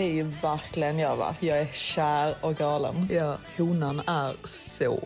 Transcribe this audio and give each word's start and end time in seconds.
det 0.00 0.04
är 0.06 0.12
ju 0.14 0.22
verkligen 0.22 0.98
jag 0.98 1.16
va. 1.16 1.34
Jag 1.40 1.58
är 1.58 1.66
kär 1.72 2.34
och 2.40 2.54
galen. 2.56 3.08
Ja, 3.12 3.36
honan 3.58 4.02
är 4.06 4.32
så 4.48 4.98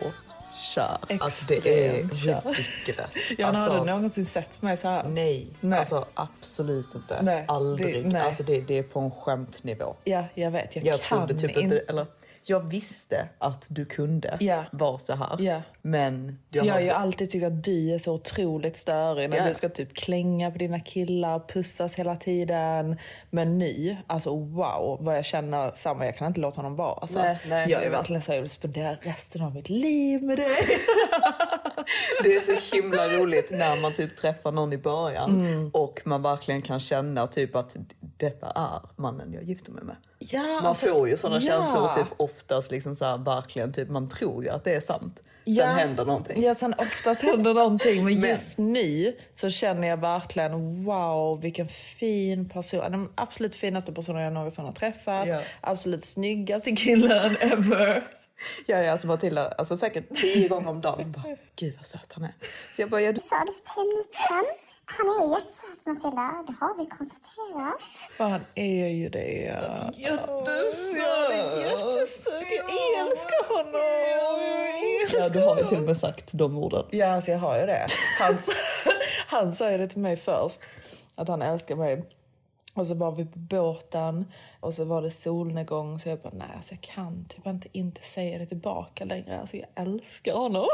kär. 0.74 0.96
Alltså 1.20 1.44
det 1.62 1.86
är 1.86 2.04
Extremt 2.04 2.12
ridiculous. 2.24 3.30
Ja, 3.38 3.46
men 3.52 3.56
alltså, 3.56 3.78
Har 3.78 3.86
du 3.86 3.90
någonsin 3.92 4.26
sett 4.26 4.62
mig 4.62 4.76
så 4.76 4.88
här? 4.88 5.04
Nej, 5.08 5.46
Nej. 5.60 5.78
alltså 5.78 6.04
absolut 6.14 6.94
inte. 6.94 7.22
Nej, 7.22 7.44
Aldrig. 7.48 8.04
det- 8.04 8.08
nej. 8.10 8.22
Alltså 8.22 8.42
det, 8.42 8.60
det 8.60 8.78
är 8.78 8.82
på 8.82 9.00
en 9.00 9.10
skämtnivå. 9.10 9.94
Ja, 10.04 10.24
jag 10.34 10.50
vet. 10.50 10.76
Jag, 10.76 10.84
Jag 10.86 11.00
kan 11.02 11.18
trodde 11.28 11.40
typ 11.48 11.56
inte. 11.56 11.78
eller 11.78 12.06
jag 12.42 12.60
visste 12.60 13.28
att 13.38 13.66
du 13.68 13.84
kunde 13.84 14.36
Ja. 14.40 14.64
vara 14.72 14.98
så 14.98 15.14
här. 15.14 15.36
Ja. 15.38 15.62
Men 15.86 16.38
jag 16.50 16.72
har 16.74 16.80
ju 16.80 16.90
alltid 16.90 17.30
tyckt 17.30 17.44
att 17.44 17.64
du 17.64 17.94
är 17.94 17.98
så 17.98 18.12
otroligt 18.12 18.76
störig 18.76 19.30
när 19.30 19.36
Ja. 19.36 19.48
du 19.48 19.54
ska 19.54 19.68
typ 19.68 19.94
klänga 19.94 20.50
på 20.50 20.58
dina 20.58 20.80
killar, 20.80 21.38
pussas 21.48 21.94
hela 21.94 22.16
tiden. 22.16 22.96
Men 23.30 23.58
nu, 23.58 23.96
alltså 24.06 24.36
wow 24.36 24.98
vad 25.00 25.16
jag 25.16 25.24
känner 25.24 25.72
samma, 25.74 26.06
jag 26.06 26.16
kan 26.16 26.26
inte 26.26 26.40
låta 26.40 26.58
honom 26.58 26.76
vara. 26.76 26.92
Alltså, 26.94 27.18
Nej, 27.18 27.38
nej, 27.48 27.70
jag 27.70 27.84
är 27.84 27.90
verkligen 27.90 28.22
så 28.22 28.32
jag 28.32 28.40
vill 28.40 28.50
spendera 28.50 28.94
resten 29.02 29.42
av 29.42 29.54
mitt 29.54 29.68
liv 29.68 30.22
med 30.22 30.38
dig. 30.38 30.56
Det 32.22 32.36
är 32.36 32.40
så 32.40 32.76
himla 32.76 33.08
roligt 33.08 33.50
när 33.50 33.80
man 33.82 33.92
typ 33.92 34.16
träffar 34.16 34.52
någon 34.52 34.72
i 34.72 34.78
början 34.78 35.30
Mm. 35.30 35.70
och 35.70 36.00
man 36.04 36.22
verkligen 36.22 36.62
kan 36.62 36.80
känna 36.80 37.26
typ 37.26 37.56
att 37.56 37.76
detta 38.00 38.46
är 38.50 38.80
mannen 39.02 39.32
jag 39.32 39.42
gifter 39.42 39.72
mig 39.72 39.84
med. 39.84 39.96
Ja, 40.18 40.42
Man 40.42 40.66
alltså, 40.66 40.86
får 40.86 41.08
ju 41.08 41.16
sådana 41.16 41.40
ja. 41.40 41.52
känslor 41.52 41.88
typ 41.92 42.12
oftast 42.16 42.70
liksom 42.70 42.96
så 42.96 43.04
här, 43.04 43.18
verkligen 43.18 43.72
typ 43.72 43.88
man 43.90 44.08
tror 44.08 44.44
ju 44.44 44.50
att 44.50 44.64
det 44.64 44.74
är 44.74 44.80
sant. 44.80 45.20
Sen 45.44 45.54
Ja. 45.54 45.64
händer 45.66 46.04
någonting. 46.04 46.42
Ja, 46.42 46.54
sen 46.54 46.74
oftast 46.78 47.22
händer 47.22 47.54
någonting. 47.54 48.04
Men 48.04 48.14
Men- 48.20 48.30
just 48.30 48.58
nu 48.58 49.16
så 49.34 49.50
känner 49.50 49.88
jag 49.88 49.96
verkligen 49.96 50.84
wow 50.84 51.40
vilken 51.40 51.68
fin 51.68 52.48
person. 52.48 52.80
Den 52.92 53.08
absolut 53.14 53.56
finaste 53.56 53.92
personen 53.92 54.22
jag 54.22 54.32
någonsin 54.32 54.64
har 54.64 54.72
träffat. 54.72 55.28
Ja. 55.28 55.40
Absolut 55.60 56.04
snyggaste 56.04 56.72
killen 56.72 57.36
ever. 57.40 58.06
Ja, 58.66 58.78
ja, 58.78 58.92
alltså 58.92 59.06
Matilda, 59.06 59.48
alltså 59.48 59.76
säkert 59.76 60.16
tio 60.16 60.48
gånger 60.48 60.68
om 60.70 60.80
dagen 60.80 61.12
bara, 61.12 61.36
gud 61.56 61.74
vad 61.76 61.86
söt 61.86 62.12
han 62.12 62.24
är. 62.24 62.34
Så 62.72 62.82
jag 62.82 62.90
bara, 62.90 63.00
ja, 63.00 63.12
du 63.12 63.20
sa 63.20 63.34
det 63.46 63.52
för 63.52 63.74
tre 63.74 63.82
minuter 63.84 64.18
sedan. 64.28 64.44
Han 64.86 65.06
är 65.06 65.30
jättesöt 65.34 65.86
Matilda, 65.86 66.44
det 66.46 66.54
har 66.60 66.78
vi 66.78 66.86
konstaterat. 66.86 67.80
Han 68.18 68.40
är 68.54 68.88
ju 68.88 69.08
det. 69.08 69.60
jättesöt. 69.96 71.58
Jättesöt. 71.60 72.44
Jag 72.58 73.06
älskar 73.06 73.56
honom. 73.56 73.80
Jag 74.10 74.34
Ja, 75.12 75.24
älskar 75.24 75.40
du 75.40 75.46
har 75.46 75.56
ju 75.58 75.68
till 75.68 75.78
och 75.78 75.84
med 75.84 75.96
sagt 75.96 76.32
de 76.32 76.58
orden. 76.58 76.84
Ja, 76.90 77.06
alltså 77.14 77.30
jag 77.30 77.38
har 77.38 77.58
ju 77.60 77.66
det. 77.66 77.86
Han, 78.18 78.38
han 79.26 79.54
säger 79.54 79.78
det 79.78 79.88
till 79.88 80.00
mig 80.00 80.16
först, 80.16 80.60
att 81.14 81.28
han 81.28 81.42
älskar 81.42 81.76
mig. 81.76 82.04
Och 82.74 82.86
så 82.86 82.94
var 82.94 83.12
vi 83.12 83.24
på 83.24 83.38
båten 83.38 84.32
och 84.60 84.74
så 84.74 84.84
var 84.84 85.02
det 85.02 85.10
solnedgång 85.10 86.00
så 86.00 86.08
jag 86.08 86.18
bara 86.20 86.32
nej 86.32 86.48
alltså 86.56 86.74
jag 86.74 86.80
kan 86.80 87.24
typ 87.24 87.46
inte 87.46 87.68
inte 87.72 88.02
säga 88.02 88.38
det 88.38 88.46
tillbaka 88.46 89.04
längre. 89.04 89.40
Alltså 89.40 89.56
jag 89.56 89.66
älskar 89.74 90.32
honom. 90.32 90.66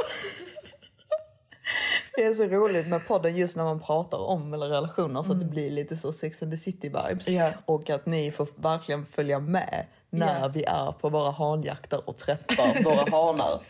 Det 2.16 2.24
är 2.24 2.34
så 2.34 2.44
roligt 2.44 2.86
med 2.86 3.06
podden 3.06 3.36
just 3.36 3.56
när 3.56 3.64
man 3.64 3.80
pratar 3.80 4.18
om 4.18 4.54
eller 4.54 4.66
relationer 4.66 5.22
så 5.22 5.32
att 5.32 5.38
det 5.38 5.44
blir 5.44 5.70
lite 5.70 5.96
så 5.96 6.12
Sex 6.12 6.42
and 6.42 6.52
the 6.52 6.56
City 6.56 6.88
vibes. 6.88 7.28
Ja. 7.28 7.50
Och 7.64 7.90
att 7.90 8.06
ni 8.06 8.30
får 8.30 8.48
verkligen 8.56 9.06
följa 9.06 9.38
med 9.38 9.86
när 10.10 10.40
Ja. 10.40 10.48
vi 10.48 10.64
är 10.64 10.92
på 10.92 11.08
våra 11.08 11.30
hanjakter 11.30 12.00
och 12.08 12.16
träffar 12.16 12.84
våra 12.84 13.10
hanar. 13.16 13.60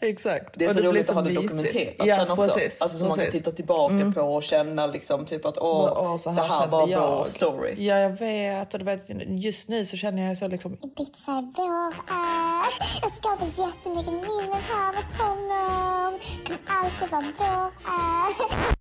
Exakt. 0.00 0.54
Det 0.58 0.64
är 0.64 0.68
Och 0.68 0.74
så 0.74 0.80
blir 0.80 0.90
roligt 0.90 1.08
att 1.08 1.14
ha 1.14 1.22
det 1.22 1.34
dokumenterat 1.34 1.94
ja, 2.06 2.16
sen 2.16 2.30
också. 2.30 2.42
Precis, 2.54 2.82
alltså 2.82 2.98
så 2.98 3.04
man 3.04 3.18
kan 3.18 3.30
titta 3.30 3.50
tillbaka 3.50 4.12
på 4.14 4.20
och 4.20 4.42
känna 4.42 4.86
liksom 4.86 5.24
typ 5.24 5.46
att 5.46 5.58
åh, 5.58 5.92
Åh, 5.96 6.16
så 6.16 6.30
det 6.30 6.42
här 6.42 6.66
var 6.66 6.88
jag. 6.88 7.16
vår 7.16 7.24
story. 7.24 7.74
Ja, 7.86 7.98
jag 7.98 8.10
vet. 8.10 8.72
Och 8.74 8.78
du 8.78 8.84
vet. 8.84 9.02
Just 9.26 9.68
nu 9.68 9.84
så 9.84 9.96
känner 9.96 10.28
jag 10.28 10.38
så 10.38 10.48
liksom... 10.48 10.72
Ibiza 10.72 11.32
är 11.32 11.52
vår 11.56 11.94
ö. 11.94 12.62
Jag 13.02 13.12
skapar 13.16 13.46
jättemycket 13.66 14.12
minnen 14.12 14.62
här 14.68 14.92
med 14.92 15.04
honom. 15.18 16.18
Kommer 16.46 16.60
alltid 16.66 17.10
vara 17.10 17.24
vår 17.38 17.64
ö. 17.66 17.70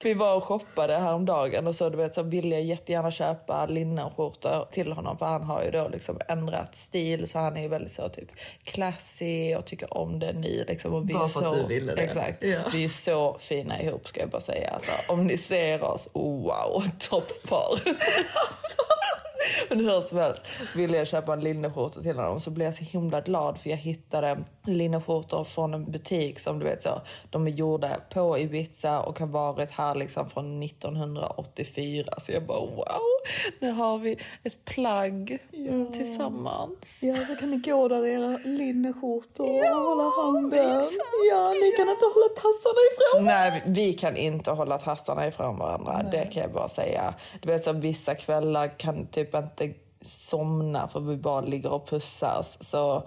Vi 0.03 0.13
var 0.13 0.35
och 0.35 0.43
shoppade 0.43 0.97
häromdagen 0.97 1.67
och 1.67 1.75
så, 1.75 1.89
du 1.89 1.97
vet, 1.97 2.13
så 2.13 2.23
ville 2.23 2.55
jag 2.55 2.63
jättegärna 2.63 3.11
köpa 3.11 3.65
linnenskjortor 3.65 4.67
till 4.71 4.91
honom 4.91 5.17
för 5.17 5.25
han 5.25 5.43
har 5.43 5.63
ju 5.63 5.71
då 5.71 5.87
liksom 5.87 6.19
ändrat 6.27 6.75
stil 6.75 7.00
så 7.27 7.39
han 7.39 7.57
är 7.57 7.61
ju 7.61 7.67
väldigt 7.67 7.93
så 7.93 8.09
typ 8.09 8.29
classy 8.63 9.55
och 9.55 9.65
tycker 9.65 9.97
om 9.97 10.19
det 10.19 10.33
nu. 10.33 10.65
Liksom, 10.67 10.93
och 10.93 11.09
vi 11.09 11.13
Bara 11.13 11.23
är 11.23 11.27
för 11.27 11.47
att 11.47 11.55
så, 11.55 11.61
du 11.61 11.67
ville 11.67 11.95
det. 11.95 12.01
Exakt. 12.01 12.43
Ja. 12.43 12.59
Vi 12.73 12.83
är 12.83 12.89
så 12.89 13.37
fina 13.41 13.81
ihop 13.81 14.07
ska 14.07 14.19
jag 14.19 14.29
bara 14.29 14.41
säga. 14.41 14.69
Alltså, 14.69 14.91
om 15.07 15.27
ni 15.27 15.37
ser 15.37 15.83
oss, 15.83 16.07
oh, 16.13 16.43
wow, 16.43 16.83
topppar. 17.09 17.81
Alltså. 18.47 18.81
Men 19.69 19.79
hur 19.79 20.01
som 20.01 20.17
helst 20.17 20.45
ville 20.75 20.97
jag 20.97 21.07
köpa 21.07 21.33
en 21.33 21.39
linneskjorta 21.39 22.01
till 22.01 22.15
honom 22.15 22.39
så 22.39 22.49
blev 22.51 22.65
jag 22.65 22.75
så 22.75 22.83
himla 22.83 23.21
glad 23.21 23.57
för 23.59 23.69
jag 23.69 23.77
hittade 23.77 24.37
linneskjortor 24.65 25.43
från 25.43 25.73
en 25.73 25.91
butik 25.91 26.39
som 26.39 26.59
du 26.59 26.65
vet 26.65 26.81
så 26.81 27.01
de 27.29 27.47
är 27.47 27.51
gjorda 27.51 27.97
på 28.13 28.39
Ibiza 28.39 28.99
och 29.01 29.19
har 29.19 29.27
varit 29.27 29.71
här 29.71 29.95
liksom 29.95 30.29
från 30.29 30.63
1984 30.63 32.05
så 32.21 32.31
jag 32.31 32.43
bara 32.43 32.59
wow, 32.59 33.01
nu 33.59 33.71
har 33.71 33.97
vi 33.97 34.17
ett 34.43 34.65
plagg 34.65 35.37
mm, 35.53 35.91
tillsammans. 35.91 37.01
Ja, 37.03 37.25
så 37.27 37.35
kan 37.35 37.51
ni 37.51 37.57
gå 37.57 37.87
där 37.87 38.05
i 38.05 38.13
era 38.13 38.37
linneskjortor 38.37 39.71
och 39.73 39.81
hålla 39.81 40.09
handen. 40.23 40.83
Ja, 41.31 41.49
ni 41.61 41.71
kan 41.77 41.89
inte 41.89 42.05
hålla 42.05 42.29
tassarna 42.35 42.81
ifrån. 42.91 43.25
Nej, 43.25 43.63
vi- 43.65 43.91
kan 43.93 44.17
inte 44.17 44.51
hålla 44.51 44.77
tassarna 44.77 45.27
ifrån 45.27 45.57
varandra. 45.57 46.03
Det 46.11 46.25
kan 46.33 46.41
jag 46.41 46.51
bara 46.51 46.69
säga. 46.69 47.13
Du 47.41 47.49
vet, 47.49 47.63
så 47.63 47.71
vissa 47.73 48.15
kvällar 48.15 48.67
kan 48.67 49.07
typ 49.07 49.30
inte 49.39 49.73
somna 50.01 50.87
för 50.87 50.99
vi 50.99 51.17
bara 51.17 51.41
ligger 51.41 51.71
och 51.73 51.87
pussas. 51.89 52.63
Så 52.63 53.03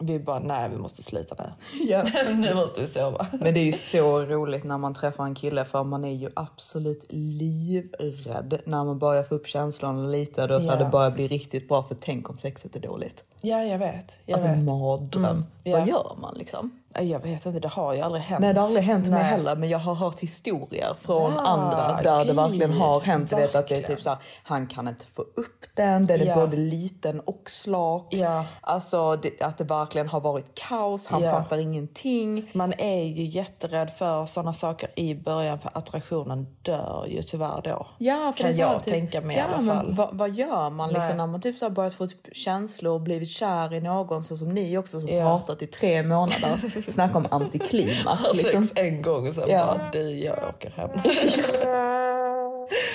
vi 0.00 0.18
bara, 0.18 0.38
nej, 0.38 0.68
vi 0.68 0.76
måste 0.76 1.02
slita 1.02 1.34
nu. 1.38 1.52
Ja. 1.88 2.02
nu 2.34 2.54
måste 2.54 2.80
vi 2.80 2.86
sova. 2.86 3.26
Men 3.32 3.54
det 3.54 3.60
är 3.60 3.64
ju 3.64 3.72
så 3.72 4.20
roligt 4.20 4.64
när 4.64 4.78
man 4.78 4.94
träffar 4.94 5.24
en 5.24 5.34
kille 5.34 5.64
för 5.64 5.84
man 5.84 6.04
är 6.04 6.14
ju 6.14 6.30
absolut 6.34 7.04
livrädd 7.08 8.60
när 8.66 8.84
man 8.84 8.98
börjar 8.98 9.22
få 9.22 9.34
upp 9.34 9.46
känslorna 9.46 10.08
lite. 10.08 10.46
Då 10.46 10.60
så 10.60 10.68
Ja. 10.68 10.76
det 10.76 10.84
börjar 10.84 11.10
bli 11.10 11.28
riktigt 11.28 11.68
bra 11.68 11.82
för 11.82 11.94
tänk 12.00 12.30
om 12.30 12.38
sexet 12.38 12.76
är 12.76 12.80
dåligt. 12.80 13.24
Ja, 13.40 13.62
jag 13.62 13.78
vet. 13.78 14.12
Jag 14.26 14.34
Alltså 14.34 14.48
vet. 14.48 14.64
mardröm. 14.64 15.44
ja. 15.64 15.78
Vad 15.78 15.88
gör 15.88 16.16
man 16.20 16.34
liksom? 16.38 16.80
Jag 17.02 17.20
vet 17.20 17.46
inte, 17.46 17.60
det 17.60 17.68
har 17.68 17.94
ju 17.94 18.00
aldrig 18.00 18.22
hänt. 18.22 18.40
Nej 18.40 18.54
det 18.54 18.60
har 18.60 18.66
aldrig 18.66 18.84
hänt 18.84 19.06
mig 19.08 19.14
Nej. 19.22 19.24
heller 19.30 19.56
men 19.56 19.68
jag 19.68 19.78
har 19.78 19.94
hört 19.94 20.20
historier 20.20 20.94
från 21.00 21.32
Ja, 21.32 21.46
andra 21.46 22.02
där 22.02 22.24
det 22.24 22.32
verkligen 22.32 22.70
gud, 22.70 22.80
har 22.80 23.00
hänt. 23.00 23.30
Du 23.30 23.36
vet 23.36 23.54
att 23.54 23.68
det 23.68 23.74
är 23.74 23.78
verkligen. 23.78 23.96
typ 23.96 24.02
så 24.02 24.10
här, 24.10 24.18
han 24.42 24.66
kan 24.66 24.88
inte 24.88 25.04
få 25.14 25.22
upp 25.22 25.64
den, 25.74 26.06
den 26.06 26.20
är 26.20 26.26
Ja. 26.26 26.34
både 26.34 26.56
liten 26.56 27.20
och 27.20 27.42
slak. 27.50 28.06
Ja. 28.10 28.44
Alltså 28.60 29.16
det, 29.16 29.42
att 29.42 29.58
det 29.58 29.64
verkligen 29.64 30.08
har 30.08 30.20
varit 30.20 30.54
kaos, 30.54 31.06
han 31.06 31.22
Ja. 31.22 31.30
fattar 31.30 31.58
ingenting. 31.58 32.50
Man 32.52 32.72
är 32.78 33.02
ju 33.04 33.24
jätterädd 33.24 33.90
för 33.98 34.26
såna 34.26 34.54
saker 34.54 34.90
i 34.96 35.14
början 35.14 35.58
för 35.58 35.70
attraktionen 35.74 36.46
dör 36.62 37.06
ju 37.08 37.22
tyvärr 37.22 37.60
då. 37.64 37.86
Ja, 37.98 38.32
för 38.36 38.42
kan 38.44 38.52
det 38.52 38.58
jag 38.58 38.84
tänka 38.84 39.20
mig 39.20 39.36
ja, 39.36 39.42
i 39.42 39.54
alla 39.54 39.74
fall. 39.74 39.94
Vad, 39.94 40.08
vad 40.18 40.30
gör 40.30 40.70
man 40.70 40.88
liksom 40.88 41.08
Nej. 41.08 41.16
när 41.16 41.26
man 41.26 41.40
typ 41.40 41.58
så 41.58 41.70
börjat 41.70 41.94
få 41.94 42.06
typ 42.06 42.36
känslor 42.36 42.92
och 42.94 43.00
blivit 43.00 43.28
kär 43.28 43.74
i 43.74 43.80
någon 43.80 44.22
så 44.22 44.36
som 44.36 44.48
ni 44.48 44.78
också 44.78 45.00
som 45.00 45.08
pratat 45.08 45.62
i 45.62 45.66
tre 45.66 46.02
månader. 46.02 46.60
Snacka 46.88 47.18
om 47.18 47.26
antiklimax 47.30 48.22
liksom. 48.34 48.64
Sex 48.64 48.72
en 48.76 49.02
gång 49.02 49.28
och 49.28 49.34
sen 49.34 49.44
Ja. 49.48 49.66
bara, 49.66 49.80
du, 49.92 50.10
jag 50.10 50.38
åker 50.48 50.70
hem. 50.76 50.90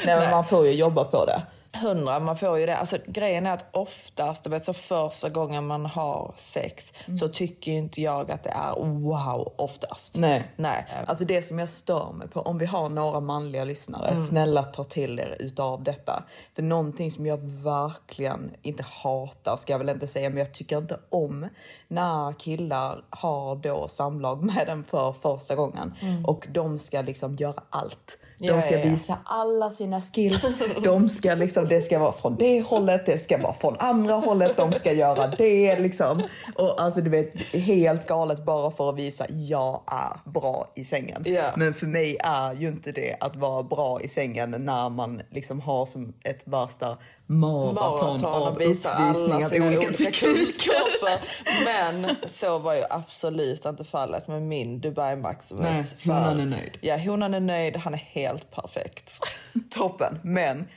Nej, 0.06 0.16
men 0.20 0.30
man 0.32 0.46
får 0.46 0.66
ju 0.66 0.72
jobba 0.72 1.04
på 1.04 1.26
det. 1.26 1.42
Hundra, 1.74 2.20
man 2.20 2.38
får 2.38 2.60
ju 2.60 2.66
det. 2.66 2.78
Alltså, 2.78 2.98
grejen 3.08 3.46
är 3.46 3.54
att 3.54 3.66
oftast, 3.72 4.48
vet, 4.48 4.64
så 4.64 4.74
första 4.74 5.30
gången 5.30 5.68
man 5.68 5.86
har 5.86 6.34
sex 6.38 6.94
så 7.20 7.28
tycker 7.28 7.72
inte 7.72 8.02
jag 8.02 8.32
att 8.32 8.44
det 8.44 8.50
är 8.50 8.76
wow 8.86 9.54
oftast. 9.56 10.16
Nej. 10.18 10.44
Nej. 10.56 10.86
Alltså 11.06 11.26
det 11.26 11.42
som 11.42 11.60
jag 11.60 11.70
stör 11.70 12.12
mig 12.12 12.28
på, 12.28 12.42
om 12.42 12.58
vi 12.58 12.66
har 12.66 12.90
några 12.90 13.20
manliga 13.20 13.64
lyssnare, 13.64 14.18
snälla 14.18 14.64
ta 14.64 14.84
till 14.84 15.20
er 15.20 15.38
utav 15.40 15.84
detta. 15.84 16.24
För 16.56 16.64
någonting 16.64 17.12
som 17.12 17.26
jag 17.26 17.38
verkligen, 17.64 18.52
inte 18.62 18.86
hatar 18.90 19.58
ska 19.58 19.74
jag 19.74 19.80
väl 19.80 19.90
inte 19.90 20.08
säga, 20.08 20.30
men 20.30 20.38
jag 20.38 20.54
tycker 20.54 20.78
inte 20.78 21.00
om 21.10 21.48
när 21.88 22.34
killar 22.34 23.04
har 23.10 23.56
då 23.56 23.88
samlag 23.88 24.44
med 24.56 24.64
den 24.66 24.84
för 24.84 25.14
första 25.22 25.56
gången 25.56 25.94
och 26.28 26.48
de 26.50 26.80
ska 26.80 27.02
liksom 27.02 27.36
göra 27.36 27.64
allt. 27.70 28.18
De 28.48 28.62
ska 28.62 28.78
visa 28.78 29.18
alla 29.26 29.70
sina 29.70 30.02
skills, 30.02 30.56
de 30.84 31.10
ska 31.10 31.36
liksom, 31.36 31.66
det 31.66 31.82
ska 31.82 32.00
vara 32.00 32.14
från 32.14 32.36
det 32.36 32.62
hållet, 32.62 33.06
det 33.06 33.18
ska 33.18 33.38
vara 33.38 33.54
från 33.54 33.76
andra 33.80 34.14
hållet, 34.14 34.58
de 34.58 34.74
ska 34.74 34.92
göra 34.92 35.28
det 35.28 35.80
liksom. 35.80 36.24
Och 36.56 36.82
alltså 36.82 37.02
du 37.02 37.10
vet, 37.10 37.34
helt 37.54 38.08
galet 38.08 38.46
bara 38.46 38.72
för 38.72 38.90
att 38.90 38.98
visa 38.98 39.26
jag 39.30 39.82
är 39.88 40.32
bra 40.32 40.72
i 40.76 40.86
sängen. 40.86 41.24
Ja. 41.26 41.44
Men 41.56 41.74
för 41.74 41.88
mig 41.88 42.18
är 42.20 42.54
ju 42.54 42.68
inte 42.68 42.92
det 42.92 43.18
att 43.20 43.36
vara 43.36 43.64
bra 43.64 44.02
i 44.02 44.08
sängen 44.08 44.52
när 44.52 44.90
man 44.90 45.22
liksom 45.30 45.60
har 45.60 45.86
som 45.86 46.14
ett 46.24 46.48
värsta 46.48 46.98
maraton 47.32 48.26
av 48.26 48.58
visa 48.58 48.94
alla 48.94 49.12
uppvisning 49.12 49.46
av 49.46 49.50
sina 49.50 49.68
olika 49.68 49.88
olika 49.88 50.12
kunskaper. 50.12 51.20
Men 51.66 52.16
så 52.28 52.60
var 52.60 52.74
ju 52.76 52.84
absolut 52.90 53.66
inte 53.66 53.84
fallet 53.84 54.28
med 54.28 54.42
min 54.42 54.80
Dubai 54.80 55.16
Maximus. 55.16 55.96
Nej, 56.04 56.16
honan 56.16 56.40
är 56.40 56.46
nöjd. 56.46 56.78
Ja, 56.82 56.98
honan 56.98 57.34
är 57.34 57.40
nöjd. 57.40 57.78
Han 57.78 57.94
är 57.94 57.98
helt 57.98 58.52
perfekt. 58.52 59.20
Toppen, 59.70 60.20
men 60.24 60.68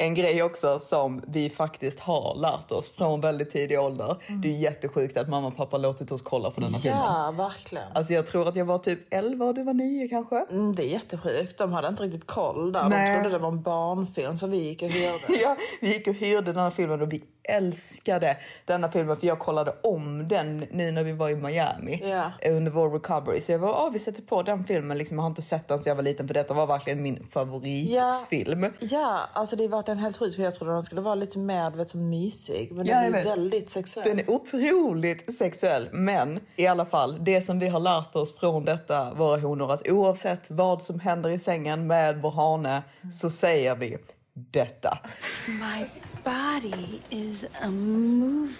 En 0.00 0.14
grej 0.14 0.42
också 0.42 0.78
som 0.78 1.22
vi 1.26 1.50
faktiskt 1.50 2.00
har 2.00 2.34
lärt 2.34 2.72
oss 2.72 2.90
från 2.90 3.20
väldigt 3.20 3.50
tidig 3.50 3.80
ålder. 3.80 4.16
Det 4.42 4.48
är 4.48 4.58
jättesjukt 4.58 5.16
att 5.16 5.28
mamma 5.28 5.46
och 5.46 5.56
pappa 5.56 5.78
låtit 5.78 6.12
oss 6.12 6.22
kolla 6.22 6.50
på 6.50 6.60
denna 6.60 6.78
filmen. 6.78 7.00
Ja, 7.00 7.34
verkligen. 7.36 7.84
Alltså 7.94 8.12
jag 8.12 8.26
tror 8.26 8.48
att 8.48 8.56
jag 8.56 8.64
var 8.64 8.78
typ 8.78 9.14
11 9.14 9.44
och 9.44 9.54
du 9.54 9.62
var 9.62 9.74
9 9.74 10.08
kanske. 10.08 10.46
Mm, 10.50 10.74
det 10.74 10.84
är 10.84 10.88
jättesjukt. 10.88 11.58
De 11.58 11.72
hade 11.72 11.88
inte 11.88 12.02
riktigt 12.02 12.26
koll 12.26 12.72
där. 12.72 12.88
Nej. 12.88 13.16
De 13.16 13.22
trodde 13.22 13.36
det 13.36 13.42
var 13.42 13.48
en 13.48 13.62
barnfilm 13.62 14.38
som 14.38 14.50
vi 14.50 14.56
gick 14.56 14.82
och 14.82 14.88
hyrde. 14.88 15.18
Ja, 15.42 15.56
vi 15.80 15.88
gick 15.88 16.06
och 16.06 16.14
hyrde 16.14 16.52
den 16.52 16.62
här 16.62 16.70
filmen 16.70 17.02
och 17.02 17.12
vi 17.12 17.22
älskade 17.42 18.36
denna 18.64 18.90
filmen 18.90 19.16
för 19.16 19.26
jag 19.26 19.38
kollade 19.38 19.74
om 19.82 20.28
den 20.28 20.58
nu 20.58 20.90
när 20.92 21.02
vi 21.04 21.12
var 21.12 21.28
i 21.30 21.36
Miami 21.36 22.02
eh, 22.40 22.56
under 22.56 22.70
vår 22.70 22.90
recovery. 22.90 23.40
Så 23.40 23.52
jag 23.52 23.58
var, 23.58 23.68
ah, 23.68 23.90
vi 23.92 23.98
sätter 23.98 24.22
på 24.22 24.42
den 24.42 24.64
filmen. 24.64 24.98
Liksom, 24.98 25.16
jag 25.16 25.22
har 25.22 25.30
inte 25.30 25.42
sett 25.42 25.68
den 25.68 25.78
sen 25.78 25.90
jag 25.90 25.96
var 25.96 26.02
liten 26.02 26.26
för 26.26 26.34
detta 26.34 26.54
var 26.54 26.66
verkligen 26.66 27.02
min 27.02 27.26
favoritfilm. 27.30 28.66
Ja, 28.80 29.20
alltså 29.32 29.56
det 29.56 29.68
var 29.68 29.90
en 29.90 29.98
helt 29.98 30.16
sjukt 30.16 30.36
för 30.36 30.42
jag 30.42 30.54
trodde 30.54 30.72
den 30.72 30.82
skulle 30.82 31.00
vara 31.00 31.14
lite 31.14 31.38
mer 31.38 31.70
vet, 31.70 31.90
så 31.90 31.98
mysig. 31.98 32.72
Men 32.72 32.86
Ja, 32.86 33.00
den 33.00 33.14
är 33.14 33.24
väldigt 33.24 33.70
sexuell. 33.70 34.08
Den 34.08 34.18
är 34.18 34.30
otroligt 34.30 35.34
sexuell, 35.34 35.88
men 35.92 36.40
i 36.56 36.66
alla 36.66 36.86
fall, 36.86 37.24
det 37.24 37.42
som 37.42 37.58
vi 37.58 37.68
har 37.68 37.80
lärt 37.80 38.16
oss 38.16 38.38
från 38.38 38.64
detta 38.64 39.14
våra 39.14 39.40
honor, 39.40 39.72
att 39.72 39.88
oavsett 39.88 40.50
vad 40.50 40.82
som 40.82 41.00
händer 41.00 41.30
i 41.30 41.38
sängen 41.38 41.86
med 41.86 42.22
vår 42.22 42.30
hane 42.30 42.82
så 43.12 43.30
säger 43.30 43.76
vi 43.76 43.96
detta. 44.34 44.98
My 45.46 45.86
body 46.24 47.00
is 47.10 47.44
a 47.62 47.70
movie. 47.70 48.54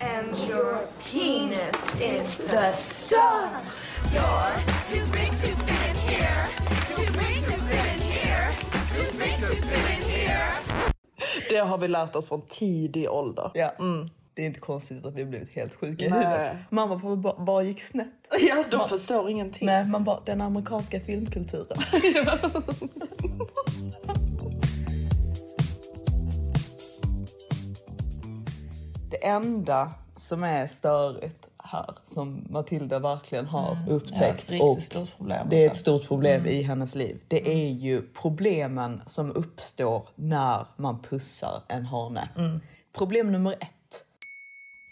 And 0.00 0.36
your 0.48 0.78
penis 1.04 1.74
is 2.00 2.36
the 2.36 2.70
star. 2.70 3.62
You're 4.14 4.52
too 4.90 5.04
big 5.12 5.30
to 5.30 5.56
fit 5.56 5.88
in 5.88 5.96
here. 5.96 6.46
Too 6.96 7.12
big 7.12 7.44
to 7.44 7.52
fit 7.68 7.86
in 7.94 8.00
here. 8.02 8.50
Too 8.94 9.18
big 9.18 9.36
to 9.40 9.46
fit 9.46 9.98
in 9.98 10.02
here. 10.10 10.52
Det 11.48 11.58
har 11.58 11.78
vi 11.78 11.88
lärt 11.88 12.16
oss 12.16 12.28
från 12.28 12.40
tidig 12.40 13.10
ålder. 13.10 13.50
Ja. 13.54 13.72
Det 14.34 14.42
är 14.42 14.46
inte 14.46 14.60
konstigt 14.60 15.04
att 15.04 15.14
vi 15.14 15.22
har 15.22 15.28
blivit 15.30 15.50
helt 15.50 15.74
sjuka 15.74 16.04
i 16.04 16.08
huvudet. 16.08 16.56
Mamma 16.70 16.94
och 16.94 17.02
pappa 17.02 17.16
bara, 17.16 17.34
vad 17.38 17.64
gick 17.64 17.82
snett? 17.82 18.08
Ja, 18.40 18.64
de 18.70 18.88
förstår 18.88 19.30
ingenting. 19.30 19.66
Nej, 19.66 19.86
man 19.86 20.04
bara, 20.04 20.20
den 20.24 20.40
amerikanska 20.40 21.00
filmkulturen. 21.00 21.76
det 29.10 29.26
enda 29.26 29.90
som 30.16 30.44
är 30.44 30.66
störigt 30.66 31.48
här, 31.62 31.90
som 32.14 32.46
Matilda 32.50 32.98
verkligen 32.98 33.46
har 33.46 33.72
Mm. 33.72 33.84
Ja, 33.88 33.92
upptäckt 33.94 34.50
riktigt 34.50 34.96
och 35.18 35.26
det 35.26 35.34
är 35.34 35.66
ett 35.66 35.70
alltså. 35.70 35.82
stort 35.82 36.08
problem 36.08 36.40
Mm. 36.40 36.52
i 36.52 36.62
hennes 36.62 36.94
liv. 36.94 37.22
Det 37.28 37.48
är 37.66 37.70
ju 37.70 38.02
problemen 38.02 39.02
som 39.06 39.32
uppstår 39.32 40.08
när 40.14 40.66
man 40.76 41.02
pussar 41.02 41.62
en 41.68 41.86
hane. 41.86 42.28
Mm. 42.36 42.60
Problem 42.92 43.32
nummer 43.32 43.52
ett. 43.60 43.72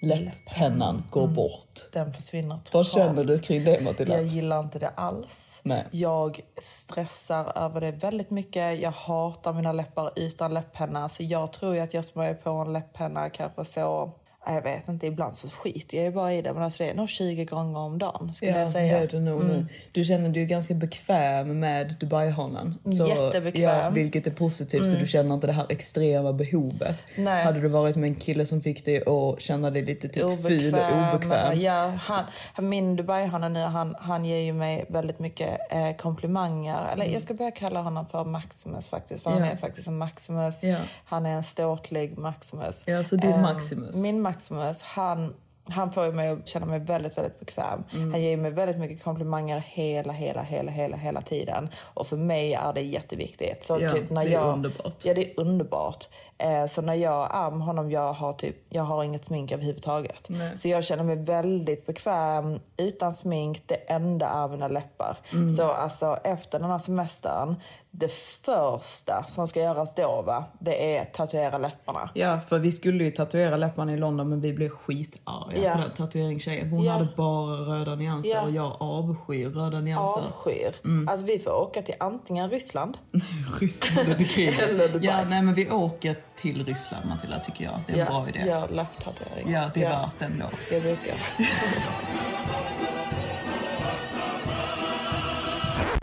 Läpppennan 0.04 1.04
går 1.10 1.26
bort. 1.26 1.92
Den 1.92 2.12
försvinner 2.12 2.56
totalt. 2.56 2.74
Vad 2.74 2.86
känner 2.86 3.24
du 3.24 3.38
kring 3.38 3.64
det 3.64 3.80
Matilda? 3.80 4.14
Jag 4.14 4.24
gillar 4.24 4.60
inte 4.60 4.78
det 4.78 4.88
alls. 4.88 5.60
Nej. 5.62 5.84
Jag 5.90 6.40
stressar 6.62 7.58
över 7.58 7.80
det 7.80 7.90
väldigt 7.90 8.30
mycket. 8.30 8.80
Jag 8.80 8.90
hatar 8.90 9.52
mina 9.52 9.72
läppar 9.72 10.10
utan 10.16 10.54
läpppenna. 10.54 11.08
Så 11.08 11.22
jag 11.22 11.52
tror 11.52 11.78
att 11.78 11.94
jag 11.94 12.04
smörjer 12.04 12.34
på 12.34 12.50
en 12.50 12.72
läpppenna 12.72 13.30
kanske 13.30 13.64
så... 13.64 14.12
Jag 14.46 14.62
vet 14.62 14.88
inte, 14.88 15.06
ibland 15.06 15.36
så 15.36 15.48
skiter 15.48 15.96
jag 15.96 16.04
ju 16.06 16.12
bara 16.12 16.32
i 16.32 16.42
det. 16.42 16.52
Men 16.54 16.62
alltså 16.62 16.82
det 16.82 16.90
är 16.90 16.94
nog 16.94 17.08
20 17.08 17.44
gånger 17.44 17.78
om 17.78 17.98
dagen 17.98 18.34
skulle 18.34 18.58
jag 18.58 18.68
säga. 18.68 18.96
Mm. 18.96 19.00
det 19.10 19.16
är 19.16 19.20
det 19.20 19.24
nog 19.30 19.44
nu. 19.44 19.66
Du 19.92 20.04
känner 20.04 20.28
dig 20.28 20.44
ganska 20.46 20.74
bekväm 20.74 21.60
med 21.60 21.94
Dubai-hanen. 22.00 22.74
Så- 22.98 23.08
Jättebekväm. 23.08 23.70
Mm. 23.70 23.84
Ja, 23.84 23.90
vilket 23.90 24.26
är 24.26 24.30
positivt, 24.30 24.90
så 24.92 24.96
du 24.98 25.06
känner 25.06 25.34
inte 25.34 25.46
det 25.46 25.52
här 25.52 25.66
extrema 25.68 26.32
behovet. 26.32 27.04
Nej. 27.16 27.44
Hade 27.44 27.60
du 27.60 27.68
varit 27.68 27.96
med 27.96 28.08
en 28.08 28.14
kille 28.14 28.46
som 28.46 28.60
fick 28.62 28.84
dig 28.84 29.02
att 29.06 29.40
känna 29.40 29.70
dig 29.70 29.82
lite 29.84 30.08
typ 30.08 30.22
ful 30.46 30.74
och 30.74 31.14
obekväm. 31.14 31.60
Ja, 31.60 31.92
han, 32.00 32.24
min 32.68 32.96
Dubai-hane 32.98 33.48
nu, 33.48 33.60
han, 33.60 33.94
han 33.98 34.24
ger 34.24 34.38
ju 34.40 34.52
mig 34.52 34.84
väldigt 34.88 35.18
mycket 35.18 35.58
eh, 35.72 35.96
komplimanger. 35.96 36.76
Eller 36.92 37.06
jag 37.06 37.22
ska 37.22 37.34
börja 37.34 37.50
kalla 37.50 37.80
honom 37.82 38.06
för 38.06 38.24
Maximus 38.24 38.88
faktiskt. 38.88 39.22
För 39.22 39.30
han 39.30 39.38
Mm. 39.38 39.48
Ja. 39.48 39.54
är 39.54 39.58
faktiskt 39.60 39.88
en 39.88 39.98
Maximus. 39.98 40.64
Ja. 40.64 40.76
Han 41.04 41.26
är 41.26 41.30
en 41.36 41.44
ståtlig 41.44 42.18
Maximus. 42.18 42.84
Ja, 42.86 43.04
så 43.04 43.16
din 43.16 43.30
Eh, 43.32 43.40
Maximus. 43.40 43.96
Min 43.96 44.20
Maximus, 44.20 44.33
han, 44.82 45.34
han 45.68 45.92
får 45.92 46.12
mig 46.12 46.28
att 46.28 46.48
känna 46.48 46.66
mig 46.66 46.78
väldigt, 46.78 47.18
väldigt 47.18 47.40
bekväm. 47.40 47.84
Mm. 47.92 48.10
Han 48.10 48.22
ger 48.22 48.36
mig 48.36 48.50
väldigt 48.50 48.78
mycket 48.78 49.04
komplimanger 49.04 49.58
hela, 49.66 50.12
hela, 50.12 50.42
hela, 50.42 50.70
hela, 50.70 50.96
hela 50.96 51.20
tiden. 51.22 51.68
Och 51.80 52.06
för 52.06 52.16
mig 52.16 52.54
är 52.54 52.72
det 52.72 52.80
jätteviktigt. 52.80 53.64
Så 53.64 53.78
Ja, 53.80 53.92
typ 53.92 54.10
när 54.10 54.24
det 54.24 54.30
är 54.30 54.32
jag, 54.32 54.54
underbart. 54.54 55.04
Ja, 55.04 55.14
det 55.14 55.30
är 55.30 55.40
underbart. 55.40 56.08
Eh, 56.38 56.66
så 56.66 56.82
när 56.82 56.94
jag 56.94 57.34
är 57.34 57.50
med 57.50 57.66
honom, 57.66 57.90
jag 57.90 58.12
har, 58.12 58.32
typ, 58.32 58.56
jag 58.68 58.82
har 58.82 59.04
inget 59.04 59.24
smink 59.24 59.52
överhuvudtaget. 59.52 60.28
Nej. 60.28 60.58
Så 60.58 60.68
jag 60.68 60.84
känner 60.84 61.04
mig 61.04 61.16
väldigt 61.16 61.86
bekväm 61.86 62.60
utan 62.76 63.14
smink. 63.14 63.62
Det 63.66 63.74
enda 63.74 64.28
är 64.28 64.48
mina 64.48 64.68
läppar. 64.68 65.16
Mm. 65.32 65.50
Så 65.50 65.70
alltså 65.70 66.18
efter 66.24 66.58
den 66.58 66.70
här 66.70 66.78
semestern, 66.78 67.56
det 67.96 68.08
första 68.44 69.24
som 69.28 69.48
ska 69.48 69.60
göras 69.60 69.94
då, 69.94 70.22
va, 70.26 70.44
det 70.58 70.96
är 70.96 71.04
tatuera 71.04 71.58
läpparna. 71.58 72.10
Ja, 72.14 72.40
för 72.48 72.58
vi 72.58 72.72
skulle 72.72 73.04
ju 73.04 73.10
tatuera 73.10 73.56
läpparna 73.56 73.92
i 73.92 73.96
London 73.96 74.28
men 74.28 74.40
vi 74.40 74.52
blev 74.52 74.68
skitarga 74.68 75.58
Ja. 75.64 75.72
på 75.74 75.80
den 75.80 75.90
tatueringstjejen. 75.90 76.70
Hon 76.70 76.82
Ja. 76.82 76.92
hade 76.92 77.08
bara 77.16 77.56
röda 77.56 77.94
nyanser 77.94 78.30
Ja. 78.30 78.42
och 78.42 78.50
jag 78.50 78.76
avskyr 78.80 79.48
röda 79.48 79.80
nyanser. 79.80 80.22
Avskyr. 80.28 80.74
Mm. 80.84 81.08
Alltså 81.08 81.26
vi 81.26 81.38
får 81.38 81.50
åka 81.62 81.82
till 81.82 81.94
antingen 82.00 82.50
Ryssland 82.50 82.98
Ryssland 83.60 84.08
under 84.08 84.24
kriget. 84.24 84.60
Eller 84.60 84.88
Dubai. 84.88 85.06
Ja, 85.06 85.24
nej 85.28 85.42
men 85.42 85.54
vi 85.54 85.70
åker 85.70 86.16
till 86.40 86.64
Ryssland 86.64 87.06
Matilda 87.08 87.38
tycker 87.40 87.64
jag. 87.64 87.80
Det 87.86 87.92
är 87.92 87.98
en 88.00 88.06
bra 88.06 88.28
idé. 88.28 88.38
gör 88.46 88.68
läpptatuering. 88.68 89.50
Ja, 89.52 89.70
det 89.74 89.84
är 89.84 89.90
värt 89.90 90.18
den 90.18 90.38
då. 90.50 90.56
Ska 90.60 90.74
jag 90.74 90.82
boka? 90.84 91.14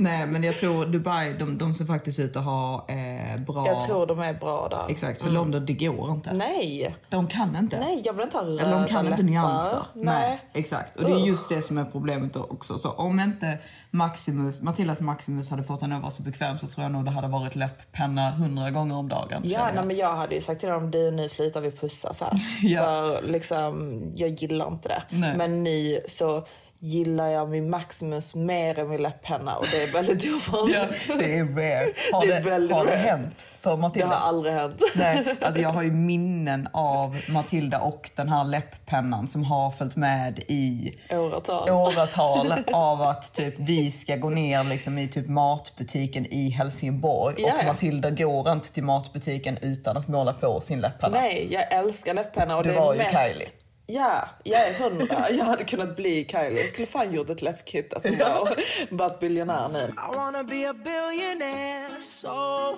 Nej, 0.01 0.27
men 0.27 0.43
jag 0.43 0.57
tror 0.57 0.85
Dubai, 0.85 1.33
de, 1.33 1.57
de 1.57 1.73
ser 1.73 1.85
faktiskt 1.85 2.19
ut 2.19 2.35
att 2.35 2.43
ha 2.43 2.85
eh, 2.89 3.41
bra... 3.41 3.67
Jag 3.67 3.85
tror 3.85 4.05
de 4.07 4.19
är 4.19 4.33
bra 4.33 4.67
där. 4.69 4.85
Exakt, 4.89 5.21
för 5.21 5.29
London, 5.29 5.65
det 5.65 5.73
går 5.73 6.11
inte. 6.11 6.33
Nej, 6.33 6.95
De 7.09 7.27
kan 7.27 7.55
inte. 7.55 7.79
nej 7.79 8.01
jag 8.05 8.13
vill 8.13 8.23
inte 8.23 8.37
ha 8.37 8.45
röda 8.45 8.61
Eller 8.61 8.79
de 8.79 8.87
kan 8.87 9.07
inte 9.07 9.23
nyanser. 9.23 9.79
Nej. 9.93 10.41
exakt. 10.53 10.95
Och 10.95 11.03
det 11.03 11.11
är 11.11 11.25
just 11.27 11.49
det 11.49 11.61
som 11.61 11.77
är 11.77 11.85
problemet 11.85 12.35
också. 12.35 12.77
Så 12.77 12.91
om 12.91 13.19
inte 13.19 13.57
Maximus, 13.91 14.61
Matildas 14.61 15.01
Maximus 15.01 15.49
hade 15.49 15.63
fått 15.63 15.81
henne 15.81 15.95
att 15.95 16.01
vara 16.01 16.11
så 16.11 16.23
bekväm 16.23 16.57
så 16.57 16.67
tror 16.67 16.83
jag 16.83 16.91
nog 16.91 17.05
det 17.05 17.11
hade 17.11 17.27
varit 17.27 17.55
läpppenna 17.55 18.31
hundra 18.31 18.69
gånger 18.71 18.95
om 18.95 19.09
dagen. 19.09 19.41
Ja, 19.45 19.69
nej, 19.75 19.85
men 19.85 19.97
jag 19.97 20.15
hade 20.15 20.35
ju 20.35 20.41
sagt 20.41 20.59
till 20.59 20.69
dem, 20.69 20.91
du 20.91 21.11
nu 21.11 21.29
slutar 21.29 21.61
vi 21.61 21.71
pussas 21.71 22.21
här. 22.21 22.41
Ja. 22.61 22.81
För 22.83 23.21
liksom, 23.27 24.01
jag 24.15 24.29
gillar 24.29 24.67
inte 24.67 24.89
det. 24.89 25.03
Nej. 25.09 25.37
Men 25.37 25.63
nu 25.63 25.99
så 26.07 26.43
gillar 26.83 27.27
jag 27.27 27.49
min 27.49 27.69
Maximus 27.69 28.35
mer 28.35 28.79
än 28.79 28.89
min 28.89 29.01
läpppenna 29.01 29.55
och 29.57 29.65
det 29.71 29.83
är 29.83 29.87
väldigt 29.91 30.23
Ja, 30.25 30.31
ovanligt. 30.53 31.07
det 31.19 31.37
är 31.37 31.45
rare. 31.45 31.93
Har 32.13 32.21
Det 32.21 32.27
det, 32.27 32.49
är 32.49 32.73
har 32.73 32.85
det 32.85 32.91
rare. 32.91 32.95
hänt 32.97 33.49
för 33.61 33.71
Det 33.71 33.77
Matilda? 33.77 34.07
har 34.07 34.27
aldrig 34.27 34.53
hänt. 34.53 34.81
Nej, 34.95 35.35
alltså 35.41 35.61
jag 35.61 35.69
har 35.69 35.83
ju 35.83 35.91
minnen 35.91 36.67
av 36.73 37.21
Matilda 37.29 37.79
och 37.79 38.09
den 38.15 38.29
här 38.29 38.43
läpppennan 38.43 39.27
som 39.27 39.43
har 39.43 39.71
följt 39.71 39.95
med 39.95 40.39
i 40.47 40.91
Åratal. 41.11 41.69
åratal 41.69 42.53
av 42.73 43.01
att 43.01 43.33
typ 43.33 43.53
vi 43.57 43.91
ska 43.91 44.15
gå 44.15 44.29
ner 44.29 44.63
liksom 44.63 44.97
i 44.97 45.07
typ 45.07 45.27
matbutiken 45.29 46.25
i 46.25 46.49
Helsingborg 46.49 47.35
Ja, 47.37 47.53
och 47.53 47.59
ja. 47.63 47.67
Matilda 47.67 48.09
går 48.09 48.51
inte 48.51 48.71
till 48.71 48.83
matbutiken 48.83 49.57
utan 49.61 49.97
att 49.97 50.07
måla 50.07 50.33
på 50.33 50.61
sin 50.61 50.79
läppenna. 50.79 51.17
Nej, 51.17 51.47
jag 51.51 51.71
älskar 51.73 52.13
läpppenna 52.13 52.57
och 52.57 52.63
Det 52.63 52.69
det, 52.69 52.75
var 52.79 52.93
är 52.93 52.97
ju 52.97 53.03
mest... 53.03 53.15
Kylie. 53.33 53.47
Ja, 53.93 54.27
jag 54.43 54.67
är 54.67 54.73
hundra. 54.73 55.29
Jag 55.29 55.45
hade 55.45 55.63
kunnat 55.63 55.95
bli 55.95 56.25
Kylie. 56.31 56.59
Jag 56.59 56.69
skulle 56.69 56.87
fan 56.87 57.13
gjort 57.13 57.29
ett 57.29 57.41
läppkit. 57.41 57.93
Alltså, 57.93 58.09
wow. 58.09 58.49
Varit 58.89 59.19
biljonär 59.19 59.69
nu. 59.69 59.79
I 59.79 60.15
wanna 60.17 60.43
be 60.43 60.69
a 60.69 60.73
billionaire 60.73 62.01
so. 62.01 62.77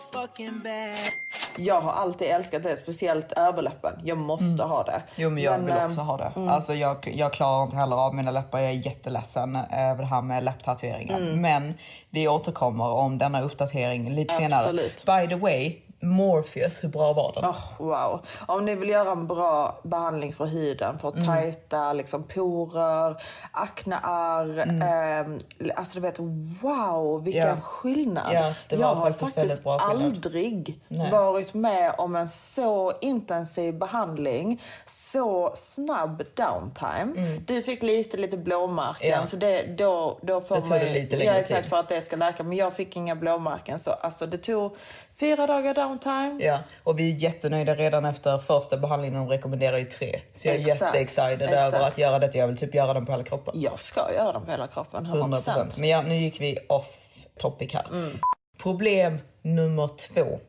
Jag 1.57 1.81
har 1.81 1.91
alltid 1.91 2.27
älskat 2.27 2.63
det, 2.63 2.77
speciellt 2.77 3.31
överläppen. 3.31 3.93
Jag 4.03 4.17
måste 4.17 4.63
ha 4.63 4.83
det. 4.83 4.91
Mm. 4.91 5.03
Jo 5.15 5.29
men 5.29 5.43
jag 5.43 5.59
vill 5.59 5.71
ehm, 5.71 5.85
också 5.85 6.01
ha 6.01 6.17
det. 6.17 6.51
Alltså 6.51 6.73
jag, 6.73 7.13
jag 7.15 7.33
klarar 7.33 7.63
inte 7.63 7.75
heller 7.75 7.95
av 7.95 8.15
mina 8.15 8.31
läppar. 8.31 8.59
Jag 8.59 8.69
är 8.69 8.85
jätteledsen 8.85 9.55
över 9.71 9.97
det 9.97 10.05
här 10.07 10.21
med 10.21 10.43
läpptatueringar. 10.43 11.17
Mm. 11.17 11.41
Men 11.41 11.73
vi 12.09 12.27
återkommer 12.27 12.89
om 12.89 13.17
denna 13.17 13.41
uppdatering 13.41 14.11
lite 14.15 14.33
Absolut. 14.33 14.99
senare. 14.99 15.21
By 15.21 15.29
the 15.29 15.35
way, 15.35 15.75
Morpheus, 16.03 16.83
hur 16.83 16.89
bra 16.89 17.13
var 17.13 17.31
den? 17.35 17.45
Oh, 17.49 17.57
wow. 17.77 18.25
Om 18.47 18.65
ni 18.65 18.75
vill 18.75 18.89
göra 18.89 19.11
en 19.11 19.27
bra 19.27 19.79
behandling 19.83 20.33
för 20.33 20.45
huden 20.45 20.99
för 20.99 21.11
Mm. 21.11 21.25
tajta 21.25 21.93
liksom, 21.93 22.23
porer, 22.23 23.15
aknear. 23.51 24.59
Mm. 24.59 24.81
ehm, 24.81 25.39
alltså 25.75 25.93
du 25.95 26.01
vet, 26.01 26.19
wow 26.61 27.23
vilken 27.23 27.47
Ja. 27.47 27.55
skillnad. 27.61 28.33
Var 28.33 28.77
jag 28.77 28.95
har 28.95 29.11
faktiskt 29.11 29.67
aldrig 29.67 30.79
Nej. 30.87 31.11
varit 31.11 31.53
med 31.53 31.93
om 31.97 32.15
en 32.15 32.29
så 32.29 32.93
intensiv 33.01 33.73
behandling, 33.79 34.61
så 34.85 35.51
snabb 35.55 36.23
downtime. 36.35 37.39
Du 37.47 37.61
fick 37.63 37.83
lite, 37.83 38.17
lite 38.17 38.37
blåmärken 38.37 39.13
Mm. 39.13 39.27
Så 39.27 39.35
det, 39.35 39.63
då, 39.77 40.17
då 40.21 40.41
får 40.41 40.55
Det 40.55 40.61
tog 40.61 40.69
man 40.69 40.79
lite 40.79 41.15
längre 41.15 41.33
ja, 41.33 41.39
exakt, 41.39 41.61
tid. 41.61 41.69
för 41.69 41.77
att 41.77 41.89
det 41.89 42.01
ska 42.01 42.15
läka. 42.15 42.43
Men 42.43 42.57
jag 42.57 42.73
fick 42.73 42.95
inga 42.95 43.15
blåmärken 43.15 43.79
så 43.79 43.91
alltså 43.91 44.25
det 44.25 44.37
tog 44.37 44.75
fyra 45.19 45.47
dagar 45.47 45.73
downtime 45.73 46.29
time. 46.29 46.43
Ja, 46.43 46.59
och 46.83 46.99
vi 46.99 47.11
är 47.11 47.15
jättenöjda 47.15 47.75
redan 47.75 48.05
efter 48.05 48.37
första 48.37 48.77
behandlingen. 48.77 49.19
De 49.19 49.29
rekommenderar 49.29 49.77
ju 49.77 49.85
tre. 49.85 50.21
Så 50.33 50.47
jag 50.47 50.55
är 50.55 50.59
jätteexcited 50.59 51.41
över 51.41 51.79
att 51.79 51.97
göra 51.97 52.19
det. 52.19 52.35
Jag 52.35 52.47
vill 52.47 52.57
typ 52.57 52.75
göra 52.75 52.93
den 52.93 53.05
på 53.05 53.11
hela 53.11 53.23
kroppen. 53.23 53.53
Jag 53.61 53.79
ska 53.79 54.13
göra 54.13 54.31
dem 54.33 54.45
på 54.45 54.51
hela 54.51 54.67
kroppen, 54.67 55.05
100%. 55.05 55.37
100%. 55.37 55.71
Men 55.77 55.89
ja, 55.89 56.01
nu 56.01 56.15
gick 56.15 56.41
vi 56.41 56.57
off 56.69 56.95
topic 57.37 57.73
här. 57.73 57.87
Mm. 57.91 58.17
Problem 58.57 59.17
nummer 59.41 59.87
två. 59.87 60.39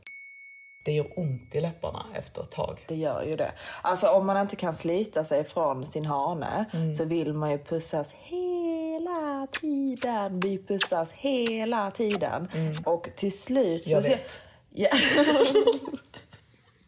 Det 0.85 0.93
gör 0.93 1.07
ont 1.19 1.55
i 1.55 1.61
läpparna 1.61 2.07
efter 2.15 2.43
ett 2.43 2.51
tag. 2.51 2.85
Det 2.89 2.95
gör 2.95 3.23
ju 3.23 3.37
det. 3.37 3.53
Alltså 3.83 4.09
om 4.09 4.27
man 4.27 4.41
inte 4.41 4.57
kan 4.57 4.75
slita 4.75 5.25
sig 5.25 5.45
från 5.45 5.87
sin 5.87 6.07
hane 6.07 6.65
Mm. 6.73 6.93
så 6.93 7.05
vill 7.05 7.33
man 7.33 7.51
ju 7.51 7.59
pussas 7.59 8.17
hela 8.19 9.47
tiden. 9.61 10.41
Vi 10.41 10.65
pussas 10.67 11.13
hela 11.13 11.91
tiden. 11.91 12.49
Och 12.85 13.09
till 13.17 13.39
slut... 13.39 13.87
Mm. 13.87 13.99
Jag 13.99 14.03
vet. 14.03 14.39
Ja. 14.77 14.89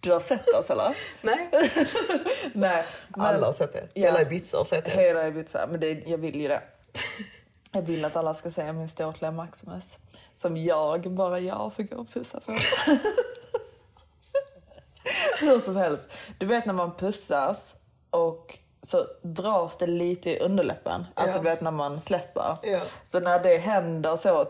du 0.01 0.13
har 0.13 0.21
sett 0.21 0.49
oss 0.49 0.71
eller? 0.71 0.97
Nej. 1.23 1.51
Nej. 2.55 2.85
men- 3.09 3.27
Alla 3.27 3.47
har 3.47 3.53
sett 3.53 3.73
det. 3.73 3.89
Ja. 3.95 4.07
Hela 4.07 4.23
Ibiza 4.23 4.57
har 4.59 4.65
sett 4.65 4.85
det. 4.85 4.91
Hela 4.91 5.27
Ibiza, 5.27 5.67
men 5.71 5.81
det, 5.81 6.03
jag 6.07 6.19
vill 6.19 6.41
ju 6.41 6.49
det. 6.49 6.63
Jag 7.73 7.83
vill 7.83 8.05
att 8.05 8.17
alla 8.17 8.35
ska 8.35 8.51
se 8.51 8.73
min 8.73 8.89
ståtliga 8.89 9.31
Maximus. 9.31 9.99
Som 10.35 10.57
jag, 10.57 11.11
bara 11.15 11.41
jag, 11.41 11.73
får 11.77 11.83
gå 11.83 11.97
och 11.97 12.11
pussa 12.13 12.41
på. 12.41 12.53
Hur 15.41 15.61
som 15.61 15.77
helst. 15.77 16.07
Du 16.39 16.47
vet 16.47 16.67
när 16.67 16.73
man 16.75 16.95
pussas 16.97 17.75
och 18.11 18.59
så 18.83 19.07
dras 19.23 19.77
det 19.77 19.87
lite 19.87 20.31
i 20.31 20.39
underläppen. 20.39 21.07
Alltså 21.15 21.37
Ja. 21.39 21.43
du 21.43 21.51
vet 21.51 21.61
när 21.61 21.71
man 21.71 22.01
släpper. 22.01 22.57
Ja. 22.63 22.81
Så 23.09 23.21
när 23.21 23.39
det 23.39 23.57
händer 23.57 24.17
så 24.17 24.47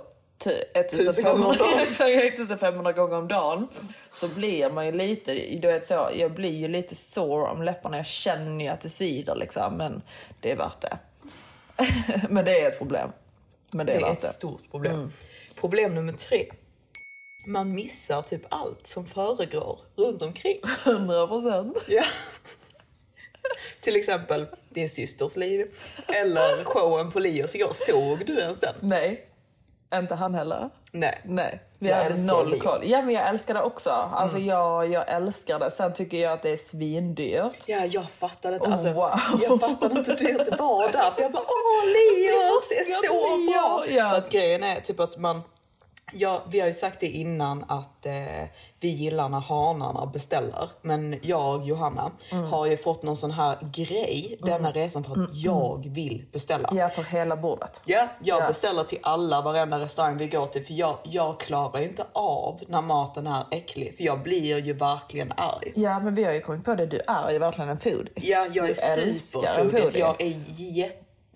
1500, 0.50 1.33
gånger 1.33 1.47
om 1.47 1.57
dagen. 1.59 1.79
Exakt, 1.88 2.11
1500 2.41 2.93
gånger 2.93 3.17
om 3.17 3.29
dagen 3.29 3.69
så 4.15 4.29
blir 4.29 4.71
man 4.71 4.87
ju 4.87 4.93
lite, 4.93 5.35
du 5.35 5.69
vet 5.69 5.87
så, 5.87 6.11
jag 6.17 6.33
blir 6.35 6.57
ju 6.57 6.69
lite 6.69 6.95
sår 6.95 7.47
om 7.47 7.62
läpparna. 7.62 7.97
Jag 7.97 8.07
känner 8.07 8.65
ju 8.65 8.71
att 8.71 8.81
det 8.81 8.88
svider 8.91 9.35
liksom, 9.35 9.75
men 9.76 10.03
det 10.41 10.50
är 10.53 10.57
värt 10.57 10.81
det. 10.81 10.99
men 12.29 12.45
det 12.45 12.61
är 12.61 12.69
ett 12.69 12.79
problem. 12.79 13.11
Men 13.75 13.87
det 13.87 13.93
Det 13.93 13.97
är 13.99 14.03
är 14.03 14.09
värt 14.09 14.17
ett 14.19 14.23
det. 14.23 14.29
stort 14.29 14.71
problem. 14.71 14.95
Mm. 14.95 15.12
Problem 15.61 15.95
nummer 15.95 16.12
tre. 16.12 16.47
Man 17.47 17.75
missar 17.75 18.23
typ 18.23 18.43
allt 18.49 18.87
som 18.87 19.07
föregår 19.07 19.79
runt 19.97 20.23
omkring. 20.23 20.61
100 20.87 21.26
procent. 21.26 21.85
Ja. 21.88 22.05
Till 23.81 23.97
exempel 23.97 24.47
din 24.69 24.88
systers 24.88 25.37
liv 25.37 25.67
eller 26.09 26.65
showen 26.65 27.11
på 27.11 27.19
Lios 27.21 27.55
igår. 27.55 27.73
Såg 27.75 28.26
du 28.26 28.38
ens 28.38 28.61
den? 28.61 28.75
Nej, 28.81 29.29
inte 29.95 30.14
han 30.14 30.35
heller. 30.35 30.71
Nej. 30.93 31.21
Nej, 31.25 31.61
vi 31.78 31.88
Jag 31.88 31.97
hade 31.97 32.16
noll 32.16 32.61
koll. 32.61 32.81
Ja, 32.83 33.02
men 33.02 33.14
jag 33.14 33.28
älskar 33.28 33.55
det 33.55 33.62
också. 33.62 33.90
Alltså 33.90 34.38
jag, 34.38 34.90
jag 34.90 35.05
älskar 35.11 35.59
det. 35.59 35.71
Sen 35.71 35.95
tycker 35.95 36.16
jag 36.16 36.33
att 36.33 36.43
det 36.43 36.50
är 36.50 36.57
svindyrt. 36.57 37.59
Ja, 37.66 37.85
jag 37.85 38.11
fattade 38.11 38.55
inte. 38.55 38.66
Oh, 38.69 38.73
Alltså, 38.73 38.93
wow. 38.93 39.11
Jag 39.43 39.61
fattade 39.61 39.99
inte 39.99 40.11
hur 40.11 40.19
dyrt 40.19 40.50
det 40.50 40.57
var 40.57 40.93
där. 40.93 41.12
Jag 41.19 41.33
bara, 41.33 41.43
åh 41.43 41.85
Leos, 41.87 42.69
det 42.69 42.75
är 42.78 43.07
så 43.07 43.52
bra. 43.52 43.85
Ja. 43.97 44.11
För 44.11 44.19
att 44.19 44.31
grejen 44.31 44.62
är 44.62 44.81
typ 44.81 45.00
att 45.00 45.16
man, 45.19 45.43
ja, 46.19 46.43
vi 46.51 46.61
har 46.61 46.67
ju 46.67 46.75
sagt 46.75 47.01
det 47.01 47.07
innan 47.07 47.65
att 47.69 48.07
eh, 48.07 48.13
vi 48.81 48.89
gillar 48.89 49.29
när 49.29 49.41
hanarna 49.41 50.07
beställer. 50.07 50.69
Men 50.83 51.19
jag, 51.23 51.65
Johanna, 51.67 52.11
Mm. 52.31 52.45
har 52.45 52.67
ju 52.67 52.77
fått 52.77 53.03
någon 53.03 53.17
sån 53.17 53.31
här 53.31 53.59
grej 53.73 54.37
denna 54.43 54.71
resan 54.73 55.05
för 55.05 55.13
att 55.23 55.29
jag 55.37 55.87
vill 55.91 56.27
beställa. 56.33 56.69
Ja, 56.73 56.89
för 56.89 57.03
hela 57.03 57.37
bordet. 57.37 57.81
Ja, 57.85 58.09
jag 58.23 58.43
Ja. 58.43 58.49
beställer 58.49 58.85
till 58.85 58.99
alla, 59.03 59.43
varenda 59.43 59.79
restaurang 59.81 60.17
vi 60.17 60.27
går 60.27 60.47
till. 60.47 60.65
För 60.67 60.75
jag, 60.75 60.97
jag 61.03 61.41
klarar 61.41 61.81
inte 61.83 62.05
av 62.13 62.61
när 62.69 62.81
maten 62.83 63.27
är 63.27 63.45
äcklig. 63.51 63.97
För 63.97 64.05
jag 64.05 64.23
blir 64.23 64.59
ju 64.61 64.73
verkligen 64.73 65.33
arg. 65.37 65.73
Ja, 65.75 65.99
men 66.01 66.15
vi 66.15 66.25
har 66.25 66.33
ju 66.33 66.41
kommit 66.41 66.65
på 66.65 66.75
det. 66.75 66.87
Du 66.87 67.01
är 67.09 67.31
ju 67.31 67.39
verkligen 67.39 67.69
en 67.71 67.79
foodie. 67.79 68.13
Ja, 68.15 68.47
jag 68.53 68.65
är 68.71 69.07
Du 69.07 69.15
superfoodie. 69.19 69.99
Jag 70.01 70.21
är 70.21 70.41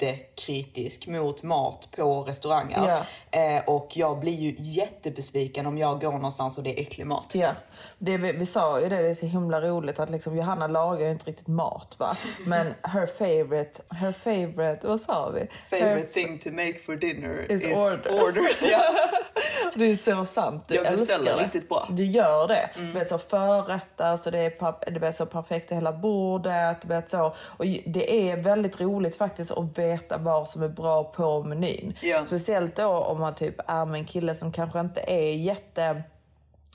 jättekritisk 0.03 1.07
mot 1.07 1.43
mat 1.43 1.89
på 1.97 2.23
restauranger. 2.23 3.05
Ja. 3.33 3.41
Eh, 3.41 3.65
och 3.65 3.91
jag 3.95 4.21
blir 4.21 4.33
ju 4.33 4.55
jättebesviken 4.59 5.67
om 5.67 5.79
jag 5.79 6.01
går 6.01 6.13
någonstans 6.13 6.59
och 6.59 6.65
det 6.65 6.79
är 6.79 6.83
äcklig 6.83 7.07
mat. 7.07 7.31
Ja, 7.33 7.53
det, 7.99 8.17
vi, 8.17 8.33
vi 8.33 8.47
sa 8.47 8.81
ju 8.81 8.89
det, 8.89 8.97
det 8.97 9.09
är 9.09 9.15
så 9.15 9.27
himla 9.27 9.61
roligt 9.61 10.01
att 10.01 10.11
liksom 10.11 10.37
Johanna 10.37 10.67
lagar 10.67 11.07
ju 11.07 11.11
inte 11.11 11.27
riktigt 11.27 11.49
mat 11.49 11.97
va. 11.99 12.17
Men 12.47 12.75
her 12.83 13.07
favorite, 13.07 13.83
her 13.91 14.13
favorite, 14.13 14.87
vad 14.87 15.01
sa 15.01 15.31
vi? 15.31 15.47
Her, 15.79 16.01
thing 16.01 16.39
to 16.39 16.51
make 16.51 16.75
for 16.87 16.97
dinner 16.97 17.53
is 17.53 17.65
orders. 17.65 18.63
ja. 18.71 18.95
det 19.75 19.85
är 19.85 19.97
så 19.97 20.25
sant, 20.25 20.65
du 20.69 20.75
Jag 20.75 20.85
beställer 20.85 21.37
det. 21.37 21.43
riktigt 21.43 21.69
bra. 21.69 21.89
Du 21.91 22.05
gör 22.05 22.49
det. 22.49 22.71
Du 22.77 22.91
vet 22.93 23.09
så 23.09 23.19
förrätter, 23.19 24.17
så 24.17 24.31
det 24.31 24.39
är, 24.39 24.91
du 24.91 25.01
vet, 25.01 25.17
så 25.17 25.27
perfekt 25.27 25.73
i 25.73 25.75
hela 25.75 25.93
bordet. 25.93 26.83
Du 26.83 26.89
vet, 26.89 27.11
så. 27.11 27.35
Och 27.41 27.65
det 27.87 28.31
är 28.31 28.37
väldigt 28.37 28.81
roligt 28.81 29.17
faktiskt 29.17 29.51
att 29.51 29.79
veta 29.79 30.19
vad 30.19 30.49
som 30.49 30.63
är 30.63 30.69
bra 30.69 31.05
på 31.05 31.43
menyn. 31.43 31.95
Ja. 32.01 32.23
Speciellt 32.23 32.77
då 32.77 32.89
om 32.89 33.21
man 33.21 33.35
typ 33.35 33.55
är 33.67 33.85
med 33.85 33.99
en 33.99 34.05
kille 34.07 34.35
som 34.35 34.53
kanske 34.53 34.81
inte 34.81 35.01
är 35.07 35.35
jätte 35.35 36.03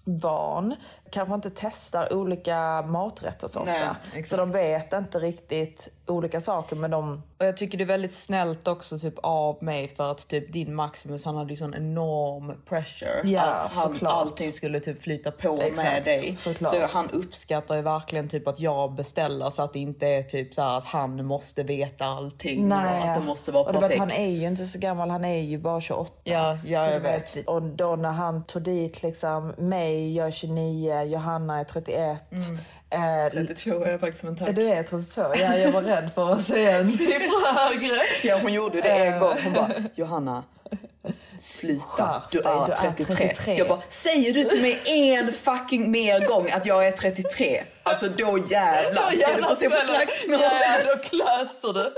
van, 0.05 0.75
kanske 1.11 1.35
inte 1.35 1.49
testar 1.55 2.13
olika 2.13 2.81
maträtter 2.81 3.47
så 3.47 3.59
ofta. 3.59 3.95
Nej, 4.13 4.23
så 4.23 4.37
de 4.37 4.51
vet 4.51 4.93
inte 4.93 5.19
riktigt 5.19 5.87
olika 6.07 6.41
saker 6.41 6.75
men 6.75 6.91
de... 6.91 7.23
Och 7.39 7.45
jag 7.45 7.57
tycker 7.57 7.77
det 7.77 7.83
är 7.83 7.85
väldigt 7.85 8.13
snällt 8.13 8.67
också 8.67 8.99
typ 8.99 9.13
av 9.23 9.63
mig 9.63 9.87
för 9.87 10.11
att 10.11 10.27
typ 10.27 10.53
din 10.53 10.75
Maximus 10.75 11.25
han 11.25 11.35
hade 11.37 11.49
ju 11.49 11.55
sån 11.57 11.73
enorm 11.73 12.53
pressure 12.69 13.21
Ja, 13.23 13.41
att 13.41 13.75
han, 13.75 13.93
såklart. 13.93 14.13
allting 14.13 14.51
skulle 14.51 14.79
typ 14.79 15.03
flyta 15.03 15.31
på 15.31 15.55
med 15.55 15.65
Exakt, 15.67 16.05
dig. 16.05 16.35
såklart. 16.37 16.73
Så 16.73 16.85
han 16.91 17.09
uppskattar 17.09 17.75
ju 17.75 17.81
verkligen 17.81 18.29
typ 18.29 18.47
att 18.47 18.59
jag 18.59 18.93
beställer 18.93 19.49
så 19.49 19.61
att 19.61 19.73
det 19.73 19.79
inte 19.79 20.07
är 20.07 20.23
typ 20.23 20.53
så 20.53 20.61
att 20.61 20.85
han 20.85 21.25
måste 21.25 21.63
veta 21.63 22.05
allting 22.05 22.71
och 22.71 22.77
att 22.77 23.19
det 23.19 23.25
måste 23.25 23.51
vara 23.51 23.63
och 23.63 23.73
du 23.73 23.79
vet, 23.79 23.81
perfekt. 23.81 23.99
han 23.99 24.11
är 24.11 24.31
ju 24.31 24.47
inte 24.47 24.65
så 24.65 24.79
gammal, 24.79 25.09
han 25.09 25.25
är 25.25 25.41
ju 25.41 25.57
bara 25.57 25.81
28. 25.81 26.11
Ja, 26.23 26.57
ja, 26.65 26.91
jag 26.91 26.93
du 26.93 26.99
vet. 26.99 27.47
Och 27.47 27.61
då 27.61 27.95
när 27.95 28.11
han 28.11 28.43
tog 28.43 28.61
dit 28.61 29.03
liksom 29.03 29.53
mig, 29.57 30.15
jag 30.15 30.27
är 30.27 30.31
29, 30.31 31.01
Johanna 31.03 31.59
är 31.59 31.63
31. 31.63 32.23
Eh, 32.89 33.31
32 33.31 33.83
är 33.83 33.91
jag 33.91 33.99
faktiskt 33.99 34.19
som 34.21 34.29
en 34.29 34.37
Ja, 34.45 34.51
du 34.51 34.69
är 34.69 34.83
32. 34.83 35.21
Ja, 35.21 35.57
jag 35.57 35.71
var 35.71 35.81
rädd 35.81 36.09
för 36.15 36.33
att 36.33 36.41
säga 36.41 36.77
en 36.77 36.91
siffra 36.91 37.51
högre. 37.55 38.01
Ja, 38.23 38.39
hon 38.41 38.53
gjorde 38.53 38.81
det 38.81 38.89
Eh. 38.89 39.13
en 39.13 39.19
gång. 39.19 39.37
Hon 39.43 39.53
bara, 39.53 39.69
Johanna, 39.95 40.43
sluta. 41.37 42.23
Du 42.31 42.39
är, 42.39 42.65
du 42.65 42.71
är 42.71 42.91
33. 42.91 43.15
33. 43.15 43.57
Jag 43.57 43.67
bara, 43.67 43.81
säger 43.89 44.33
du 44.33 44.43
till 44.43 44.61
mig 44.61 44.79
en 45.13 45.33
fucking 45.33 45.91
mer 45.91 46.27
gång 46.27 46.49
att 46.51 46.65
jag 46.65 46.87
är 46.87 46.91
33? 46.91 47.63
Alltså 47.83 48.07
då 48.07 48.37
jävlar 48.37 49.11
ska 49.11 49.35
du 49.35 49.43
få 49.43 49.55
se 49.55 49.69
på 49.69 49.75
slagsmål. 49.75 50.39
Ja, 50.41 50.77
då 50.85 51.01
klöser 51.01 51.73
du. 51.73 51.93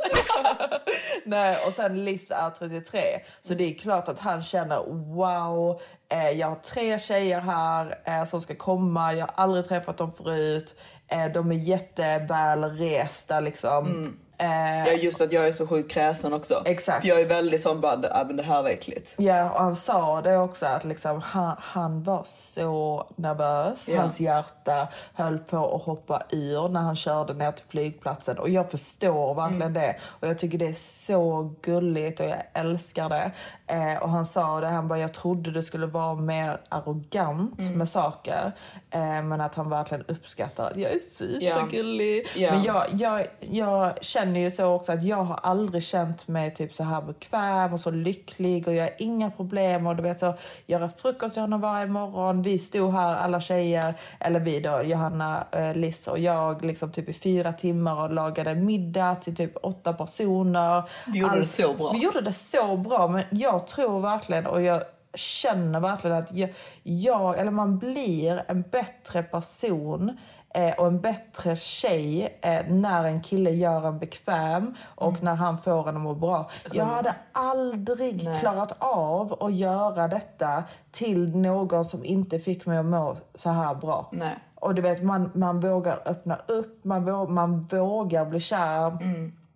Nej, 1.29 1.57
och 1.67 1.73
sen 1.73 2.05
Liz 2.05 2.31
är 2.31 2.49
33. 2.49 2.99
Så 3.41 3.53
det 3.53 3.63
är 3.63 3.73
klart 3.73 4.07
att 4.07 4.19
han 4.19 4.43
känner 4.43 4.83
wow, 5.15 5.81
eh, 6.11 6.29
jag 6.29 6.47
har 6.47 6.55
tre 6.55 6.99
tjejer 6.99 7.39
här 7.39 7.99
eh, 8.05 8.25
som 8.25 8.41
ska 8.41 8.55
komma. 8.55 9.13
Jag 9.13 9.25
har 9.25 9.33
aldrig 9.43 9.67
träffat 9.67 9.97
dem 9.97 10.13
förut. 10.13 10.75
Eh, 11.07 11.25
de 11.25 11.51
är 11.51 11.55
jätteväl 11.55 12.63
resta 12.63 13.39
liksom. 13.39 14.17
Eh, 14.39 14.87
Ja 14.87 14.91
just 14.93 15.21
att 15.21 15.31
jag 15.31 15.47
är 15.47 15.51
så 15.51 15.67
sjukt 15.67 15.91
kräsen 15.91 16.33
också. 16.33 16.61
Exakt. 16.65 17.01
För 17.01 17.07
jag 17.09 17.21
är 17.21 17.25
väldigt 17.25 17.61
sån 17.61 17.81
bara, 17.81 17.93
"Ah, 18.11 18.23
men 18.23 18.37
det 18.37 18.43
här 18.43 18.61
var 18.63 18.69
äckligt. 18.69 19.15
Ja, 19.17 19.49
och 19.51 19.59
han 19.59 19.75
sa 19.75 20.21
det 20.21 20.37
också 20.37 20.65
att 20.65 20.83
liksom, 20.85 21.21
han, 21.21 21.55
han 21.59 22.03
var 22.03 22.21
så 22.25 23.07
nervös. 23.15 23.89
Ja. 23.89 23.99
Hans 23.99 24.19
hjärta 24.19 24.87
höll 25.13 25.37
på 25.39 25.75
att 25.75 25.81
hoppa 25.81 26.23
ur 26.29 26.69
när 26.69 26.79
han 26.81 26.95
körde 26.95 27.33
ner 27.33 27.51
till 27.51 27.65
flygplatsen. 27.69 28.37
Och 28.39 28.49
jag 28.49 28.71
förstår 28.71 29.33
verkligen 29.33 29.73
det. 29.73 29.95
Och 30.03 30.27
jag 30.27 30.39
tycker 30.39 30.57
det 30.57 30.67
är 30.67 30.73
så 31.07 31.53
gulligt 31.61 32.19
och 32.19 32.25
jag 32.25 32.43
älskar 32.53 33.09
det. 33.09 33.31
Eh, 33.69 34.03
och 34.03 34.09
han 34.09 34.25
sa 34.25 34.59
det, 34.59 34.67
han 34.67 34.87
bara, 34.87 34.99
jag 34.99 35.13
trodde 35.13 35.51
du 35.51 35.63
skulle 35.63 35.85
vara 35.85 36.15
mer 36.15 36.57
arrogant 36.69 37.59
med 37.75 37.89
saker. 37.89 38.51
Eh, 38.89 38.99
men 38.99 39.41
att 39.41 39.55
han 39.55 39.69
verkligen 39.69 40.05
uppskattar 40.07 40.71
att 40.71 40.77
jag 40.77 40.91
är 40.91 40.99
supergullig. 40.99 42.27
Ja. 42.35 42.51
Men 42.51 42.63
jag, 42.63 42.85
jag, 42.91 43.27
jag 43.39 44.03
känner 44.03 44.39
ju 44.39 44.51
så 44.51 44.65
också 44.65 44.91
att 44.91 45.03
jag 45.03 45.23
har 45.23 45.39
aldrig 45.43 45.83
känt 45.83 46.27
mig 46.27 46.53
typ 46.53 46.73
så 46.73 46.83
här 46.83 47.01
bekväm 47.01 47.73
och 47.73 47.79
så 47.79 47.91
lycklig 47.91 48.67
och 48.67 48.73
jag 48.73 48.83
har 48.83 48.93
inga 48.97 49.31
problem 49.31 49.87
och 49.87 49.95
du 49.95 50.03
vet 50.03 50.19
så 50.19 50.33
göra 50.65 50.89
frukost 50.97 51.33
till 51.33 51.41
honom 51.41 51.61
varje 51.61 51.85
morgon. 51.85 52.41
Vi 52.41 52.59
stod 52.59 52.93
här 52.93 53.15
alla 53.15 53.41
tjejer, 53.41 53.93
eller 54.19 54.39
vi 54.39 54.59
då, 54.59 54.81
Johanna, 54.83 55.43
eh, 55.51 55.75
Liz 55.75 56.07
och 56.07 56.19
jag 56.19 56.65
liksom 56.65 56.91
typ 56.91 57.09
i 57.09 57.13
fyra 57.13 57.53
timmar 57.53 58.03
och 58.03 58.13
lagade 58.13 58.55
middag 58.55 59.15
till 59.15 59.35
typ 59.35 59.57
åtta 59.63 59.93
personer. 59.93 60.83
Vi 61.07 61.19
gjorde 61.19 61.39
det 61.39 61.47
så 61.47 61.73
bra. 61.73 61.91
Vi 61.91 61.99
gjorde 61.99 62.21
det 62.21 62.33
så 62.33 62.77
bra 62.77 63.07
men 63.07 63.23
jag 63.31 63.56
tror 63.59 64.01
verkligen 64.01 64.47
och 64.47 64.61
jag 64.61 64.83
känner 65.13 65.79
verkligen 65.79 66.17
att 66.17 66.33
jag, 66.33 66.53
jag 66.83 67.39
eller 67.39 67.51
man 67.51 67.77
blir 67.77 68.43
en 68.47 68.61
bättre 68.61 69.23
person 69.23 70.17
eh, 70.53 70.73
och 70.73 70.87
en 70.87 71.01
bättre 71.01 71.55
tjej 71.55 72.39
eh, 72.41 72.65
när 72.67 73.03
en 73.03 73.21
kille 73.21 73.51
gör 73.51 73.87
en 73.87 73.99
bekväm 73.99 74.75
och 74.85 75.23
när 75.23 75.35
han 75.35 75.57
får 75.57 75.89
en 75.89 75.95
att 75.95 76.01
må 76.01 76.13
bra. 76.15 76.49
Jag 76.71 76.85
hade 76.85 77.15
aldrig 77.31 78.39
klarat 78.39 78.75
av 78.79 79.43
att 79.43 79.53
göra 79.53 80.07
detta 80.07 80.63
till 80.91 81.35
någon 81.35 81.85
som 81.85 82.05
inte 82.05 82.39
fick 82.39 82.65
mig 82.65 82.77
att 82.77 82.85
må 82.85 83.17
så 83.35 83.49
här 83.49 83.75
bra. 83.75 84.09
Nej. 84.11 84.35
Och 84.55 84.75
du 84.75 84.81
vet, 84.81 85.03
man, 85.03 85.31
man 85.33 85.59
vågar 85.59 85.99
öppna 86.05 86.37
upp, 86.47 86.83
man, 86.83 87.05
vågar, 87.05 87.33
man 87.33 87.61
vågar 87.61 88.25
bli 88.25 88.39
kär. 88.39 88.97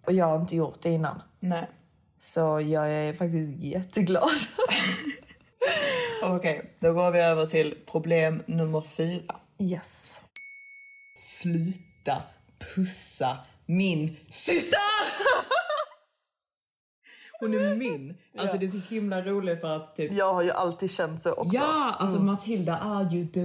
Och 0.05 0.13
jag 0.13 0.25
har 0.25 0.35
inte 0.35 0.55
gjort 0.55 0.77
det 0.81 0.89
innan. 0.89 1.21
Nej. 1.39 1.67
Så 2.23 2.61
jag 2.61 2.91
är 2.91 3.13
faktiskt 3.13 3.59
jätteglad. 3.59 4.29
Okej, 6.23 6.75
då 6.79 6.93
går 6.93 7.11
vi 7.11 7.19
över 7.19 7.45
till 7.45 7.75
problem 7.91 8.43
nummer 8.45 8.83
fyra. 8.97 9.35
Yes. 9.59 10.21
Sluta 11.17 12.23
pussa 12.75 13.37
min 13.65 14.17
syster! 14.29 14.79
Hon 17.41 17.53
är 17.53 17.75
min. 17.75 18.13
Alltså 18.39 18.57
det 18.57 18.65
är 18.65 18.69
så 18.69 18.93
himla 18.93 19.21
roligt 19.21 19.61
för 19.61 19.75
att 19.75 19.95
typ 19.95 20.11
Jag 20.13 20.33
har 20.33 20.41
ju 20.43 20.51
alltid 20.51 20.91
känt 20.91 21.21
så 21.21 21.31
också. 21.33 21.55
Ja, 21.55 21.95
alltså 21.99 22.19
Matilda 22.19 22.77
är 22.77 23.09
ju 23.15 23.25
the 23.27 23.43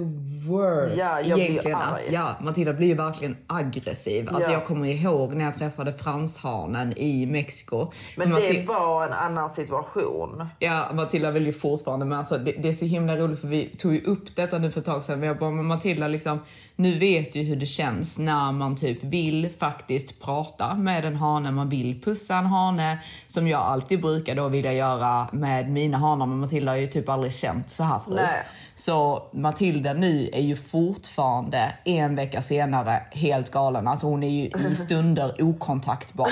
worst 0.48 0.96
Ja, 0.96 1.20
jag 1.20 1.34
blir 1.38 1.44
egentligen. 1.50 1.78
arg. 1.78 2.06
Att, 2.06 2.12
ja, 2.12 2.36
Matilda 2.40 2.72
blir 2.72 2.88
ju 2.88 2.94
verkligen 2.94 3.36
aggressiv. 3.46 4.28
Alltså 4.28 4.50
Ja. 4.50 4.52
jag 4.52 4.64
kommer 4.64 4.88
ihåg 4.88 5.34
när 5.34 5.44
jag 5.44 5.54
träffade 5.58 5.92
franshanen 5.92 6.92
i 6.98 7.26
Mexiko. 7.26 7.92
Men 8.16 8.32
Matil- 8.34 8.60
det 8.60 8.66
var 8.68 9.06
en 9.06 9.12
annan 9.12 9.50
situation. 9.50 10.46
Ja, 10.58 10.88
Matilda 10.92 11.30
vill 11.30 11.46
ju 11.46 11.52
fortfarande, 11.52 12.06
men 12.06 12.18
alltså 12.18 12.38
det, 12.38 12.52
det 12.52 12.68
är 12.68 12.72
så 12.72 12.84
himla 12.84 13.16
roligt 13.16 13.40
för 13.40 13.48
vi 13.48 13.64
tog 13.78 13.94
ju 13.94 14.04
upp 14.04 14.36
detta 14.36 14.58
nu 14.58 14.70
för 14.70 14.80
ett 14.80 14.86
tag 14.86 15.04
sedan. 15.04 15.18
Men 15.20 15.28
jag 15.28 15.38
bara, 15.38 15.50
men 15.50 15.64
Matilda 15.66 16.08
liksom, 16.08 16.38
nu 16.76 16.98
vet 16.98 17.34
ju 17.34 17.42
hur 17.42 17.56
det 17.56 17.66
känns 17.66 18.18
när 18.18 18.52
man 18.52 18.76
typ 18.76 19.04
vill 19.04 19.50
faktiskt 19.58 20.20
prata 20.20 20.74
med 20.74 21.04
en 21.04 21.16
hane, 21.16 21.50
man 21.50 21.68
vill 21.68 22.00
pussa 22.00 22.36
en 22.36 22.46
hane 22.46 22.98
som 23.26 23.48
jag 23.48 23.60
alltid 23.60 24.00
brukar 24.00 24.34
då 24.34 24.48
vilja 24.48 24.72
göra 24.72 25.28
med 25.32 25.70
mina 25.70 25.98
hanar. 25.98 26.26
Men 26.26 26.38
Matilda 26.38 26.72
har 26.72 26.76
ju 26.76 26.86
typ 26.86 27.08
aldrig 27.08 27.34
känt 27.34 27.70
så 27.70 27.84
här 27.84 27.98
förut. 27.98 28.20
Nej. 28.22 28.46
Så 28.78 29.22
Matilda 29.32 29.92
nu 29.92 30.30
är 30.32 30.40
ju 30.40 30.56
fortfarande 30.56 31.72
en 31.84 32.14
vecka 32.14 32.42
senare 32.42 33.02
helt 33.10 33.50
galen. 33.50 33.88
Alltså 33.88 34.06
hon 34.06 34.22
är 34.22 34.28
ju 34.28 34.70
i 34.70 34.74
stunder 34.76 35.42
okontaktbar. 35.42 36.30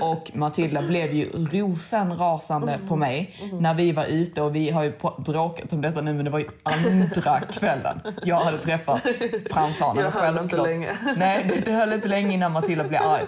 Och 0.00 0.30
Matilda 0.34 0.82
blev 0.82 1.12
ju 1.12 1.48
rosenrasande 1.52 2.78
på 2.88 2.96
mig 2.96 3.36
när 3.52 3.74
vi 3.74 3.92
var 3.92 4.04
ute 4.04 4.42
och 4.42 4.56
vi 4.56 4.70
har 4.70 4.82
ju 4.82 4.92
bråkat 5.18 5.72
om 5.72 5.80
detta 5.80 6.00
nu 6.00 6.14
men 6.14 6.24
det 6.24 6.30
var 6.30 6.38
ju 6.38 6.48
andra 6.62 7.40
kvällen 7.40 8.00
jag 8.24 8.36
hade 8.36 8.58
träffat 8.58 9.02
franshanen. 9.64 10.04
Jag 10.04 10.10
höll 10.10 10.38
inte 10.38 10.56
länge. 10.56 10.98
Nej, 11.16 11.46
det, 11.48 11.60
det 11.60 11.72
höll 11.72 11.92
inte 11.92 12.08
länge 12.08 12.34
innan 12.34 12.52
Matilda 12.52 12.84
blev 12.84 13.02
arg. 13.02 13.26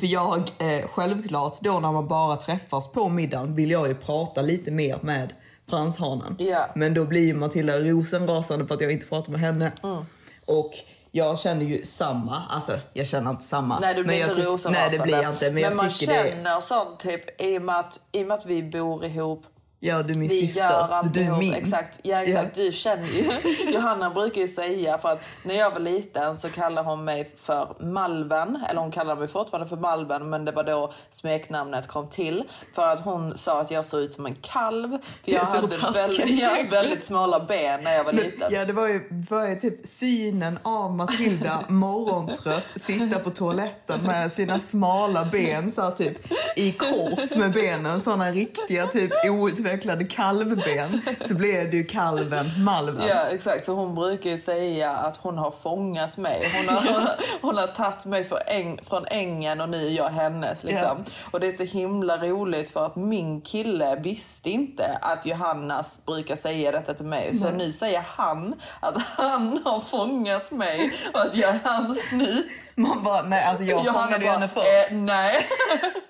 För 0.00 0.06
jag, 0.06 0.38
eh, 0.58 0.88
självklart, 0.92 1.60
då 1.60 1.80
när 1.80 1.92
man 1.92 2.08
bara 2.08 2.36
träffas 2.36 2.92
på 2.92 3.08
middagen 3.08 3.54
vill 3.54 3.70
jag 3.70 3.88
ju 3.88 3.94
prata 3.94 4.42
lite 4.42 4.70
mer 4.70 4.98
med 5.00 5.32
franshanen. 5.70 6.36
Ja. 6.38 6.66
Men 6.74 6.94
då 6.94 7.04
blir 7.04 7.34
Matilda 7.34 7.78
rosenrasande 7.78 8.66
för 8.66 8.74
att 8.74 8.80
jag 8.80 8.92
inte 8.92 9.06
pratar 9.06 9.32
med 9.32 9.40
henne. 9.40 9.72
Mm. 9.84 10.04
Och 10.44 10.72
jag 11.10 11.38
känner 11.38 11.64
ju 11.64 11.84
samma, 11.84 12.42
alltså 12.50 12.78
jag 12.92 13.06
känner 13.06 13.30
inte 13.30 13.44
samma. 13.44 13.78
Nej, 13.78 13.94
du 13.94 14.04
blir 14.04 14.12
men 14.12 14.18
jag 14.18 14.28
inte 14.28 14.42
rosenrasande. 14.42 14.78
Nej, 14.78 14.98
det 14.98 15.02
blir 15.02 15.22
jag 15.22 15.32
inte. 15.32 15.50
Men, 15.50 15.62
jag 15.62 15.76
man 15.76 15.88
tycker 15.88 16.22
det 16.22 16.30
känner 16.30 16.60
sånt 16.60 17.00
typ 17.00 17.40
i 17.40 17.58
och, 17.58 17.62
med 17.62 17.78
att, 17.78 18.00
i 18.12 18.22
och 18.22 18.26
med 18.26 18.34
att 18.34 18.46
vi 18.46 18.62
bor 18.62 19.04
ihop. 19.04 19.44
Ja, 19.80 20.02
du 20.02 20.12
är 20.12 20.18
min 20.18 20.28
Vi 20.28 20.46
syster. 20.46 20.60
gör 20.60 20.88
allt 20.88 21.14
du 21.14 21.30
min. 21.30 21.54
Exakt, 21.54 22.00
ja, 22.02 22.22
exakt. 22.22 22.54
Du 22.54 22.72
känner 22.72 23.06
ju. 23.08 23.30
Johanna 23.72 24.10
brukar 24.10 24.40
ju 24.40 24.48
säga 24.48 24.98
för 24.98 25.08
att 25.08 25.20
när 25.42 25.54
jag 25.54 25.70
var 25.70 25.80
liten 25.80 26.36
så 26.36 26.48
kallade 26.48 26.88
hon 26.88 27.04
mig 27.04 27.30
för 27.36 27.76
Malven. 27.80 28.64
Eller 28.70 28.80
hon 28.80 28.90
kallar 28.90 29.16
mig 29.16 29.28
fortfarande 29.28 29.68
för 29.68 29.76
Malven 29.76 30.30
men 30.30 30.44
det 30.44 30.52
var 30.52 30.64
då 30.64 30.92
smeknamnet 31.10 31.86
kom 31.86 32.08
till. 32.08 32.44
För 32.74 32.86
att 32.86 33.00
hon 33.00 33.38
sa 33.38 33.60
att 33.60 33.70
jag 33.70 33.86
såg 33.86 34.00
ut 34.00 34.12
som 34.14 34.26
en 34.26 34.34
kalv. 34.34 34.98
För 35.24 35.32
jag 35.32 35.40
hade 35.40 35.76
väldigt, 35.94 36.20
egentligen. 36.26 36.70
väldigt 36.70 37.04
smala 37.04 37.40
ben 37.40 37.80
när 37.84 37.92
jag 37.94 38.04
var 38.04 38.12
liten. 38.12 38.48
Ja, 38.50 38.64
det 38.64 38.72
var 38.72 38.86
ju, 38.88 39.24
var 39.30 39.48
ju 39.48 39.54
typ 39.54 39.86
synen 39.86 40.58
av 40.62 40.96
Matilda 40.96 41.64
morgontrött 41.68 42.64
sitta 42.76 43.18
på 43.18 43.30
toaletten 43.30 44.00
med 44.00 44.32
sina 44.32 44.60
smala 44.60 45.24
ben 45.24 45.72
så 45.72 45.82
här, 45.82 45.90
typ 45.90 46.18
i 46.56 46.72
kors 46.72 47.36
med 47.36 47.52
benen, 47.52 48.00
såna 48.00 48.30
riktiga 48.30 48.86
typ 48.86 49.12
outvecklade 49.30 49.67
kalvben. 50.08 51.00
Så 51.20 51.34
blev 51.34 51.70
det 51.70 51.76
ju 51.76 51.84
kalven 51.84 52.50
Malven. 52.64 53.08
Ja 53.08 53.22
exakt, 53.30 53.66
så 53.66 53.72
hon 53.74 53.94
brukar 53.94 54.30
ju 54.30 54.38
säga 54.38 54.90
att 54.90 55.16
hon 55.16 55.38
har 55.38 55.50
fångat 55.50 56.16
mig. 56.16 56.52
Hon 56.56 56.74
har, 56.76 56.82
hon 56.92 57.02
har, 57.02 57.16
hon 57.40 57.56
har 57.56 57.66
tagit 57.66 58.04
mig 58.06 58.24
för 58.24 58.42
äng, 58.46 58.80
från 58.88 59.06
ängen 59.06 59.60
och 59.60 59.68
nu 59.68 59.86
är 59.86 59.90
jag 59.90 60.08
hennes. 60.08 60.64
Liksom. 60.64 61.04
Och 61.30 61.40
det 61.40 61.46
är 61.48 61.52
så 61.52 61.64
himla 61.64 62.16
roligt 62.18 62.70
för 62.70 62.86
att 62.86 62.96
min 62.96 63.40
kille 63.40 63.96
visste 64.02 64.50
inte 64.50 64.98
att 65.02 65.26
Johannas 65.26 66.06
brukar 66.06 66.36
säga 66.36 66.72
detta 66.72 66.94
till 66.94 67.06
mig. 67.06 67.36
Så 67.36 67.50
nu 67.50 67.72
säger 67.72 68.04
han 68.08 68.54
att 68.80 68.94
han 69.02 69.60
har 69.64 69.80
fångat 69.80 70.50
mig 70.50 70.92
och 71.12 71.20
att 71.20 71.36
jag 71.36 71.50
är 71.50 71.60
hans 71.64 72.12
nu. 72.12 72.42
Man 72.74 73.02
bara, 73.04 73.22
nej 73.22 73.44
alltså 73.44 73.64
jag 73.64 73.84
Johanna 73.86 74.02
fångade 74.02 74.24
ju 74.24 74.30
henne 74.30 74.48
bara, 74.54 74.64
först. 74.64 74.90
eh, 74.90 74.96
nej. 74.96 75.36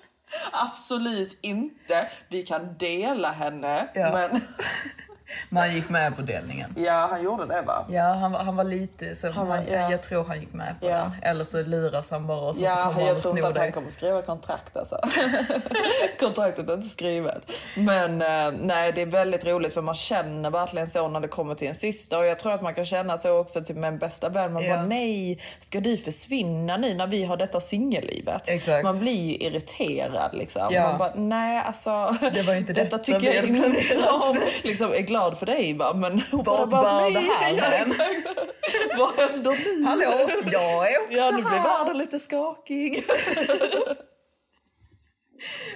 Absolut 0.51 1.37
inte. 1.41 2.07
Vi 2.29 2.43
kan 2.43 2.77
dela 2.77 3.31
henne. 3.31 3.87
Ja. 3.93 4.11
Men 4.11 4.41
Men 5.49 5.63
han 5.63 5.73
gick 5.75 5.89
med 5.89 6.15
på 6.15 6.21
delningen. 6.21 6.73
ja, 6.77 7.07
han 7.11 7.23
gjorde 7.23 7.45
det 7.45 7.61
va? 7.61 7.85
Ja, 7.89 8.03
han 8.13 8.31
var, 8.31 8.39
han 8.39 8.55
var 8.55 8.63
lite 8.63 9.15
så. 9.15 9.31
Han 9.31 9.47
var- 9.47 9.55
han, 9.55 9.65
ja. 9.71 9.91
Jag 9.91 10.01
tror 10.03 10.23
han 10.23 10.39
gick 10.39 10.53
med 10.53 10.75
på 10.81 10.87
Ja. 10.89 10.95
den. 10.97 11.11
Eller 11.21 11.45
så 11.45 11.61
luras 11.63 12.11
han 12.11 12.27
bara 12.27 12.39
och 12.41 12.55
så, 12.55 12.59
så 12.61 12.65
Ja, 12.67 12.75
kommer 12.75 12.91
han 12.93 13.05
jag 13.05 13.15
och 13.15 13.21
tror 13.21 13.31
inte 13.31 13.41
snor 13.41 13.49
att 13.51 13.57
han 13.57 13.63
dig. 13.65 13.71
kommer 13.71 13.89
skriva 13.89 14.21
kontrakt 14.21 14.77
alltså. 14.77 14.99
Kontraktet 16.19 16.69
är 16.69 16.73
inte 16.73 16.89
skrivet. 16.89 17.51
Men 17.75 18.21
eh, 18.21 18.59
nej, 18.61 18.91
det 18.91 19.01
är 19.01 19.05
väldigt 19.05 19.45
roligt 19.45 19.73
för 19.73 19.81
man 19.81 19.95
känner 19.95 20.49
verkligen 20.49 20.87
så 20.89 21.07
när 21.07 21.19
det 21.19 21.27
kommer 21.27 21.55
till 21.55 21.67
en 21.67 21.75
syster. 21.75 22.17
Och 22.19 22.25
jag 22.25 22.39
tror 22.39 22.53
att 22.53 22.61
man 22.61 22.73
kan 22.75 22.85
känna 22.85 23.17
så 23.17 23.37
också 23.37 23.61
typ 23.61 23.77
med 23.77 23.87
en 23.87 23.97
bästa 23.97 24.29
vän. 24.29 24.53
Man 24.53 24.63
Ja. 24.63 24.75
bara 24.75 24.85
nej, 24.85 25.39
ska 25.59 25.79
du 25.79 25.97
försvinna 25.97 26.77
nu 26.77 26.93
när 26.93 27.07
vi 27.07 27.23
har 27.23 27.37
detta 27.37 27.61
singellivet? 27.61 28.49
Exakt. 28.49 28.83
Man 28.83 28.99
blir 28.99 29.25
ju 29.29 29.35
irriterad 29.35 30.29
liksom. 30.33 30.67
Ja. 30.71 30.83
Man 30.89 30.97
bara 30.97 31.13
nej 31.15 31.61
alltså. 31.65 32.15
Det 32.33 32.41
var 32.41 32.53
inte 32.55 32.73
detta 32.73 32.83
detta 32.83 32.97
tycker 32.97 33.33
jag 33.35 33.45
inte 33.45 34.09
om. 34.29 34.37
Liksom 34.63 34.93
är 34.93 34.99
glad 34.99 35.18
för 35.39 35.45
dig 35.45 35.73
va, 35.73 35.93
men 35.93 36.21
Vart 36.31 36.69
bär 36.69 37.11
det 37.13 37.19
här 37.19 37.53
Ja, 37.53 37.63
hän? 37.63 37.93
Vad 38.97 39.15
händer 39.15 39.51
nu? 39.65 39.83
Hallå, 39.85 40.29
jag 40.51 40.91
är 40.93 41.01
också 41.01 41.17
Ja, 41.17 41.31
nu 41.31 41.37
blir 41.37 41.63
världen 41.63 41.97
lite 41.97 42.19
skakig. 42.19 43.05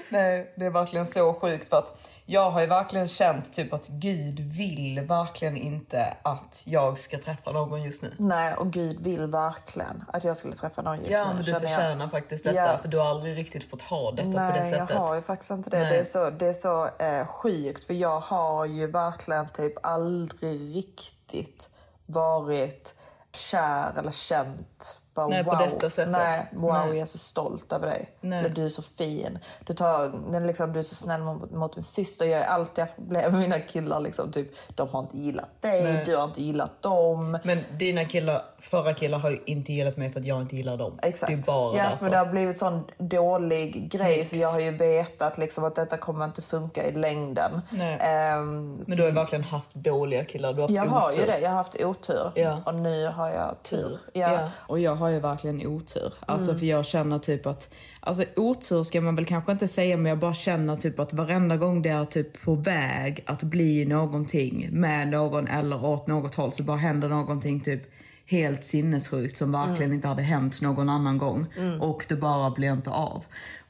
Nej, 0.10 0.54
det 0.58 0.66
är 0.66 0.70
verkligen 0.72 1.08
så 1.08 1.34
sjukt 1.34 1.70
för 1.70 1.78
att 1.78 2.00
jag 2.26 2.52
har 2.52 2.62
ju 2.62 2.68
verkligen 2.68 3.08
känt 3.08 3.54
typ 3.54 3.74
att 3.74 3.88
Gud 3.88 4.40
vill 4.40 5.00
verkligen 5.08 5.58
inte 5.58 6.18
att 6.22 6.64
jag 6.66 7.00
ska 7.00 7.18
träffa 7.20 7.52
någon 7.52 7.84
just 7.84 8.02
nu. 8.02 8.14
Nej, 8.18 8.54
och 8.56 8.72
Gud 8.72 9.00
vill 9.04 9.26
verkligen 9.28 10.04
att 10.08 10.24
jag 10.24 10.38
skulle 10.38 10.56
träffa 10.56 10.82
någon 10.82 10.98
just 10.98 11.10
Ja, 11.12 11.20
nu. 11.20 11.28
men 11.28 11.38
du 11.38 11.44
känner 11.44 11.60
jag. 11.62 11.70
förtjänar 11.70 12.08
faktiskt 12.08 12.44
detta 12.44 12.56
Ja. 12.56 12.78
för 12.78 12.88
du 12.88 12.98
har 12.98 13.06
aldrig 13.06 13.38
riktigt 13.38 13.70
fått 13.70 13.82
ha 13.82 14.12
detta 14.12 14.24
på 14.32 14.32
det 14.32 14.40
Nej, 14.62 14.72
sättet. 14.72 14.90
jag 14.90 14.98
har 15.00 15.16
ju 15.16 15.22
faktiskt 15.22 15.52
inte 15.52 15.70
det. 15.70 15.80
Nej. 15.80 15.90
Det 15.90 16.00
är 16.00 16.04
så, 16.04 16.30
det 16.30 16.48
är 16.48 16.54
så 16.54 16.86
eh, 17.00 17.28
sjukt 17.28 17.84
för 17.84 17.94
jag 17.94 18.20
har 18.20 18.66
ju 18.66 18.88
verkligen 18.88 19.48
typ 19.50 19.74
aldrig 19.86 20.76
riktigt 20.76 21.70
varit 22.06 22.96
kär 23.32 23.94
eller 23.98 24.12
känt 24.12 25.00
bara, 25.14 25.28
Nej, 25.28 25.44
på 25.44 25.50
wow. 25.50 25.60
detta 25.60 25.90
sättet. 25.90 26.12
Nej, 26.12 26.46
wow, 26.54 26.74
Nej. 26.74 26.88
jag 26.88 26.98
är 26.98 27.06
så 27.06 27.18
stolt 27.18 27.72
över 27.74 27.88
dig. 27.88 28.10
Nej. 28.22 28.40
Eller 28.40 28.50
du 28.50 28.66
är 28.66 28.70
så 28.70 28.82
fin. 28.82 29.40
Du, 29.66 29.74
tar, 29.74 30.40
liksom, 30.48 30.74
du 30.74 30.80
är 30.80 30.84
så 30.84 30.96
snäll 30.96 31.22
mot, 31.22 31.52
mot 31.52 31.76
min 31.76 31.84
syster. 31.84 32.26
Jag 32.26 32.38
har 32.40 32.46
alltid 32.46 32.82
haft 32.84 32.96
problem 32.96 33.32
med 33.32 33.42
mina 33.42 33.60
killar. 33.60 34.00
Liksom, 34.00 34.32
typ, 34.32 34.52
de 34.76 34.90
har 34.90 35.00
inte 35.00 35.18
gillat 35.18 35.62
dig, 35.62 35.84
Nej. 35.84 36.04
du 36.06 36.16
har 36.18 36.24
inte 36.24 36.42
gillat 36.44 36.82
dem. 36.82 37.40
Men 37.44 37.60
dina 37.80 38.06
killar, 38.06 38.42
förra 38.60 38.94
killar 38.94 39.18
har 39.20 39.30
ju 39.30 39.40
inte 39.46 39.74
gillat 39.74 39.98
mig 39.98 40.12
för 40.12 40.20
att 40.20 40.26
jag 40.26 40.42
inte 40.42 40.56
gillar 40.56 40.78
dem. 40.78 41.00
Exakt. 41.02 41.32
Det 41.32 41.42
är 41.42 41.46
bara 41.46 41.78
ja, 41.78 41.84
därför. 41.84 42.04
men 42.04 42.12
det 42.12 42.18
har 42.18 42.26
blivit 42.26 42.58
sån 42.58 42.84
dålig 42.98 43.92
grej 43.92 44.26
så 44.26 44.36
jag 44.36 44.52
har 44.52 44.60
ju 44.60 44.72
vetat 44.72 45.38
liksom 45.38 45.64
att 45.64 45.76
detta 45.76 45.98
kommer 45.98 46.26
inte 46.26 46.42
funka 46.42 46.86
i 46.86 46.92
längden. 46.92 47.62
Nej. 47.70 47.98
Ehm, 48.02 48.74
Men 48.88 48.98
du 48.98 49.02
har 49.02 49.10
ju 49.10 49.16
verkligen 49.16 49.44
haft 49.44 49.74
dåliga 49.74 50.24
killar. 50.24 50.54
Du 50.54 50.62
har 50.62 50.68
haft 50.68 50.76
jag 50.76 50.86
har 50.86 51.08
otur. 51.08 51.20
ju 51.20 51.26
det, 51.26 51.40
jag 51.40 51.50
har 51.50 51.58
haft 51.58 51.76
otur 51.82 52.32
Ja. 52.36 52.62
och 52.66 52.76
nu 52.76 53.08
har 53.08 53.30
jag 53.30 53.64
tur. 53.64 54.00
Ja. 54.14 54.32
Ja. 54.34 54.50
Och 54.68 54.80
jag 54.80 54.96
har 55.04 55.10
ju 55.10 55.20
verkligen 55.20 55.68
otur. 55.68 56.14
Alltså 56.20 56.56
för 56.56 56.66
jag 56.66 56.86
känner 56.86 57.20
typ 57.20 57.46
att, 57.46 57.74
alltså 58.00 58.26
otur 58.36 58.84
ska 58.84 59.02
man 59.02 59.16
väl 59.16 59.26
kanske 59.26 59.52
inte 59.52 59.68
säga 59.68 59.98
men 59.98 60.10
jag 60.10 60.20
bara 60.20 60.34
känner 60.34 60.76
typ 60.76 61.00
att 61.00 61.14
varenda 61.14 61.58
gång 61.58 61.82
det 61.82 61.90
är 61.90 62.06
typ 62.06 62.42
på 62.42 62.56
väg 62.56 63.24
att 63.26 63.44
bli 63.44 63.86
någonting 63.86 64.70
med 64.72 65.08
någon 65.08 65.48
eller 65.48 65.86
åt 65.86 66.08
något 66.08 66.36
håll 66.36 66.52
så 66.52 66.64
bara 66.64 66.78
händer 66.78 67.10
någonting 67.10 67.60
typ 67.60 67.82
helt 68.26 68.64
sinnessjukt 68.64 69.38
som 69.38 69.52
verkligen 69.52 69.94
inte 69.94 70.08
hade 70.08 70.22
hänt 70.22 70.62
någon 70.62 70.90
annan 70.90 71.18
gång 71.18 71.46
och 71.82 72.06
det 72.10 72.16
bara 72.16 72.52
blir 72.52 72.72
inte 72.72 72.90
av. 72.90 73.26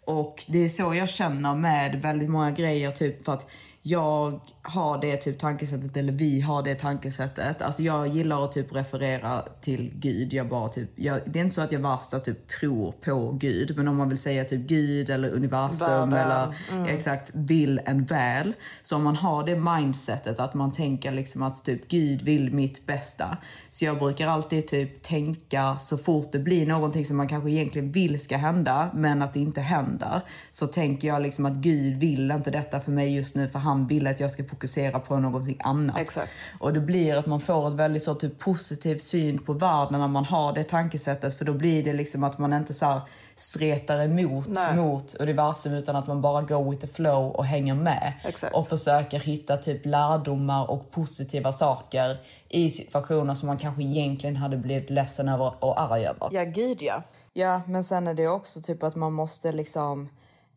Och 0.06 0.44
det 0.48 0.60
är 0.60 0.70
så 0.70 0.96
jag 0.96 1.10
känner 1.10 1.56
med 1.56 2.02
väldigt 2.02 2.30
många 2.30 2.52
grejer 2.52 2.92
typ 2.92 3.26
för 3.26 3.34
att 3.34 3.50
jag 3.86 4.40
har 4.62 5.02
det 5.02 5.18
typ 5.18 5.40
tankesättet, 5.40 5.98
eller 5.98 6.14
vi 6.14 6.42
har 6.42 6.64
det 6.64 6.76
tankesättet. 6.76 7.62
Alltså 7.62 7.84
jag 7.84 8.08
gillar 8.08 8.44
att 8.44 8.52
typ 8.52 8.76
referera 8.76 9.42
till 9.62 9.92
Gud. 9.96 10.34
Jag 10.34 10.50
bara 10.50 10.70
typ, 10.70 10.90
jag, 10.96 11.20
det 11.26 11.40
är 11.40 11.44
inte 11.44 11.56
så 11.56 11.62
att 11.62 11.72
jag 11.72 11.80
värsta 11.80 12.20
typ 12.20 12.48
tror 12.48 12.92
på 12.92 13.32
Gud, 13.32 13.78
men 13.78 13.88
om 13.88 13.96
man 13.96 14.10
vill 14.10 14.18
säga 14.18 14.46
typ 14.46 14.62
Gud 14.62 15.10
eller 15.10 15.30
universum 15.30 16.10
Världen, 16.10 16.14
eller 16.14 16.56
exakt 16.88 17.32
vill 17.34 17.82
en 17.86 18.06
väl. 18.06 18.54
Så 18.84 18.96
om 18.96 19.04
man 19.04 19.16
har 19.16 19.44
det 19.44 19.56
mindsetet 19.56 20.40
att 20.40 20.54
man 20.54 20.72
tänker 20.72 21.12
liksom 21.12 21.44
att 21.44 21.66
typ 21.66 21.88
Gud 21.88 22.22
vill 22.22 22.54
mitt 22.54 22.86
bästa. 22.86 23.38
Så 23.70 23.86
jag 23.86 24.00
brukar 24.00 24.28
alltid 24.28 24.68
typ 24.68 25.04
tänka 25.04 25.78
så 25.80 25.98
fort 25.98 26.32
det 26.32 26.40
blir 26.40 26.68
någonting 26.68 27.06
som 27.06 27.18
man 27.18 27.28
kanske 27.28 27.52
egentligen 27.52 27.92
vill 27.92 28.20
ska 28.20 28.38
hända, 28.38 28.90
men 28.94 29.22
att 29.22 29.34
det 29.34 29.40
inte 29.40 29.62
händer. 29.62 30.22
Så 30.52 30.68
tänker 30.68 31.08
jag 31.08 31.22
liksom 31.22 31.46
att 31.46 31.56
Gud 31.56 31.98
vill 31.98 32.32
inte 32.32 32.52
detta 32.52 32.80
för 32.80 32.92
mig 32.92 33.16
just 33.16 33.36
nu, 33.36 33.48
för 33.48 33.60
han 33.60 33.73
vill 33.76 34.08
att 34.08 34.20
jag 34.20 34.32
ska 34.32 34.44
fokusera 34.44 35.00
på 35.00 35.18
någonting 35.18 35.58
annat. 35.64 35.98
Exakt. 35.98 36.32
Och 36.60 36.74
det 36.74 36.80
blir 36.80 37.18
att 37.18 37.26
man 37.26 37.42
får 37.42 37.68
ett 37.68 37.74
väldigt 37.74 38.04
så 38.04 38.16
typ 38.16 38.40
positiv 38.40 38.98
syn 38.98 39.40
på 39.40 39.54
världen 39.54 40.00
när 40.00 40.08
man 40.08 40.26
har 40.26 40.54
det 40.54 40.64
tankesättet, 40.64 41.38
för 41.38 41.46
då 41.46 41.54
blir 41.54 41.84
det 41.84 41.94
liksom 41.94 42.24
att 42.24 42.38
man 42.38 42.54
inte 42.54 42.74
så 42.74 42.86
här 42.86 43.02
stretar 43.36 44.04
emot 44.04 44.48
Nej. 44.48 44.76
mot 44.76 45.16
universum 45.16 45.74
utan 45.74 45.96
att 45.96 46.08
man 46.08 46.22
bara 46.22 46.42
go 46.42 46.70
with 46.70 46.82
the 46.82 46.88
flow 46.88 47.32
och 47.32 47.46
hänger 47.46 47.74
med. 47.76 48.14
Exakt. 48.24 48.56
Och 48.56 48.68
försöker 48.68 49.20
hitta 49.20 49.58
typ 49.58 49.86
lärdomar 49.86 50.72
och 50.72 50.92
positiva 50.92 51.54
saker 51.54 52.18
i 52.50 52.70
situationer 52.70 53.34
som 53.34 53.48
man 53.48 53.58
kanske 53.58 53.84
egentligen 53.84 54.36
hade 54.36 54.58
blivit 54.58 54.90
ledsen 54.90 55.30
över 55.30 55.54
och 55.64 55.82
arg 55.82 56.06
över. 56.06 56.30
Ja, 56.32 56.44
gud 56.44 56.82
ja. 56.82 57.04
Ja, 57.34 57.62
men 57.68 57.84
sen 57.84 58.08
är 58.08 58.14
det 58.14 58.28
också 58.28 58.62
typ 58.62 58.84
att 58.84 58.96
man 58.96 59.14
måste 59.14 59.52
liksom 59.52 60.10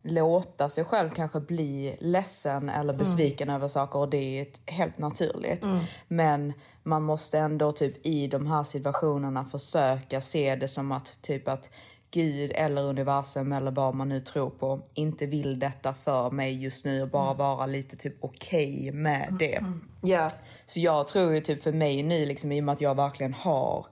låta 0.07 0.69
sig 0.69 0.83
själv 0.83 1.09
kanske 1.09 1.39
bli 1.39 1.97
ledsen 1.99 2.69
eller 2.69 2.93
besviken 2.93 3.49
över 3.49 3.67
saker 3.67 3.99
och 3.99 4.09
det 4.09 4.39
är 4.39 4.47
helt 4.65 4.97
naturligt. 4.97 5.65
Men 6.07 6.53
man 6.83 7.03
måste 7.03 7.39
ändå 7.39 7.71
typ 7.71 8.05
i 8.05 8.27
de 8.27 8.47
här 8.47 8.63
situationerna 8.63 9.45
försöka 9.45 10.21
se 10.21 10.55
det 10.55 10.67
som 10.67 10.91
att 10.91 11.21
typ 11.21 11.47
att 11.47 11.69
Gud 12.11 12.51
eller 12.55 12.81
universum 12.81 13.51
eller 13.51 13.71
vad 13.71 13.95
man 13.95 14.09
nu 14.09 14.19
tror 14.19 14.49
på 14.49 14.81
inte 14.93 15.25
vill 15.25 15.59
detta 15.59 15.93
för 15.93 16.31
mig 16.31 16.63
just 16.63 16.85
nu 16.85 17.01
och 17.01 17.09
bara 17.09 17.33
vara 17.33 17.65
lite 17.65 17.95
typ 17.95 18.15
okej 18.19 18.91
med 18.91 19.35
det. 19.39 19.63
Ja, 20.01 20.29
Så 20.65 20.79
jag 20.79 21.07
tror 21.07 21.33
ju 21.33 21.41
typ 21.41 21.63
för 21.63 21.71
mig 21.71 22.03
nu, 22.03 22.25
liksom, 22.25 22.51
i 22.51 22.59
och 22.59 22.63
med 22.63 22.73
att 22.73 22.81
jag 22.81 22.95
verkligen 22.95 23.33
har 23.33 23.85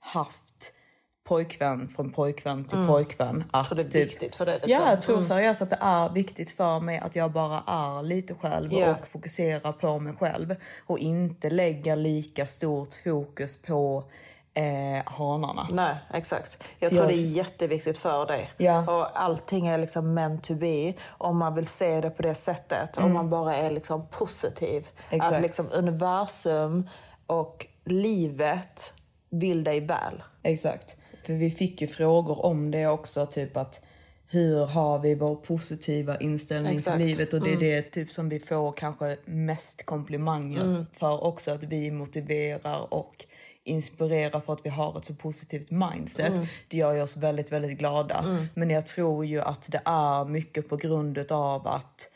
haft 0.00 0.51
pojkvän 1.24 1.88
från 1.88 2.12
pojkvän 2.12 2.64
till 2.64 2.86
pojkvän. 2.86 3.44
Att 3.50 3.66
tror 3.68 3.76
det 3.76 3.82
är 3.82 3.84
typ, 3.84 3.94
viktigt 4.10 4.34
för 4.34 4.46
dig, 4.46 4.54
liksom. 4.54 4.70
Ja, 4.72 4.90
jag 4.90 5.02
tror 5.02 5.22
seriöst 5.22 5.62
att 5.62 5.70
det 5.70 5.78
är 5.80 6.08
viktigt 6.08 6.50
för 6.50 6.80
mig 6.80 6.98
att 6.98 7.16
jag 7.16 7.32
bara 7.32 7.62
är 7.66 8.02
lite 8.02 8.34
själv 8.34 8.72
Ja. 8.72 8.90
och 8.90 9.06
fokuserar 9.08 9.72
på 9.72 9.98
mig 9.98 10.14
själv. 10.20 10.54
Och 10.86 10.98
inte 10.98 11.50
lägga 11.50 11.94
lika 11.94 12.46
stort 12.46 12.94
fokus 13.04 13.62
på 13.62 14.04
eh, 14.54 15.12
hanarna. 15.12 15.66
nej, 15.70 15.96
exakt. 16.14 16.64
Jag 16.78 16.88
Så 16.88 16.94
tror 16.94 17.10
jag- 17.10 17.18
det 17.18 17.22
är 17.22 17.30
jätteviktigt 17.30 17.98
för 17.98 18.26
dig. 18.26 18.50
Ja. 18.56 18.96
Och 18.98 19.20
allting 19.22 19.66
är 19.66 19.78
liksom 19.78 20.14
meant 20.14 20.44
to 20.44 20.54
be. 20.54 20.94
Om 21.08 21.36
man 21.38 21.54
vill 21.54 21.66
se 21.66 22.00
det 22.00 22.10
på 22.10 22.22
det 22.22 22.34
sättet. 22.34 22.96
Om 22.98 23.12
man 23.12 23.30
bara 23.30 23.56
är 23.56 23.70
liksom 23.70 24.06
positiv. 24.06 24.88
Exakt. 25.10 25.36
Att 25.36 25.42
liksom 25.42 25.68
universum 25.72 26.88
och 27.26 27.66
livet 27.84 28.92
vill 29.30 29.64
dig 29.64 29.80
väl. 29.80 30.22
Exakt. 30.42 30.96
För 31.22 31.32
vi 31.32 31.50
fick 31.50 31.80
ju 31.80 31.86
frågor 31.86 32.46
om 32.46 32.70
det 32.70 32.86
också, 32.86 33.26
typ 33.26 33.56
att 33.56 33.80
hur 34.26 34.66
har 34.66 34.98
vi 34.98 35.14
vår 35.14 35.36
positiva 35.36 36.16
inställning 36.16 36.76
Exakt. 36.76 36.96
till 36.96 37.06
livet? 37.06 37.32
Och 37.32 37.40
det 37.40 37.52
är 37.52 37.56
det 37.56 37.82
typ 37.82 38.10
som 38.10 38.28
vi 38.28 38.40
får 38.40 38.72
kanske 38.72 39.16
mest 39.24 39.86
komplimanger 39.86 40.86
för 40.92 41.24
också, 41.24 41.50
att 41.50 41.64
vi 41.64 41.90
motiverar 41.90 42.94
och 42.94 43.24
inspirerar 43.64 44.40
för 44.40 44.52
att 44.52 44.66
vi 44.66 44.70
har 44.70 44.98
ett 44.98 45.04
så 45.04 45.14
positivt 45.14 45.70
mindset. 45.70 46.32
Det 46.68 46.76
gör 46.76 47.02
oss 47.02 47.16
väldigt, 47.16 47.52
väldigt 47.52 47.78
glada. 47.78 48.48
Men 48.54 48.70
jag 48.70 48.86
tror 48.86 49.24
ju 49.24 49.40
att 49.40 49.72
det 49.72 49.82
är 49.84 50.24
mycket 50.24 50.68
på 50.68 50.76
grund 50.76 51.32
av 51.32 51.68
att 51.68 52.08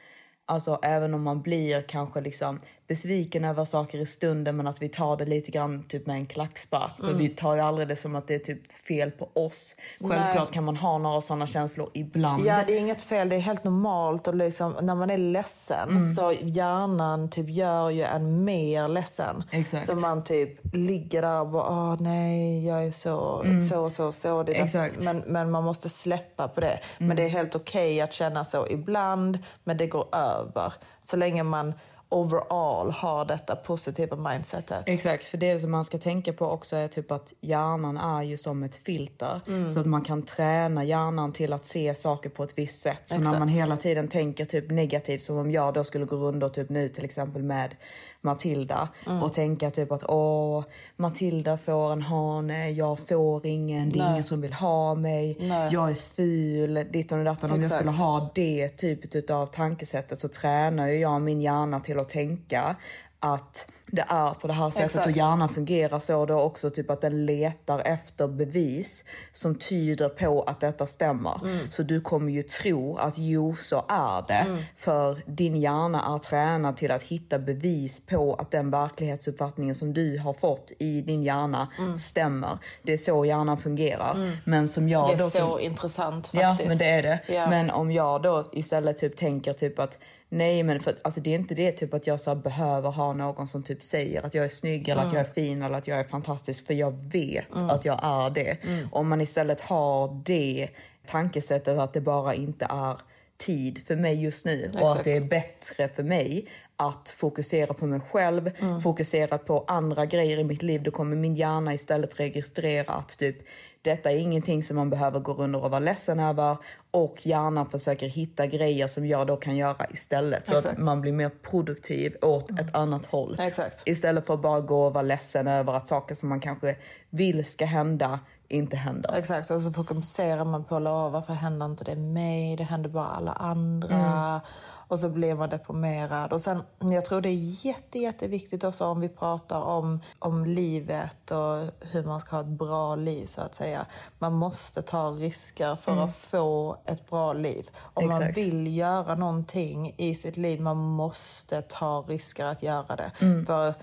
Alltså 0.49 0.79
även 0.83 1.15
om 1.15 1.23
man 1.23 1.43
blir 1.43 1.83
kanske 1.83 2.21
liksom 2.21 2.61
besviken 2.87 3.45
över 3.45 3.65
saker 3.65 3.99
i 3.99 4.07
stunden 4.07 4.57
men 4.57 4.67
att 4.67 4.83
vi 4.83 4.89
tar 4.89 5.17
det 5.17 5.25
lite 5.25 5.51
grann 5.51 5.83
typ 5.89 6.07
med 6.07 6.17
en 6.17 6.27
klackspark. 6.27 6.93
För 7.01 7.15
vi 7.15 7.29
tar 7.29 7.55
ju 7.55 7.61
aldrig 7.61 7.89
det 7.89 7.97
som 7.97 8.17
att 8.17 8.29
det 8.29 8.35
är 8.35 8.39
typ 8.39 8.73
fel 8.73 9.11
på 9.11 9.29
oss. 9.33 9.75
Självklart 10.01 10.53
kan 10.53 10.65
man 10.65 10.77
ha 10.77 10.99
några 10.99 11.21
sådana 11.21 11.47
känslor 11.47 11.89
ibland. 11.95 12.47
Ja, 12.47 12.61
det 12.67 12.77
är 12.77 12.81
inget 12.81 13.03
fel. 13.03 13.29
Det 13.29 13.37
är 13.37 13.41
helt 13.41 13.65
normalt. 13.65 14.29
Och 14.29 14.35
liksom, 14.35 14.75
när 14.83 14.95
man 14.95 15.11
är 15.11 15.19
ledsen 15.19 16.15
så 16.15 16.33
hjärnan 16.41 17.31
typ 17.31 17.49
gör 17.49 17.91
ju 17.91 18.03
en 18.03 18.45
mer 18.45 18.89
ledsen. 18.89 19.45
Exakt. 19.51 19.87
Så 19.87 19.95
man 19.95 20.25
typ 20.25 20.75
ligger 20.75 21.23
där 21.23 21.41
och 21.41 21.49
bara, 21.49 21.71
åh 21.71 22.03
nej, 22.03 22.67
jag 22.67 22.85
är 22.85 22.93
så, 22.93 23.45
så, 23.71 23.91
så, 23.91 24.13
så. 24.13 24.43
Det 24.43 24.53
Exakt. 24.53 25.05
Men, 25.05 25.19
men 25.27 25.51
man 25.51 25.65
måste 25.65 25.89
släppa 25.89 26.49
på 26.49 26.61
det. 26.61 26.81
Men 26.99 27.17
det 27.17 27.23
är 27.23 27.29
helt 27.29 27.55
okej 27.55 28.01
att 28.01 28.13
känna 28.13 28.45
så 28.45 28.67
ibland, 28.71 29.39
men 29.65 29.77
det 29.77 29.87
går 29.87 30.15
över. 30.15 30.73
Så 31.01 31.17
länge 31.17 31.43
man 31.43 31.75
overall 32.09 32.91
har 32.91 33.25
detta 33.25 33.57
positiva 33.57 34.17
mindsetet. 34.17 34.83
Exakt, 34.87 35.25
för 35.25 35.39
det 35.39 35.61
som 35.61 35.71
man 35.71 35.85
ska 35.85 35.99
tänka 35.99 36.33
på 36.33 36.47
också 36.47 36.77
är 36.77 36.89
typ 36.89 37.11
att 37.11 37.35
hjärnan 37.41 37.97
är 37.97 38.23
ju 38.23 38.37
som 38.37 38.63
ett 38.63 38.77
filter. 38.77 39.41
Mm. 39.47 39.71
Så 39.73 39.81
att 39.81 39.87
man 39.87 40.03
kan 40.03 40.23
träna 40.23 40.85
hjärnan 40.85 41.33
till 41.33 41.53
att 41.53 41.67
se 41.67 41.95
saker 41.95 42.31
på 42.31 42.43
ett 42.43 42.59
visst 42.59 42.83
sätt. 42.83 43.03
Så 43.05 43.15
när 43.15 43.21
Exakt. 43.21 43.39
man 43.39 43.49
hela 43.49 43.77
tiden 43.77 44.09
tänker 44.09 44.45
typ 44.45 44.71
negativt, 44.71 45.23
som 45.23 45.37
om 45.37 45.51
jag 45.51 45.75
då 45.75 45.85
skulle 45.85 46.05
gå 46.05 46.17
runt 46.17 46.43
och 46.43 46.55
typ 46.55 46.69
nu 46.69 46.89
till 46.89 47.05
exempel 47.05 47.43
med 47.43 47.77
Matilda 48.21 48.89
Mm. 49.07 49.23
och 49.23 49.33
tänka 49.35 49.71
typ 49.71 49.93
att 49.93 50.05
åh, 50.09 50.65
Matilda 50.97 51.57
får 51.57 51.93
en 51.93 52.03
hane, 52.03 52.71
jag 52.71 52.99
får 52.99 53.47
ingen, 53.47 53.91
det 53.91 53.99
är 53.99 54.03
Nej. 54.03 54.11
ingen 54.11 54.25
som 54.25 54.41
vill 54.41 54.53
ha 54.53 54.95
mig, 54.95 55.37
Nej. 55.41 55.69
jag 55.73 55.91
är 55.91 55.95
ful, 55.95 56.87
ditton 56.93 57.19
och 57.19 57.25
datton. 57.25 57.51
Om 57.51 57.63
jag 57.63 57.73
skulle 57.73 57.91
ha 57.91 58.31
det 58.35 58.69
typet 58.69 59.31
av 59.31 59.47
tankesättet 59.47 60.21
så 60.21 60.29
tränar 60.29 60.89
ju 60.89 60.95
jag 60.99 61.23
min 61.23 61.41
hjärna 61.41 61.81
till 61.81 61.96
till 61.97 62.01
att 62.01 62.09
tänka 62.09 62.77
att 63.21 63.67
det 63.91 64.05
är 64.09 64.35
på 64.35 64.47
det 64.47 64.53
här 64.53 64.71
sättet 64.71 64.85
Exakt. 64.87 65.07
och 65.07 65.13
hjärnan 65.13 65.49
fungerar 65.49 65.99
så 65.99 66.27
då 66.27 66.41
också 66.41 66.71
typ 66.71 66.91
att 66.91 67.01
den 67.01 67.27
letar 67.27 67.79
efter 67.81 68.29
bevis 68.29 69.05
som 69.33 69.55
tyder 69.55 70.09
på 70.09 70.43
att 70.43 70.61
detta 70.61 70.87
stämmer. 70.87 71.41
Mm. 71.45 71.71
Så 71.71 71.83
du 71.83 72.01
kommer 72.01 72.33
ju 72.33 72.43
tro 72.43 72.97
att 72.97 73.15
jo, 73.19 73.57
så 73.57 73.85
är 73.89 74.25
det. 74.29 74.65
För 74.77 75.23
din 75.27 75.57
hjärna 75.57 76.15
är 76.15 76.19
tränad 76.19 76.77
till 76.77 76.91
att 76.91 77.03
hitta 77.03 77.39
bevis 77.39 78.07
på 78.07 78.35
att 78.35 78.51
den 78.51 78.71
verklighetsuppfattningen 78.71 79.75
som 79.75 79.93
du 79.95 80.19
har 80.19 80.33
fått 80.33 80.73
i 80.79 81.01
din 81.01 81.23
hjärna 81.23 81.69
stämmer. 81.99 82.59
Det 82.83 82.93
är 82.93 82.97
så 82.99 83.25
hjärnan 83.25 83.59
fungerar. 83.59 84.33
Men 84.45 84.69
som 84.69 84.89
jag 84.89 85.05
Mm. 85.05 85.17
Det 85.17 85.23
är 85.23 85.25
då 85.25 85.31
så 85.31 85.51
som- 85.51 85.61
intressant 85.61 86.31
Ja, 86.33 86.49
faktiskt. 86.49 86.69
men 86.69 86.79
det 86.79 86.85
är 86.91 87.03
det. 87.03 87.21
Ja. 87.29 87.51
Men 87.51 87.71
om 87.71 87.91
jag 87.93 88.23
då 88.23 88.45
istället 88.53 88.99
typ 88.99 89.17
tänker 89.17 89.53
typ 89.53 89.79
att 89.79 89.99
nej, 90.29 90.63
men 90.63 90.81
för, 90.81 90.95
alltså 91.05 91.21
det 91.21 91.31
är 91.31 91.35
inte 91.35 91.55
det 91.55 91.73
typ 91.73 91.95
att 91.95 92.07
jag 92.07 92.21
så 92.21 92.35
behöver 92.35 92.91
ha 92.91 93.13
någon 93.13 93.49
som 93.49 93.63
typ 93.63 93.76
säger 93.83 94.27
att 94.27 94.35
jag 94.35 94.45
är 94.45 94.49
snygg 94.49 94.89
eller 94.89 95.03
att 95.03 95.13
jag 95.13 95.21
är 95.21 95.33
fin 95.33 95.63
eller 95.63 95.79
att 95.79 95.89
jag 95.89 96.01
är 96.01 96.05
fantastisk 96.05 96.67
för 96.67 96.75
jag 96.75 96.91
vet 97.13 97.53
att 97.53 97.85
jag 97.85 98.01
är 98.03 98.31
det. 98.31 98.57
Om 98.93 99.09
man 99.09 99.21
istället 99.21 99.61
har 99.61 100.23
det 100.25 100.69
tankesättet 101.07 101.79
att 101.79 101.93
det 101.93 102.01
bara 102.01 102.35
inte 102.35 102.65
är 102.65 102.97
tid 103.37 103.87
för 103.87 103.97
mig 103.97 104.23
just 104.23 104.45
nu 104.45 104.71
och 104.75 104.81
Exakt. 104.81 104.99
att 104.99 105.05
det 105.05 105.17
är 105.17 105.21
bättre 105.21 105.89
för 105.89 106.03
mig 106.03 106.47
att 106.77 107.09
fokusera 107.09 107.75
på 107.75 107.87
mig 107.87 108.01
själv, 108.01 108.51
fokusera 108.83 109.39
på 109.39 109.65
andra 109.67 110.07
grejer 110.07 110.39
i 110.39 110.45
mitt 110.45 110.63
liv. 110.63 110.83
Då 110.83 110.91
kommer 110.91 111.17
min 111.17 111.35
hjärna 111.35 111.75
istället 111.75 112.21
registrera 112.21 112.93
att 112.93 113.19
typ 113.19 113.37
detta 113.83 114.11
är 114.11 114.17
ingenting 114.17 114.63
som 114.63 114.77
man 114.77 114.91
behöver 114.91 115.21
gå 115.21 115.35
runt 115.35 115.57
och 115.57 115.71
vara 115.71 115.79
ledsen 115.79 116.21
över 116.21 116.57
och 116.91 117.27
hjärnan 117.27 117.71
försöker 117.71 118.09
hitta 118.09 118.47
grejer 118.47 118.87
som 118.87 119.07
jag 119.07 119.27
då 119.27 119.37
kan 119.37 119.57
göra 119.57 119.87
istället 119.91 120.49
så 120.49 120.57
Exakt. 120.57 120.79
att 120.79 120.85
man 120.85 121.01
blir 121.01 121.13
mer 121.13 121.29
produktiv 121.29 122.17
åt 122.23 122.51
ett 122.51 122.75
annat 122.75 123.07
håll. 123.07 123.37
Exakt. 123.41 123.83
Istället 123.87 124.27
för 124.27 124.35
att 124.35 124.43
bara 124.43 124.61
gå 124.61 124.87
och 124.87 124.95
vara 124.95 125.03
ledsen 125.03 125.47
över 125.47 125.73
att 125.73 125.87
saker 125.87 126.15
som 126.15 126.29
man 126.29 126.41
kanske 126.41 126.77
vill 127.11 127.45
ska 127.45 127.65
hända 127.65 128.21
inte 128.49 128.77
händer. 128.77 129.15
Exakt, 129.15 129.51
och 129.51 129.63
så 129.63 129.73
fokuserar 129.73 130.45
man 130.45 130.65
på 130.65 130.77
"Åh, 130.77 131.11
varför 131.11 131.33
händer 131.33 131.67
inte 131.67 131.85
det 131.85 131.97
mig? 131.97 132.57
Det 132.57 132.65
händer 132.65 132.91
bara 132.91 133.07
alla 133.07 133.33
andra. 133.33 134.41
Och 134.89 135.01
så 135.01 135.09
blir 135.09 135.35
man 135.35 135.49
deprimerad. 135.49 136.33
Och 136.33 136.41
sen, 136.41 136.63
jag 136.79 137.05
tror 137.05 137.21
det 137.21 137.29
är 137.29 137.67
jätte, 137.67 137.99
jätteviktigt 137.99 138.65
också 138.65 138.85
om 138.85 139.01
vi 139.01 139.09
pratar 139.09 139.61
om, 139.61 140.01
om 140.19 140.45
livet 140.45 141.31
och 141.31 141.87
hur 141.93 142.05
man 142.05 142.21
ska 142.21 142.37
ha 142.37 142.41
ett 142.41 142.47
bra 142.47 142.97
liv 142.97 143.27
så 143.27 143.41
att 143.41 143.55
säga. 143.55 143.87
Man 144.19 144.33
måste 144.33 144.83
ta 144.83 145.11
risker 145.11 145.77
för 145.77 145.97
att 145.97 146.17
få 146.17 146.76
ett 146.85 147.11
bra 147.11 147.33
liv. 147.33 147.71
Om 147.79 148.09
man 148.09 148.23
Exakt. 148.23 148.39
vill 148.39 148.77
göra 148.77 149.15
någonting 149.15 149.95
i 149.97 150.15
sitt 150.15 150.37
liv, 150.37 150.61
man 150.61 150.77
måste 150.77 151.63
ta 151.63 152.05
risker 152.09 152.45
att 152.45 152.63
göra 152.63 152.97
det. 152.97 153.11
För 153.47 153.75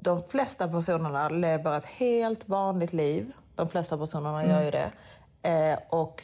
de 0.00 0.22
flesta 0.22 0.68
personerna 0.68 1.28
lever 1.28 1.78
ett 1.78 1.84
helt 1.84 2.48
vanligt 2.48 2.92
liv. 2.92 3.32
De 3.54 3.68
flesta 3.68 3.98
personerna 3.98 4.46
gör 4.46 4.62
ju 4.62 4.70
det. 4.70 4.92
Eh, 5.42 5.78
och 5.88 6.22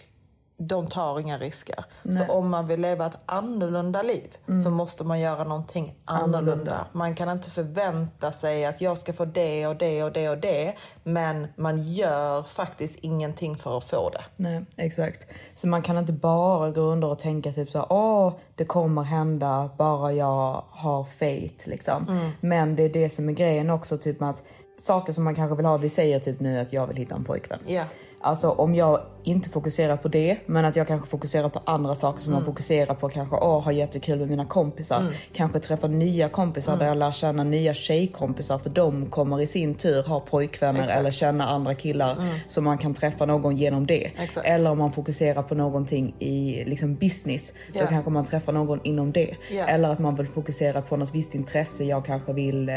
de 0.59 0.87
tar 0.87 1.21
inga 1.21 1.39
risker. 1.39 1.85
Så 2.11 2.33
om 2.33 2.51
man 2.51 2.67
vill 2.67 2.81
leva 2.81 3.07
ett 3.07 3.19
annorlunda 3.27 4.03
liv 4.03 4.37
så 4.65 4.71
måste 4.71 5.05
man 5.05 5.21
göra 5.21 5.45
någonting 5.45 5.95
annorlunda. 6.05 6.39
Annorlunda. 6.39 6.87
Man 6.93 7.15
kan 7.15 7.29
inte 7.29 7.51
förvänta 7.51 8.33
sig 8.33 8.67
att 8.67 8.81
jag 8.81 8.99
ska 8.99 9.13
få 9.13 9.25
det 9.25 9.67
och 9.67 9.77
det 9.77 10.05
och 10.05 10.13
det 10.13 10.29
och 10.29 10.39
det. 10.39 10.75
Men 11.03 11.47
man 11.57 11.83
gör 11.83 12.43
faktiskt 12.43 12.99
ingenting 13.03 13.57
för 13.57 13.79
att 13.79 13.85
få 13.85 14.11
det. 14.11 14.25
Nej, 14.37 14.65
exakt. 14.77 15.27
Så 15.55 15.69
man 15.69 15.83
kan 15.83 15.99
inte 15.99 16.13
bara 16.13 16.71
gå 16.71 16.81
under 16.81 17.09
och 17.09 17.19
tänka 17.19 17.53
typ 17.53 17.71
så 17.71 17.87
åh, 17.91 18.33
det 18.55 18.65
kommer 18.65 19.03
hända 19.03 19.71
bara 19.77 20.13
jag 20.13 20.63
har 20.71 21.05
faith 21.05 21.69
liksom. 21.69 22.31
Men 22.41 22.77
det 22.77 22.83
är 22.83 22.89
det 22.89 23.11
som 23.11 23.29
är 23.29 23.33
grejen 23.33 23.71
också, 23.71 23.99
typ 23.99 24.23
att 24.23 24.43
saker 24.79 25.13
som 25.13 25.25
man 25.25 25.35
kanske 25.35 25.57
vill 25.57 25.67
ha, 25.67 25.77
vi 25.77 25.89
säger 25.89 26.19
typ 26.19 26.41
nu 26.41 26.61
att 26.61 26.73
jag 26.73 26.87
vill 26.87 26.97
hitta 26.97 27.15
en 27.15 27.25
pojkvän. 27.25 27.59
Ja. 27.67 27.85
Alltså 28.21 28.49
om 28.51 28.75
jag 28.75 29.01
inte 29.25 29.51
fokuserar 29.51 29.97
på 29.97 30.09
det, 30.09 30.37
men 30.47 30.65
att 30.65 30.77
jag 30.77 30.87
kanske 30.87 31.09
fokuserar 31.09 31.49
på 31.49 31.61
andra 31.65 31.95
saker 31.95 32.23
som 32.23 32.33
man 32.33 32.45
fokuserar 32.45 32.95
på. 32.95 33.09
Kanske 33.09 33.37
åh, 33.37 33.63
ha 33.63 33.73
jättekul 33.73 34.19
med 34.19 34.29
mina 34.29 34.45
kompisar. 34.45 35.03
Kanske 35.33 35.61
träffa 35.61 35.87
nya 35.87 36.29
kompisar 36.29 36.77
där 36.77 36.87
jag 36.87 36.97
lär 36.97 37.13
känna 37.13 37.45
nya 37.45 37.75
tjejkompisar 37.75 38.59
för 38.59 38.71
de 38.71 39.07
kommer 39.07 39.41
i 39.41 39.47
sin 39.47 39.75
tur 39.75 40.03
ha 40.03 40.21
pojkvänner 40.21 40.83
Exakt. 40.83 41.01
eller 41.01 41.11
känna 41.11 41.49
andra 41.49 41.75
killar 41.75 42.17
så 42.49 42.61
man 42.61 42.79
kan 42.79 42.95
träffa 42.95 43.27
någon 43.27 43.57
genom 43.57 43.87
det. 43.87 44.11
Exakt. 44.19 44.47
Eller 44.47 44.71
om 44.71 44.79
man 44.79 44.93
fokuserar 44.93 45.43
på 45.43 45.55
någonting 45.55 46.15
i 46.19 46.65
liksom 46.67 46.95
business, 46.95 47.53
Ja. 47.73 47.83
då 47.83 47.87
kanske 47.89 48.11
man 48.11 48.25
träffar 48.25 48.53
någon 48.53 48.81
inom 48.83 49.13
det. 49.13 49.35
Ja. 49.51 49.65
Eller 49.67 49.89
att 49.89 49.99
man 49.99 50.15
vill 50.15 50.27
fokusera 50.29 50.83
på 50.83 50.97
något 50.97 51.15
visst 51.15 51.35
intresse. 51.35 51.85
Jag 51.85 52.05
kanske 52.05 52.33
vill 52.33 52.69
eh, 52.69 52.75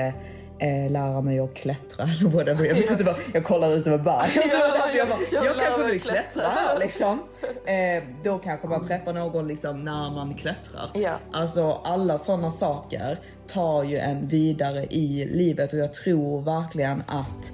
eh, 0.60 0.92
lära 0.92 1.22
mig 1.22 1.40
att 1.40 1.54
klättra 1.54 2.04
eller 2.04 2.30
whatever. 2.30 2.66
Jag 2.66 2.76
vet 2.76 2.92
inte 2.92 3.04
vad, 3.04 3.16
jag 3.34 3.44
kollar 3.44 3.74
ut 3.74 3.88
över 3.88 3.98
berg. 3.98 4.30
Därför 4.36 4.98
jag, 4.98 5.10
jag 5.10 5.46
jag, 5.46 5.58
lära 5.58 5.66
kanske 5.66 5.92
vill 5.92 6.02
klättra. 6.02 6.22
klättra 6.22 6.44
här 6.50 6.80
liksom. 6.80 7.20
Eh, 7.66 8.04
då 8.24 8.38
kanske 8.40 8.68
man 8.68 8.88
träffar 8.88 9.14
någon 9.14 9.48
liksom 9.48 9.80
när 9.80 10.12
man 10.12 10.34
klättrar. 10.34 10.92
Ja. 10.94 11.20
Alltså 11.32 11.82
alla 11.84 12.18
sådana 12.18 12.52
saker 12.52 13.20
tar 13.48 13.84
ju 13.84 13.98
en 13.98 14.28
vidare 14.28 14.86
i 14.86 15.30
livet 15.32 15.74
och 15.74 15.80
jag 15.80 15.94
tror 15.94 16.42
verkligen 16.42 17.04
att 17.08 17.52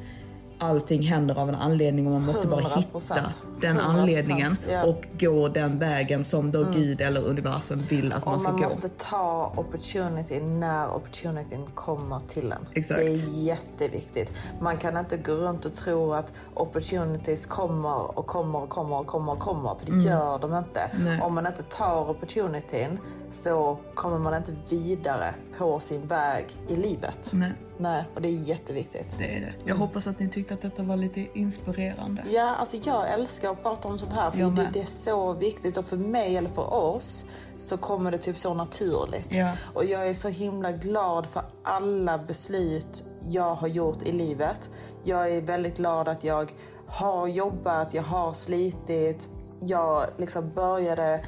allting 0.58 1.02
händer 1.02 1.40
av 1.40 1.50
en 1.50 1.56
anledning 1.56 2.08
och 2.08 2.14
man 2.14 2.26
måste 2.26 2.48
bara 2.48 2.62
100%. 2.62 2.78
hitta 2.78 3.32
den 3.62 3.78
100%, 3.78 3.82
anledningen 3.82 4.58
ja. 4.70 4.84
och 4.84 5.06
gå 5.20 5.48
den 5.48 5.80
vägen 5.80 6.24
som 6.26 6.52
då 6.52 6.66
Gud 6.74 7.02
eller 7.02 7.22
universum 7.22 7.80
vill 7.80 8.14
att 8.14 8.26
man 8.26 8.36
Och 8.36 8.42
ska 8.42 8.52
man 8.52 8.62
gå. 8.62 8.66
måste 8.66 8.90
ta 8.90 9.54
opportunity 9.58 10.40
när 10.40 10.96
opportunityn 10.96 11.66
kommer 11.74 12.20
till 12.28 12.52
en. 12.52 12.68
Exakt. 12.74 13.00
Det 13.00 13.08
är 13.08 13.44
jätteviktigt. 13.44 14.32
Man 14.62 14.78
kan 14.78 14.98
inte 14.98 15.18
gå 15.18 15.34
runt 15.34 15.66
och 15.66 15.76
tro 15.76 16.14
att 16.14 16.34
opportunities 16.54 17.46
kommer 17.46 18.20
och 18.20 18.28
kommer 18.28 18.60
och 18.62 18.70
kommer 18.70 19.00
och 19.00 19.08
kommer 19.08 19.32
och 19.32 19.40
kommer. 19.40 19.76
För 19.80 19.92
det 19.92 19.98
gör 19.98 20.40
de 20.40 20.56
inte. 20.56 20.80
Mm. 20.80 21.06
Nej. 21.06 21.22
Om 21.22 21.36
man 21.36 21.48
inte 21.48 21.64
tar 21.64 22.10
opportunityn 22.10 23.00
så 23.32 23.78
kommer 23.96 24.20
man 24.20 24.36
inte 24.36 24.54
vidare 24.70 25.36
på 25.58 25.80
sin 25.80 26.08
väg 26.08 26.46
i 26.68 26.76
livet. 26.76 27.32
Nej. 27.34 27.54
Nej, 27.78 28.04
och 28.16 28.22
det 28.22 28.28
är 28.28 28.32
jätteviktigt. 28.32 29.16
Det 29.18 29.38
är 29.38 29.42
det. 29.42 29.54
Jag 29.66 29.76
hoppas 29.76 30.08
att 30.08 30.20
ni 30.20 30.30
tyckte 30.30 30.54
att 30.54 30.62
detta 30.62 30.84
var 30.84 30.98
lite 30.98 31.28
inspirerande. 31.34 32.24
Ja, 32.30 32.56
alltså 32.56 32.78
jag 32.78 33.14
älskar 33.14 33.52
att 33.52 33.64
prata 33.64 33.88
om 33.88 33.98
sånt 33.98 34.14
här 34.14 34.32
för 34.32 34.52
det, 34.52 34.70
det 34.74 34.82
är 34.82 34.86
så 34.86 35.34
viktigt 35.34 35.78
och 35.78 35.86
för 35.86 35.98
mig 35.98 36.38
eller 36.38 36.50
för 36.50 36.74
oss 36.74 37.26
så 37.58 37.78
kommer 37.78 38.12
det 38.12 38.18
typ 38.18 38.38
så 38.38 38.54
naturligt. 38.54 39.28
Ja. 39.30 39.52
Och 39.74 39.86
jag 39.86 40.10
är 40.10 40.14
så 40.14 40.30
himla 40.30 40.72
glad 40.72 41.26
för 41.26 41.44
alla 41.64 42.18
beslut 42.18 43.04
jag 43.22 43.56
har 43.56 43.68
gjort 43.68 44.04
i 44.04 44.12
livet. 44.12 44.70
Jag 45.04 45.32
är 45.32 45.42
väldigt 45.42 45.78
glad 45.78 46.08
att 46.08 46.24
jag 46.24 46.52
har 46.88 47.28
jobbat, 47.28 47.94
jag 47.94 48.04
har 48.04 48.34
slitit. 48.34 49.30
Jag 49.68 50.06
liksom 50.18 50.52
började 50.54 51.22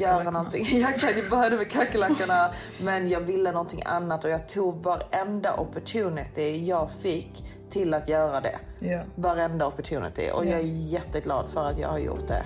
göra 0.00 0.30
någonting. 0.30 0.66
Jag 0.80 1.30
började 1.30 1.56
med 1.56 1.70
kackerlackorna 1.70 2.52
men 2.80 3.08
jag 3.08 3.20
ville 3.20 3.52
någonting 3.52 3.82
annat 3.84 4.24
och 4.24 4.30
jag 4.30 4.48
tog 4.48 4.82
varenda 4.82 5.56
opportunity 5.56 6.64
jag 6.64 6.90
fick 6.90 7.44
till 7.70 7.94
att 7.94 8.08
göra 8.08 8.40
det. 8.40 8.58
Ja. 8.78 9.00
Varenda 9.14 9.66
opportunity 9.66 10.30
och 10.34 10.46
jag 10.46 10.58
är 10.60 10.90
jätteglad 10.92 11.48
för 11.52 11.70
att 11.70 11.78
jag 11.78 11.88
har 11.88 11.98
gjort 11.98 12.28
det. 12.28 12.44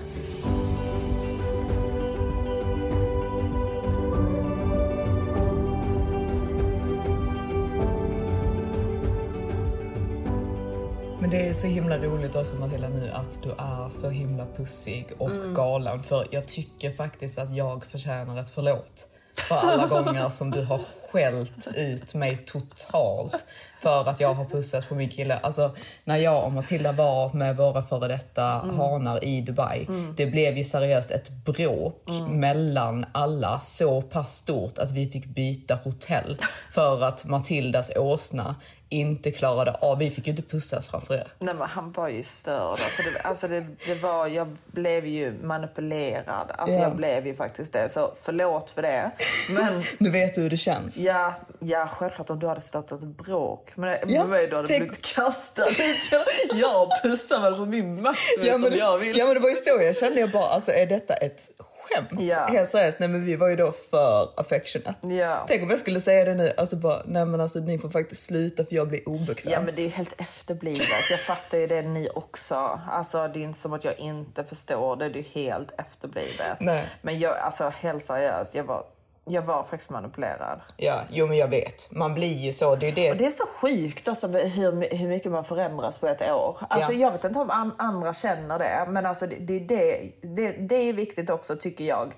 Det 11.37 11.47
är 11.49 11.53
så 11.53 11.67
himla 11.67 11.97
roligt 11.97 12.35
också 12.35 12.55
Matilda 12.55 12.89
nu 12.89 13.11
att 13.13 13.43
du 13.43 13.49
är 13.49 13.89
så 13.89 14.09
himla 14.09 14.45
pussig 14.57 15.07
och 15.17 15.31
Mm. 15.31 15.53
galen. 15.53 16.03
För 16.03 16.27
jag 16.31 16.47
tycker 16.47 16.91
faktiskt 16.91 17.39
att 17.39 17.55
jag 17.55 17.85
förtjänar 17.85 18.41
ett 18.41 18.49
förlåt. 18.49 19.07
För 19.47 19.55
alla 19.55 19.87
gånger 19.87 20.29
som 20.29 20.51
du 20.51 20.63
har 20.63 20.79
skällt 21.11 21.67
ut 21.75 22.13
mig 22.15 22.37
totalt 22.37 23.45
för 23.81 24.09
att 24.09 24.19
jag 24.19 24.33
har 24.33 24.45
pussat 24.45 24.89
på 24.89 24.95
min 24.95 25.09
kille. 25.09 25.37
Alltså 25.37 25.75
när 26.03 26.17
jag 26.17 26.43
och 26.45 26.51
Matilda 26.51 26.91
var 26.91 27.33
med 27.33 27.57
våra 27.57 27.83
före 27.83 28.07
detta 28.07 28.61
Mm. 28.63 28.75
hanar 28.77 29.23
i 29.23 29.41
Dubai. 29.41 29.87
Det 30.17 30.25
blev 30.25 30.57
ju 30.57 30.63
seriöst 30.63 31.11
ett 31.11 31.29
bråk 31.29 32.03
Mm. 32.09 32.39
mellan 32.39 33.05
alla 33.11 33.59
så 33.59 34.01
pass 34.01 34.35
stort 34.35 34.77
att 34.77 34.91
vi 34.91 35.09
fick 35.09 35.25
byta 35.25 35.75
hotell 35.83 36.37
för 36.71 37.03
att 37.03 37.25
Matildas 37.25 37.91
åsna 37.95 38.55
inte 38.89 39.31
klarade 39.31 39.71
av. 39.71 39.97
Vi 39.97 40.09
fick 40.11 40.27
ju 40.27 40.31
inte 40.31 40.41
pussas 40.43 40.85
framför 40.85 41.13
er. 41.13 41.27
Nej 41.39 41.53
men 41.53 41.67
han 41.69 41.91
var 41.91 42.07
ju 42.09 42.23
störd. 42.23 42.69
Alltså 42.71 43.01
det, 43.13 43.19
alltså 43.27 43.47
det, 43.47 43.65
det 43.85 43.95
var, 43.95 44.27
jag 44.27 44.57
blev 44.67 45.05
ju 45.05 45.31
manipulerad. 45.43 46.51
Alltså 46.57 46.75
Ja. 46.77 46.83
jag 46.83 46.95
blev 46.95 47.27
ju 47.27 47.35
faktiskt 47.35 47.73
det. 47.73 47.89
Så 47.89 48.13
förlåt 48.23 48.69
för 48.69 48.81
det. 48.81 49.11
Men 49.49 49.83
Nu 49.97 50.09
vet 50.09 50.33
du 50.33 50.41
hur 50.41 50.49
det 50.49 50.57
känns. 50.57 50.97
ja, 50.97 51.33
ja 51.59 51.87
självklart 51.93 52.29
om 52.29 52.39
du 52.39 52.47
hade 52.47 52.61
startat 52.61 52.99
bråk. 53.03 53.71
Men 53.75 53.89
Ja, 53.89 53.97
ja, 54.07 54.23
mig 54.25 54.47
då 54.47 54.55
hade 54.55 54.67
tänk- 54.67 54.83
blivit 54.83 55.15
kastad. 55.15 55.65
Jag, 56.11 56.25
jag 56.59 57.01
pussar 57.03 57.39
väl 57.41 57.55
på 57.55 57.65
min 57.65 58.01
max 58.01 58.19
Ja 58.43 58.53
som 58.53 58.61
det, 58.61 58.77
jag 58.77 58.97
vill. 58.97 59.17
ja 59.17 59.25
men 59.25 59.33
det 59.33 59.39
var 59.39 59.49
ju 59.49 59.55
så 59.55 59.81
jag 59.83 59.97
kände 59.97 60.19
jag 60.19 60.31
bara, 60.31 60.45
alltså 60.47 60.71
är 60.71 60.85
detta 60.85 61.13
ett 61.13 61.49
skämt? 61.89 62.21
Ja. 62.21 62.47
Helt 62.47 62.69
seriöst, 62.69 62.99
nej 62.99 63.09
men 63.09 63.25
vi 63.25 63.35
var 63.35 63.47
ju 63.47 63.55
då 63.55 63.71
för 63.89 64.29
affectionate. 64.39 65.07
Ja. 65.07 65.45
Tänk 65.47 65.63
om 65.63 65.69
jag 65.69 65.79
skulle 65.79 66.01
säga 66.01 66.25
det 66.25 66.35
nu, 66.35 66.53
alltså 66.57 66.75
bara, 66.75 67.01
nej 67.05 67.25
men 67.25 67.41
alltså 67.41 67.59
ni 67.59 67.79
får 67.79 67.89
faktiskt 67.89 68.25
sluta 68.25 68.65
för 68.65 68.75
jag 68.75 68.87
blir 68.87 69.09
obekväm. 69.09 69.53
Ja 69.53 69.61
men 69.61 69.75
det 69.75 69.81
är 69.81 69.83
ju 69.83 69.89
helt 69.89 70.21
efterblivet. 70.21 71.09
Jag 71.09 71.19
fattar 71.19 71.57
ju 71.57 71.67
det 71.67 71.81
ni 71.81 72.09
också. 72.15 72.79
Alltså 72.91 73.27
det 73.27 73.39
är 73.39 73.43
inte 73.43 73.59
som 73.59 73.73
att 73.73 73.83
jag 73.83 73.99
inte 73.99 74.43
förstår 74.43 74.95
det. 74.95 75.09
Det 75.09 75.19
är 75.19 75.23
ju 75.23 75.47
helt 75.47 75.79
efterblivet. 75.79 76.57
Nej. 76.59 76.89
Men 77.01 77.19
jag, 77.19 77.37
alltså 77.37 77.69
helt 77.69 78.03
seriöst, 78.03 78.55
jag 78.55 78.63
var, 78.63 78.83
jag 79.27 79.41
var 79.41 79.63
faktiskt 79.63 79.89
manipulerad. 79.89 80.59
Ja, 80.77 80.99
jo 81.09 81.27
men 81.27 81.37
jag 81.37 81.47
vet. 81.47 81.91
Man 81.91 82.13
blir 82.13 82.33
ju 82.37 82.53
så, 82.53 82.75
det 82.75 82.87
är 82.87 82.91
det. 82.91 83.11
Och 83.11 83.17
det 83.17 83.25
är 83.25 83.31
så 83.31 83.45
sjukt 83.61 84.07
alltså, 84.07 84.27
hur, 84.27 84.95
hur 84.97 85.07
mycket 85.07 85.31
man 85.31 85.43
förändras 85.43 85.97
på 85.99 86.07
ett 86.07 86.21
år. 86.21 86.57
Alltså, 86.69 86.91
Ja. 86.91 86.97
Jag 86.99 87.11
vet 87.11 87.23
inte 87.23 87.39
om 87.39 87.49
an, 87.49 87.73
andra 87.77 88.13
känner 88.13 88.59
det, 88.59 88.85
men 88.87 89.05
alltså, 89.05 89.27
det, 89.27 89.35
det, 89.39 89.59
det, 89.59 90.11
det, 90.21 90.51
det 90.51 90.75
är 90.75 90.93
viktigt 90.93 91.29
också 91.29 91.55
tycker 91.55 91.83
jag. 91.83 92.13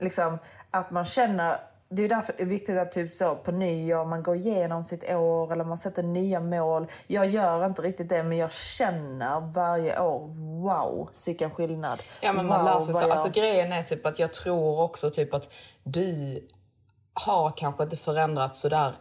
Liksom, 0.00 0.38
att 0.70 0.90
man 0.90 1.04
känner 1.04 1.56
det 1.90 2.02
är 2.04 2.08
därför 2.08 2.34
det 2.36 2.42
är 2.42 2.46
viktigt 2.46 2.78
att 2.78 2.92
typ 2.92 3.14
så 3.14 3.34
på 3.34 3.50
nyår 3.52 4.04
man 4.04 4.22
går 4.22 4.36
igenom 4.36 4.84
sitt 4.84 5.10
år 5.12 5.52
eller 5.52 5.64
man 5.64 5.78
sätter 5.78 6.02
nya 6.02 6.40
mål. 6.40 6.86
Jag 7.06 7.26
gör 7.26 7.66
inte 7.66 7.82
riktigt 7.82 8.08
det 8.08 8.22
men 8.22 8.38
jag 8.38 8.52
känner 8.52 9.40
varje 9.54 10.00
år, 10.00 10.18
wow, 10.62 11.08
sicken 11.12 11.50
skillnad. 11.50 12.02
Ja 12.20 12.32
men 12.32 12.46
man 12.46 12.64
wow, 12.64 12.74
lär 12.74 12.80
sig 12.80 12.94
så. 12.94 13.00
jag- 13.00 13.10
Alltså 13.10 13.28
grejen 13.30 13.72
är 13.72 13.82
typ 13.82 14.06
att 14.06 14.18
jag 14.18 14.32
tror 14.32 14.80
också 14.82 15.10
typ 15.10 15.34
att 15.34 15.48
du 15.92 16.42
har 17.12 17.52
kanske 17.56 17.82
inte 17.82 17.96
förändrats 17.96 18.60
sådär 18.60 18.92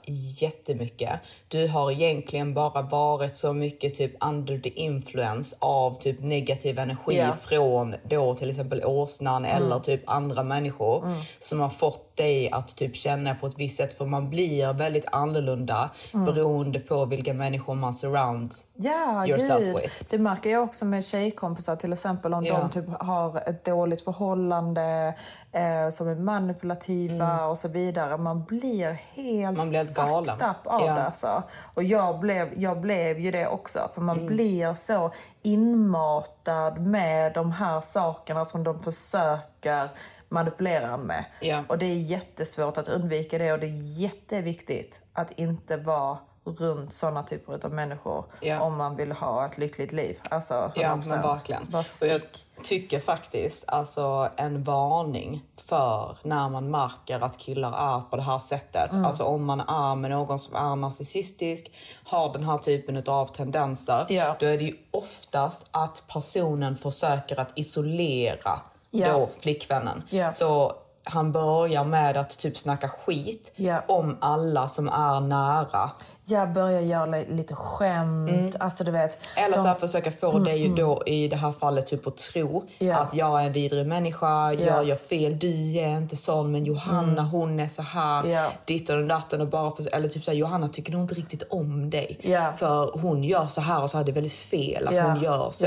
jättemycket. 0.41 1.19
Du 1.47 1.67
har 1.67 1.91
egentligen 1.91 2.53
bara 2.53 2.81
varit 2.81 3.37
så 3.37 3.53
mycket 3.53 3.95
typ 3.95 4.23
under 4.25 4.59
the 4.59 4.69
influence 4.69 5.55
av 5.59 5.95
typ 5.95 6.19
negativ 6.19 6.79
energi 6.79 7.17
Ja. 7.17 7.33
från 7.41 7.95
då 8.03 8.35
till 8.35 8.49
exempel 8.49 8.85
åsnan 8.85 9.45
eller 9.45 9.79
typ 9.79 10.01
andra 10.09 10.43
människor 10.43 11.03
som 11.39 11.59
har 11.59 11.69
fått 11.69 12.06
dig 12.17 12.51
att 12.51 12.75
typ 12.75 12.95
känna 12.95 13.35
på 13.35 13.47
ett 13.47 13.53
visst 13.57 13.77
sätt 13.77 13.97
för 13.97 14.05
man 14.05 14.29
blir 14.29 14.73
väldigt 14.73 15.05
annorlunda 15.11 15.89
beroende 16.11 16.79
på 16.79 17.05
vilka 17.05 17.33
människor 17.33 17.75
man 17.75 17.93
surround 17.93 18.53
Ja, 18.75 19.27
yourself 19.27 19.59
gud. 19.59 19.75
with. 19.75 20.03
Det 20.09 20.17
märker 20.17 20.49
jag 20.49 20.63
också 20.63 20.85
med 20.85 21.05
tjejkompisar 21.05 21.75
till 21.75 21.93
exempel 21.93 22.33
om 22.33 22.45
Ja. 22.45 22.59
de 22.59 22.69
typ 22.69 22.85
har 22.99 23.49
ett 23.49 23.65
dåligt 23.65 24.01
förhållande, 24.03 25.13
eh, 25.51 25.89
som 25.91 26.07
är 26.07 26.15
manipulativa 26.15 27.45
och 27.45 27.57
så 27.57 27.67
vidare. 27.67 28.17
Man 28.17 28.43
blir 28.43 28.91
helt 29.13 29.27
Mm. 29.37 29.55
Man 29.57 29.69
blir 29.69 29.79
helt 29.79 29.93
galen. 29.93 30.41
av 30.41 30.55
Ja. 30.65 30.79
det. 30.95 31.05
Alltså. 31.05 31.43
Och 31.73 31.83
jag 31.83 32.19
blev, 32.19 32.49
jag 32.59 32.81
blev 32.81 33.19
ju 33.19 33.31
det 33.31 33.47
också. 33.47 33.79
För 33.93 34.01
man 34.01 34.15
Mm. 34.17 34.27
blir 34.27 34.75
så 34.75 35.11
inmatad 35.41 36.81
med 36.87 37.33
de 37.33 37.51
här 37.51 37.81
sakerna 37.81 38.45
som 38.45 38.63
de 38.63 38.79
försöker 38.79 39.89
manipulera 40.29 40.87
en 40.93 41.01
med. 41.01 41.25
Ja. 41.41 41.63
Och 41.67 41.77
det 41.77 41.85
är 41.85 41.95
jättesvårt 41.95 42.77
att 42.77 42.87
undvika 42.87 43.37
det 43.37 43.53
och 43.53 43.59
det 43.59 43.67
är 43.67 43.99
jätteviktigt 43.99 45.01
att 45.13 45.31
inte 45.31 45.77
vara 45.77 46.17
runt 46.43 46.93
såna 46.93 47.23
typer 47.23 47.65
av 47.65 47.73
människor 47.73 48.25
Ja. 48.41 48.61
om 48.61 48.77
man 48.77 48.95
vill 48.95 49.11
ha 49.11 49.45
ett 49.45 49.57
lyckligt 49.57 49.91
liv. 49.91 50.19
Alltså 50.29 50.53
100%. 50.53 50.71
Ja, 50.75 50.95
men 50.95 51.21
verkligen. 51.21 51.73
Och 51.75 51.85
jag, 52.07 52.21
tycker 52.63 52.99
faktiskt 52.99 53.63
alltså 53.67 54.29
en 54.37 54.63
varning 54.63 55.43
för 55.57 56.17
när 56.23 56.49
man 56.49 56.71
märker 56.71 57.19
att 57.23 57.37
killar 57.37 57.95
är 57.97 58.01
på 58.01 58.15
det 58.15 58.21
här 58.21 58.39
sättet. 58.39 58.91
Mm. 58.91 59.05
Alltså 59.05 59.23
om 59.23 59.45
man 59.45 59.59
är 59.59 59.95
med 59.95 60.11
någon 60.11 60.39
som 60.39 60.55
är 60.71 60.75
narcissistisk, 60.75 61.71
har 62.03 62.33
den 62.33 62.43
här 62.43 62.57
typen 62.57 63.03
av 63.07 63.25
tendenser, 63.25 64.05
Ja. 64.09 64.35
då 64.39 64.45
är 64.45 64.57
det 64.57 64.63
ju 64.63 64.75
oftast 64.91 65.63
att 65.71 66.03
personen 66.07 66.77
försöker 66.77 67.39
att 67.39 67.51
isolera 67.59 68.59
Ja. 68.99 69.11
då 69.13 69.29
flickvännen. 69.39 70.03
Ja. 70.09 70.31
Så 70.31 70.73
han 71.09 71.31
börjar 71.31 71.83
med 71.83 72.17
att 72.17 72.37
typ 72.37 72.57
snacka 72.57 72.89
skit 72.89 73.51
Ja. 73.55 73.83
om 73.87 74.17
alla 74.21 74.69
som 74.69 74.89
är 74.89 75.19
nära. 75.19 75.91
Jag 76.25 76.53
börjar 76.53 76.81
göra 76.81 77.05
li- 77.05 77.25
lite 77.29 77.55
skämt. 77.55 78.55
Alltså 78.59 78.83
du 78.83 78.91
vet. 78.91 79.17
Eller 79.37 79.55
de- 79.55 79.61
så 79.61 79.67
här 79.67 79.75
försöka 79.75 80.11
få 80.11 80.39
dig 80.39 80.57
ju 80.67 80.75
då 80.75 81.03
i 81.05 81.27
det 81.27 81.35
här 81.35 81.51
fallet 81.51 81.87
typ 81.87 82.07
att 82.07 82.17
tro 82.17 82.63
Ja. 82.79 82.95
att 82.97 83.13
jag 83.13 83.41
är 83.41 83.45
en 83.45 83.51
vidrig 83.51 83.87
människa, 83.87 84.53
Ja. 84.53 84.59
jag 84.65 84.83
gör 84.85 84.95
fel, 84.95 85.39
du 85.39 85.77
är 85.77 85.97
inte 85.97 86.17
sån 86.17 86.51
men 86.51 86.65
Johanna 86.65 87.21
hon 87.21 87.59
är 87.59 87.67
så 87.67 87.81
här, 87.81 88.25
Ja. 88.25 88.51
ditt 88.65 88.89
och 88.89 89.05
datten 89.07 89.41
och 89.41 89.47
bara 89.47 89.71
för, 89.75 89.95
eller 89.95 90.07
typ 90.07 90.23
så 90.23 90.31
här, 90.31 90.37
Johanna 90.37 90.67
tycker 90.67 90.91
nog 90.91 91.01
inte 91.01 91.15
riktigt 91.15 91.43
om 91.49 91.89
dig. 91.89 92.19
För 92.57 92.91
hon 92.99 93.23
gör 93.23 93.47
så 93.47 93.61
här 93.61 93.83
och 93.83 93.89
så 93.89 93.97
här, 93.97 94.05
det 94.05 94.11
är 94.11 94.13
väldigt 94.13 94.33
fel 94.33 94.87
att 94.87 94.93
hon 95.07 95.21
gör 95.23 95.51
så. 95.51 95.65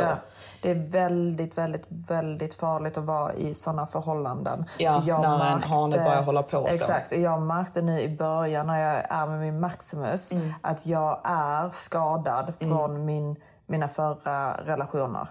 Det 0.63 0.71
är 0.71 0.75
väldigt, 0.75 1.59
väldigt, 1.59 1.87
väldigt 1.89 2.55
farligt 2.55 2.99
att 2.99 3.05
vara 3.05 3.33
i 3.33 3.55
såna 3.55 3.87
förhållanden. 3.87 4.65
Ja, 4.79 5.01
För 5.01 5.09
jag 5.09 5.21
när 5.21 5.53
en 5.53 5.63
hane 5.63 5.97
börjar 5.97 6.23
hålla 6.23 6.43
på 6.43 6.67
så. 6.67 6.75
Exakt, 6.75 7.13
och 7.13 7.19
jag 7.19 7.43
märkte 7.43 7.83
nu 7.83 8.01
i 8.01 8.17
början 8.17 8.67
när 8.67 8.79
jag 8.79 9.05
är 9.11 9.27
med 9.27 9.41
min 9.41 9.61
Maximus 9.61 10.33
Mm. 10.33 10.55
att 10.61 10.87
jag 10.87 11.21
är 11.25 11.69
skadad 11.71 12.53
från 12.61 13.05
min, 13.05 13.37
mina 13.67 13.89
förra 13.89 14.53
relationer. 14.65 15.29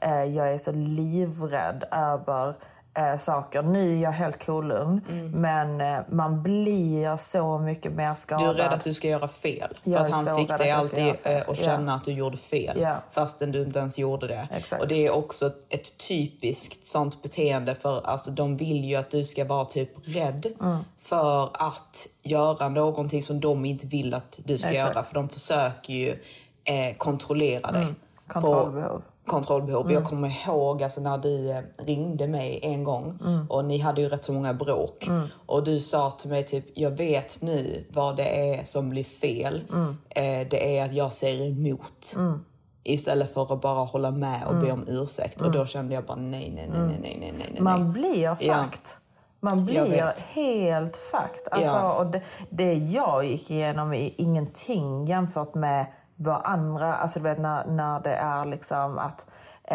Eh, 0.00 0.24
jag 0.24 0.52
är 0.52 0.58
så 0.58 0.72
livrädd 0.72 1.84
över 1.90 2.54
eh, 2.94 3.16
saker. 3.18 3.62
Nu 3.62 3.92
är 3.98 4.02
jag 4.02 4.12
helt 4.12 4.46
kolugn, 4.46 5.00
men 5.34 5.80
eh, 5.80 5.98
man 6.10 6.42
blir 6.42 7.16
så 7.16 7.58
mycket 7.58 7.92
mer 7.92 8.02
Mm. 8.02 8.10
Du 8.14 8.16
skadad. 8.20 8.48
är 8.50 8.54
rädd 8.54 8.72
att 8.72 8.84
du 8.84 8.94
ska 8.94 9.08
göra 9.08 9.28
fel. 9.28 9.68
Jag 9.84 10.00
för 10.00 10.06
att 10.20 10.26
han 10.26 10.36
fick 10.38 10.58
dig 10.58 10.70
alltid 10.70 11.14
eh, 11.22 11.42
att 11.48 11.56
känna 11.56 11.94
att 11.94 12.04
du 12.04 12.12
gjorde 12.12 12.36
fel. 12.36 12.80
Ja. 12.80 12.96
Fastän 13.12 13.52
du 13.52 13.62
inte 13.62 13.78
ens 13.78 13.98
gjorde 13.98 14.26
det. 14.26 14.48
Exakt. 14.52 14.82
Och 14.82 14.88
det 14.88 15.06
är 15.06 15.10
också 15.10 15.50
ett 15.68 15.98
typiskt 16.08 16.86
sånt 16.86 17.22
beteende 17.22 17.74
för 17.74 18.06
alltså, 18.06 18.30
de 18.30 18.56
vill 18.56 18.84
ju 18.84 18.96
att 18.96 19.10
du 19.10 19.24
ska 19.24 19.44
vara 19.44 19.64
typ 19.64 19.90
rädd 20.04 20.46
Mm. 20.60 20.78
för 21.02 21.44
att 21.52 22.06
göra 22.22 22.68
någonting 22.68 23.22
som 23.22 23.40
de 23.40 23.64
inte 23.64 23.86
vill 23.86 24.14
att 24.14 24.40
du 24.44 24.58
ska 24.58 24.68
Exakt. 24.70 24.88
göra. 24.94 25.02
För 25.04 25.14
de 25.14 25.28
försöker 25.28 25.92
ju 25.92 26.18
eh, 26.64 26.96
kontrollera 26.96 27.72
dig. 27.72 27.82
Mm. 27.82 27.94
Kontrollbehov. 28.26 28.98
På, 28.98 29.02
kontrollbehov. 29.26 29.82
Mm. 29.82 29.94
Jag 29.94 30.04
kommer 30.04 30.28
ihåg 30.46 30.82
alltså, 30.82 31.00
när 31.00 31.18
du 31.18 31.50
eh, 31.50 31.60
ringde 31.78 32.26
mig 32.26 32.60
en 32.62 32.84
gång 32.84 33.18
Mm. 33.24 33.46
och 33.50 33.64
ni 33.64 33.78
hade 33.78 34.00
ju 34.00 34.08
rätt 34.08 34.24
så 34.24 34.32
många 34.32 34.54
bråk. 34.54 35.08
Och 35.46 35.64
du 35.64 35.80
sa 35.80 36.10
till 36.10 36.30
mig 36.30 36.46
typ, 36.46 36.64
jag 36.74 36.90
vet 36.90 37.42
nu 37.42 37.84
vad 37.90 38.16
det 38.16 38.54
är 38.54 38.64
som 38.64 38.90
blir 38.90 39.04
fel. 39.04 39.64
Mm. 39.72 39.96
Eh, 40.08 40.48
det 40.48 40.78
är 40.78 40.84
att 40.84 40.92
jag 40.92 41.12
säger 41.12 41.46
emot. 41.50 42.16
Istället 42.84 43.34
för 43.34 43.52
att 43.54 43.60
bara 43.60 43.84
hålla 43.84 44.10
med 44.10 44.40
och 44.48 44.54
be 44.56 44.72
om 44.72 44.84
ursäkt. 44.88 45.40
Och 45.40 45.52
då 45.52 45.66
kände 45.66 45.94
jag 45.94 46.04
bara 46.04 46.16
nej, 46.16 46.52
nej, 46.54 46.68
nej, 46.72 46.80
nej, 46.86 46.98
nej, 47.02 47.16
nej, 47.20 47.32
nej. 47.38 47.48
Mm. 47.50 47.64
Man 47.64 47.92
blir 47.92 48.22
Ja. 48.22 48.36
fakt. 48.54 48.96
Man 49.40 49.64
blir 49.64 50.12
helt 50.34 50.96
fakt. 50.96 51.48
Alltså, 51.50 51.70
Ja. 51.76 51.92
och 51.94 52.06
det, 52.06 52.20
det 52.50 52.74
jag 52.74 53.24
gick 53.24 53.50
igenom 53.50 53.92
är 53.92 54.10
ingenting 54.16 55.04
jämfört 55.04 55.54
med 55.54 55.86
vad 56.16 56.40
andra... 56.44 56.94
Alltså 56.94 57.18
du 57.18 57.22
vet 57.22 57.38
när, 57.38 57.66
när 57.66 58.00
det 58.00 58.14
är 58.14 58.44
liksom 58.44 58.98
att 58.98 59.26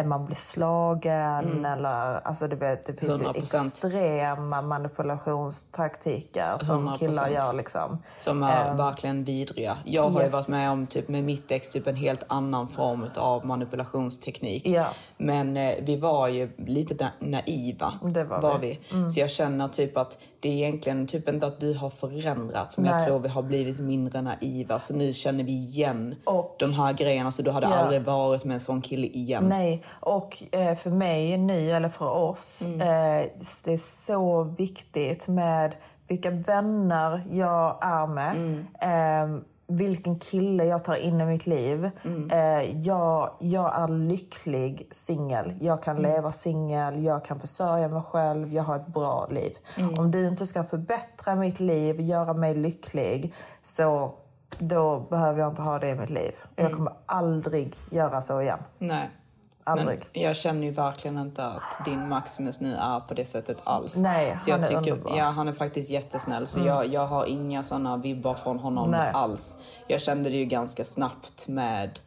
man 0.04 0.24
blir 0.24 0.36
slagen 0.36 1.64
eller... 1.64 2.26
Alltså 2.26 2.48
du 2.48 2.56
vet, 2.56 2.86
det 2.86 3.00
finns 3.00 3.20
ju 3.20 3.24
100%. 3.24 3.64
extrema 3.64 4.62
manipulationstaktiker 4.62 6.58
som 6.58 6.88
100%. 6.88 6.98
killar 6.98 7.28
gör 7.28 7.52
liksom. 7.52 8.02
Som 8.18 8.42
är 8.42 8.74
verkligen 8.74 9.24
vidriga. 9.24 9.78
Jag 9.84 10.08
har 10.08 10.20
ju 10.20 10.24
yes. 10.24 10.32
varit 10.32 10.48
med 10.48 10.70
om 10.70 10.86
typ 10.86 11.08
med 11.08 11.24
mitt 11.24 11.50
ex 11.50 11.70
typ 11.70 11.86
en 11.86 11.96
helt 11.96 12.24
annan 12.26 12.68
form 12.68 13.06
av 13.16 13.46
manipulationsteknik. 13.46 14.66
Ja. 14.66 14.86
Men 15.16 15.56
eh, 15.56 15.74
vi 15.82 15.96
var 15.96 16.28
ju 16.28 16.50
lite 16.56 16.94
na- 16.94 17.10
naiva. 17.18 17.92
Det 18.02 18.24
var 18.24 18.58
vi. 18.58 18.80
Mm. 18.92 19.10
Så 19.10 19.20
jag 19.20 19.30
känner 19.30 19.68
typ 19.68 19.96
att 19.96 20.18
det 20.40 20.48
är 20.48 20.52
egentligen 20.52 21.06
typ 21.06 21.28
inte 21.28 21.46
att 21.46 21.60
du 21.60 21.74
har 21.74 21.90
förändrats 21.90 22.78
men 22.78 22.86
jag 22.86 22.96
Nej. 22.96 23.06
tror 23.06 23.18
vi 23.18 23.28
har 23.28 23.42
blivit 23.42 23.78
mindre 23.80 24.22
naiva. 24.22 24.80
Så 24.80 24.94
nu 24.94 25.12
känner 25.12 25.44
vi 25.44 25.52
igen 25.52 26.14
Och- 26.24 26.56
de 26.58 26.72
här 26.72 26.92
grejerna. 26.92 27.32
Så 27.32 27.42
du 27.42 27.50
hade 27.50 27.66
Ja. 27.66 27.74
aldrig 27.74 28.02
varit 28.02 28.44
med 28.44 28.54
en 28.54 28.60
sån 28.60 28.82
kille 28.82 29.06
igen. 29.06 29.44
Nej, 29.48 29.82
och 30.00 30.42
eh, 30.52 30.74
för 30.74 30.90
mig 30.90 31.36
nu, 31.38 31.70
eller 31.70 31.88
för 31.88 32.10
oss, 32.10 32.62
Mm. 32.62 32.80
eh, 32.80 33.26
det 33.64 33.72
är 33.72 33.76
så 34.06 34.42
viktigt 34.42 35.28
med 35.28 35.74
vilka 36.08 36.30
vänner 36.30 37.22
jag 37.30 37.78
är 37.80 38.06
med. 38.06 38.36
Mm. 38.36 38.66
Eh, 39.34 39.40
vilken 39.68 40.18
kille 40.18 40.64
jag 40.64 40.84
tar 40.84 40.94
in 40.94 41.20
i 41.20 41.24
mitt 41.26 41.46
liv. 41.46 41.90
Mm. 42.04 42.30
Eh, 42.30 42.78
jag, 42.80 43.30
jag 43.40 43.78
är 43.80 43.88
lycklig 43.88 44.88
singel. 44.92 45.52
Jag 45.60 45.82
kan 45.82 45.96
Mm. 45.98 46.10
leva 46.10 46.32
singel, 46.32 47.04
jag 47.04 47.24
kan 47.24 47.40
försörja 47.40 47.88
mig 47.88 48.02
själv, 48.02 48.52
jag 48.52 48.62
har 48.62 48.76
ett 48.76 48.86
bra 48.86 49.26
liv. 49.30 49.56
Mm. 49.78 49.94
Om 49.98 50.10
du 50.10 50.26
inte 50.26 50.46
ska 50.46 50.64
förbättra 50.64 51.34
mitt 51.34 51.60
liv, 51.60 52.00
göra 52.00 52.34
mig 52.34 52.54
lycklig, 52.54 53.34
så 53.62 54.14
då 54.58 55.00
behöver 55.10 55.40
jag 55.40 55.48
inte 55.52 55.62
ha 55.62 55.78
det 55.78 55.88
i 55.88 55.94
mitt 55.94 56.10
liv. 56.10 56.32
Mm. 56.56 56.70
Jag 56.70 56.72
kommer 56.72 56.92
aldrig 57.06 57.76
göra 57.90 58.22
så 58.22 58.40
igen. 58.40 58.58
Nej. 58.78 59.10
Aldrig. 59.68 60.00
Men 60.12 60.22
jag 60.22 60.36
känner 60.36 60.66
ju 60.66 60.70
verkligen 60.70 61.18
inte 61.18 61.44
att 61.46 61.84
din 61.84 62.08
Maximus 62.08 62.60
nu 62.60 62.74
är 62.74 63.00
på 63.00 63.14
det 63.14 63.24
sättet 63.24 63.58
alls. 63.64 63.96
Nej, 63.96 64.36
så 64.40 64.50
jag 64.50 64.56
han 64.56 64.64
är 64.64 64.68
tycker, 64.68 64.78
underbar. 64.92 65.10
Mm. 65.10 65.24
Ja, 65.24 65.30
han 65.30 65.48
är 65.48 65.52
faktiskt 65.52 65.90
jättesnäll. 65.90 66.46
Så 66.46 66.60
jag, 66.60 66.86
jag 66.86 67.06
har 67.06 67.26
inga 67.26 67.64
såna 67.64 67.96
vibbar 67.96 68.34
från 68.34 68.58
honom 68.58 68.90
Nej. 68.90 69.10
alls. 69.14 69.56
Jag 69.86 70.00
kände 70.00 70.30
det 70.30 70.36
ju 70.36 70.44
ganska 70.44 70.84
snabbt 70.84 71.48
med 71.48 71.98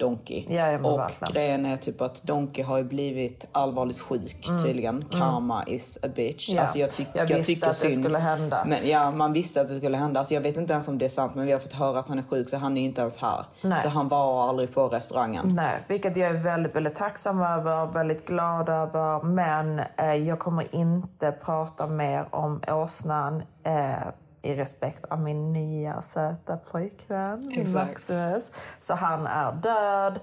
Donkey. 0.00 0.44
Ja, 0.48 0.78
och 0.78 0.98
verkligen. 0.98 1.32
grejen 1.32 1.66
är 1.66 1.76
typ 1.76 2.00
att 2.00 2.22
Donkey 2.22 2.64
har 2.64 2.78
ju 2.78 2.84
blivit 2.84 3.46
allvarligt 3.52 4.00
sjuk 4.00 4.46
tydligen. 4.64 5.04
Karma 5.10 5.64
is 5.66 5.98
a 6.04 6.08
bitch. 6.16 6.48
Mm. 6.48 6.56
Ja, 6.56 6.62
Alltså 6.62 6.78
jag, 6.78 6.90
tyck, 6.90 7.08
jag 7.14 7.30
jag 7.30 7.36
visste 7.36 7.54
tycker 7.54 7.66
att 7.66 7.80
det 7.80 7.90
synd. 7.90 8.04
skulle 8.04 8.18
hända. 8.18 8.64
Men 8.66 8.88
ja, 8.88 9.10
man 9.10 9.32
visste 9.32 9.60
att 9.60 9.68
det 9.68 9.76
skulle 9.78 9.96
hända. 9.96 10.20
Alltså 10.20 10.34
jag 10.34 10.40
vet 10.40 10.56
inte 10.56 10.72
ens 10.72 10.88
om 10.88 10.98
det 10.98 11.04
är 11.04 11.08
sant, 11.08 11.34
men 11.34 11.46
vi 11.46 11.52
har 11.52 11.58
fått 11.58 11.72
höra 11.72 11.98
att 11.98 12.08
han 12.08 12.18
är 12.18 12.22
sjuk 12.30 12.48
så 12.48 12.56
han 12.56 12.76
är 12.76 12.82
inte 12.84 13.00
ens 13.00 13.18
här. 13.18 13.44
Nej. 13.62 13.80
Så 13.80 13.88
han 13.88 14.08
var 14.08 14.48
aldrig 14.48 14.74
på 14.74 14.88
restaurangen. 14.88 15.50
Nej, 15.54 15.84
vilket 15.88 16.16
jag 16.16 16.28
är 16.30 16.34
väldigt, 16.34 16.74
väldigt 16.76 16.94
tacksam 16.94 17.42
över, 17.42 17.92
väldigt 17.92 18.26
glad 18.26 18.68
över. 18.68 19.22
Men 19.22 19.80
eh, 19.96 20.14
jag 20.14 20.38
kommer 20.38 20.74
inte 20.74 21.32
prata 21.32 21.86
mer 21.86 22.26
om 22.30 22.60
åsnan 22.68 23.42
eh, 23.64 23.72
i 24.42 24.54
respekt 24.54 25.04
av 25.04 25.20
min 25.20 25.52
nya 25.52 26.02
söta 26.02 26.56
pojkvän, 26.56 27.46
min. 27.56 27.72
Maximus. 27.72 28.52
Så 28.80 28.94
han 28.94 29.26
är 29.26 29.52
död. 29.52 30.20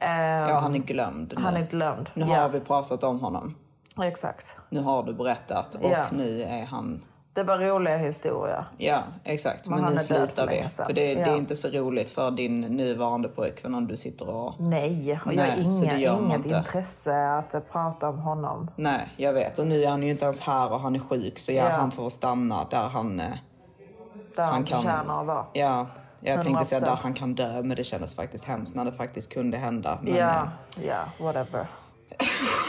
Eh, 0.00 0.48
Ja, 0.50 0.58
han 0.58 0.74
är 0.74 0.78
glömd 0.78 1.32
nu. 1.36 1.42
han 1.44 1.56
är 1.56 1.66
glömd. 1.66 2.10
Nu 2.14 2.26
ja, 2.28 2.40
har 2.40 2.48
vi 2.48 2.60
pratat 2.60 3.04
om 3.04 3.20
honom. 3.20 3.54
Exakt. 4.02 4.56
Nu 4.70 4.80
har 4.80 5.02
du 5.02 5.14
berättat 5.14 5.74
och 5.74 5.90
Ja. 5.90 6.04
nu 6.12 6.42
är 6.42 6.64
han... 6.64 7.04
Det 7.32 7.44
var 7.44 7.58
roliga 7.58 7.96
historier. 7.96 8.64
Ja, 8.78 8.98
exakt. 9.24 9.68
Men 9.68 9.80
Men, 9.84 9.92
nu 9.94 9.98
slutar 9.98 10.46
vi. 10.46 10.68
För 10.68 10.92
det, 10.92 11.14
det 11.14 11.20
Ja. 11.20 11.26
är 11.26 11.36
inte 11.36 11.56
så 11.56 11.68
roligt 11.68 12.10
för 12.10 12.30
din 12.30 12.60
nuvarande 12.60 13.28
pojkvän 13.28 13.74
om 13.74 13.86
du 13.86 13.96
sitter 13.96 14.28
och... 14.28 14.54
Nej, 14.58 15.20
och 15.26 15.34
jag 15.34 15.42
har 15.44 15.56
inga, 15.62 15.94
det 15.94 16.22
inget 16.22 16.36
inte. 16.36 16.48
intresse 16.58 17.28
att 17.38 17.54
eh, 17.54 17.60
prata 17.60 18.08
om 18.08 18.18
honom. 18.18 18.70
Nej, 18.76 19.08
jag 19.16 19.32
vet. 19.32 19.58
Och 19.58 19.66
nu 19.66 19.82
är 19.82 19.88
han 19.88 20.02
ju 20.02 20.10
inte 20.10 20.24
ens 20.24 20.40
här 20.40 20.72
och 20.72 20.80
han 20.80 20.94
är 20.96 21.00
sjuk 21.00 21.38
så 21.38 21.52
ja, 21.52 21.64
Ja. 21.64 21.76
han 21.76 21.90
får 21.90 22.10
stanna 22.10 22.66
där 22.70 22.88
han... 22.88 23.22
Där 24.38 24.44
han, 24.44 24.54
Han 24.54 24.64
kan- 24.64 24.78
förtjänar 24.82 25.20
att 25.20 25.26
vara. 25.26 25.46
Ja, 25.52 25.86
jag 26.20 26.42
tänkte 26.42 26.64
säga 26.64 26.80
100%. 26.80 26.84
där 26.84 26.96
han 27.02 27.14
kan 27.14 27.34
dö 27.34 27.62
men 27.62 27.76
det 27.76 27.84
kändes 27.84 28.14
faktiskt 28.14 28.44
hemskt 28.44 28.74
när 28.74 28.84
det 28.84 28.92
faktiskt 28.92 29.32
kunde 29.32 29.56
hända. 29.58 29.98
Men, 30.02 30.14
Ja, 30.14 30.48
eh, 30.80 30.86
ja, 30.86 31.04
whatever. 31.24 31.66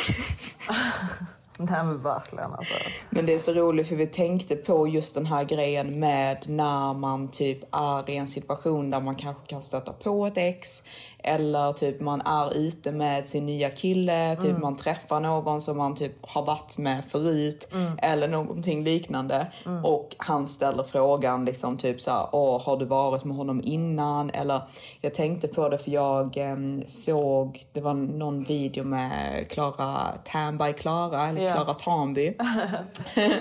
Nej 1.61 1.83
men 1.83 1.99
verkligen 2.01 2.53
alltså. 2.53 2.73
Men 3.09 3.25
det 3.25 3.33
är 3.33 3.37
så 3.37 3.51
roligt 3.53 3.87
för 3.87 3.95
vi 3.95 4.07
tänkte 4.07 4.55
på 4.55 4.87
just 4.87 5.15
den 5.15 5.25
här 5.25 5.43
grejen 5.43 5.99
med 5.99 6.45
när 6.47 6.93
man 6.93 7.27
typ 7.27 7.75
är 7.75 8.09
i 8.09 8.17
en 8.17 8.27
situation 8.27 8.89
där 8.89 9.01
man 9.01 9.15
kanske 9.15 9.45
kan 9.47 9.61
stöta 9.61 9.93
på 9.93 10.25
ett 10.25 10.37
ex 10.37 10.83
eller 11.29 11.73
typ 11.73 12.01
man 12.01 12.21
är 12.21 12.57
ute 12.57 12.91
med 12.91 13.25
sin 13.25 13.45
nya 13.45 13.69
kille, 13.69 14.35
typ 14.35 14.49
Mm. 14.49 14.61
man 14.61 14.75
träffar 14.75 15.19
någon 15.19 15.61
som 15.61 15.77
man 15.77 15.95
typ 15.95 16.13
har 16.21 16.45
varit 16.45 16.77
med 16.77 17.03
förut 17.09 17.67
Mm. 17.73 17.91
eller 18.01 18.27
någonting 18.27 18.83
liknande 18.83 19.47
och 19.83 20.15
han 20.17 20.47
ställer 20.47 20.83
frågan 20.83 21.45
liksom 21.45 21.77
typ 21.77 22.01
så 22.01 22.11
här, 22.11 22.27
Åh, 22.31 22.61
har 22.61 22.77
du 22.77 22.85
varit 22.85 23.23
med 23.23 23.37
honom 23.37 23.61
innan? 23.63 24.29
Eller 24.29 24.61
jag 25.01 25.13
tänkte 25.15 25.47
på 25.47 25.69
det 25.69 25.77
för 25.77 25.91
jag 25.91 26.37
em, 26.37 26.83
såg, 26.87 27.65
det 27.73 27.81
var 27.81 27.93
någon 27.93 28.43
video 28.43 28.83
med 28.83 29.45
Klara 29.49 30.11
Tambay 30.31 30.73
Klara 30.73 31.29
eller. 31.29 31.53
Klara 31.53 31.73
Tamby. 31.73 32.33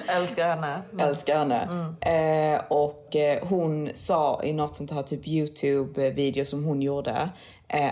Älskar 0.06 0.48
henne. 0.48 0.82
Älskar 0.98 1.38
henne. 1.38 1.94
Eh, 2.00 2.60
och 2.68 3.16
eh, 3.16 3.38
hon 3.48 3.88
sa 3.94 4.40
i 4.44 4.52
något 4.52 4.76
sånt 4.76 4.90
här 4.90 5.02
typ 5.02 5.26
Youtube-video 5.28 6.44
som 6.44 6.64
hon 6.64 6.82
gjorde 6.82 7.10
eh, 7.10 7.28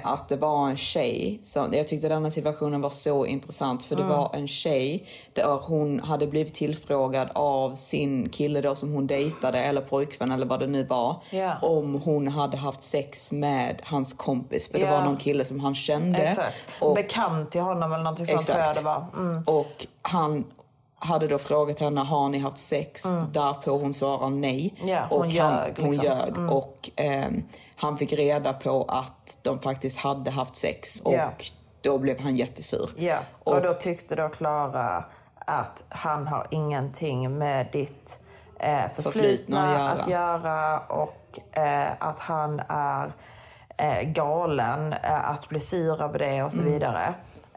att 0.03 0.29
det 0.29 0.37
var 0.37 0.69
en 0.69 0.77
tjej. 0.77 1.39
Så 1.43 1.69
jag 1.73 1.89
tyckte 1.89 2.09
denna 2.09 2.31
situationen 2.31 2.81
var 2.81 2.91
så 2.91 3.27
intressant 3.27 3.85
för 3.85 3.97
det 3.97 4.03
var 4.03 4.31
en 4.35 4.49
tjej 4.49 5.07
där 5.33 5.59
hon 5.63 6.01
hade 6.01 6.27
blivit 6.27 6.55
tillfrågad 6.55 7.29
av 7.35 7.75
sin 7.75 8.29
kille 8.29 8.61
då 8.61 8.75
som 8.75 8.93
hon 8.93 9.07
dejtade 9.07 9.59
eller 9.59 9.81
pojkvän 9.81 10.33
eller 10.33 10.47
vad 10.47 10.61
det 10.61 10.67
nu 10.67 10.85
var. 10.85 11.23
Ja. 11.31 11.53
Om 11.63 11.95
hon 12.05 12.29
hade 12.29 12.57
haft 12.57 12.83
sex 12.83 13.33
med 13.33 13.81
hans 13.85 14.13
kompis 14.15 14.71
för 14.71 14.79
det 14.79 14.85
Ja. 14.85 14.91
var 14.91 15.05
någon 15.05 15.17
kille 15.17 15.45
som 15.45 15.61
han 15.61 15.75
kände. 15.75 16.19
Exakt. 16.19 16.57
Och- 16.81 16.95
Bekant 16.95 17.51
till 17.51 17.61
honom 17.61 17.93
eller 17.93 18.05
någonting 18.05 18.27
sånt 18.27 18.47
tror 18.47 18.59
jag 18.59 18.75
det 18.77 18.83
var. 18.83 19.07
Mm. 19.17 19.43
och 19.47 19.87
han 20.03 20.45
hade 20.99 21.27
då 21.27 21.39
frågat 21.39 21.81
henne, 21.81 22.01
har 22.01 22.29
ni 22.29 22.39
haft 22.39 22.59
sex? 22.59 23.03
Därpå 23.33 23.71
hon 23.79 23.95
svarar 23.95 24.31
nej. 24.31 24.75
Mm. 24.77 24.89
Ja, 24.89 25.07
hon 25.11 25.19
och 25.19 25.25
han, 25.25 25.33
ljög, 25.33 25.75
hon 25.79 25.91
liksom. 25.91 26.05
ljög. 26.05 26.53
Och 26.53 26.91
ehm, 26.97 27.43
han 27.77 27.99
fick 27.99 28.13
reda 28.13 28.53
på 28.53 28.85
att 28.89 29.37
de 29.43 29.59
faktiskt 29.61 29.99
hade 29.99 30.31
haft 30.31 30.57
sex. 30.57 31.01
Och 31.01 31.13
Ja. 31.15 31.31
då 31.81 31.99
blev 31.99 32.21
han 32.21 32.37
jättesur. 32.37 32.91
Ja, 32.97 33.19
och, 33.45 33.53
Och- 33.55 33.63
då 33.63 33.75
tyckte 33.75 34.15
då 34.17 34.29
Klara 34.29 35.05
att 35.47 35.83
han 35.89 36.27
har 36.29 36.47
ingenting 36.51 37.39
med 37.39 37.67
ditt 37.73 38.21
eh, 38.61 38.69
förflutna 38.95 39.03
Förflutna 39.03 39.91
att 39.91 39.99
att 39.99 40.11
göra, 40.11 40.79
och 40.79 41.41
eh, 41.53 41.89
att 41.99 42.19
han 42.19 42.61
är 42.69 43.11
eh, 43.79 44.03
galen 44.03 44.93
eh, 44.93 45.31
att 45.31 45.49
bli 45.49 45.61
sur 45.61 46.03
över 46.03 46.19
det 46.19 46.43
och 46.43 46.53
så 46.53 46.61
Mm. 46.61 46.73
vidare. 46.73 47.15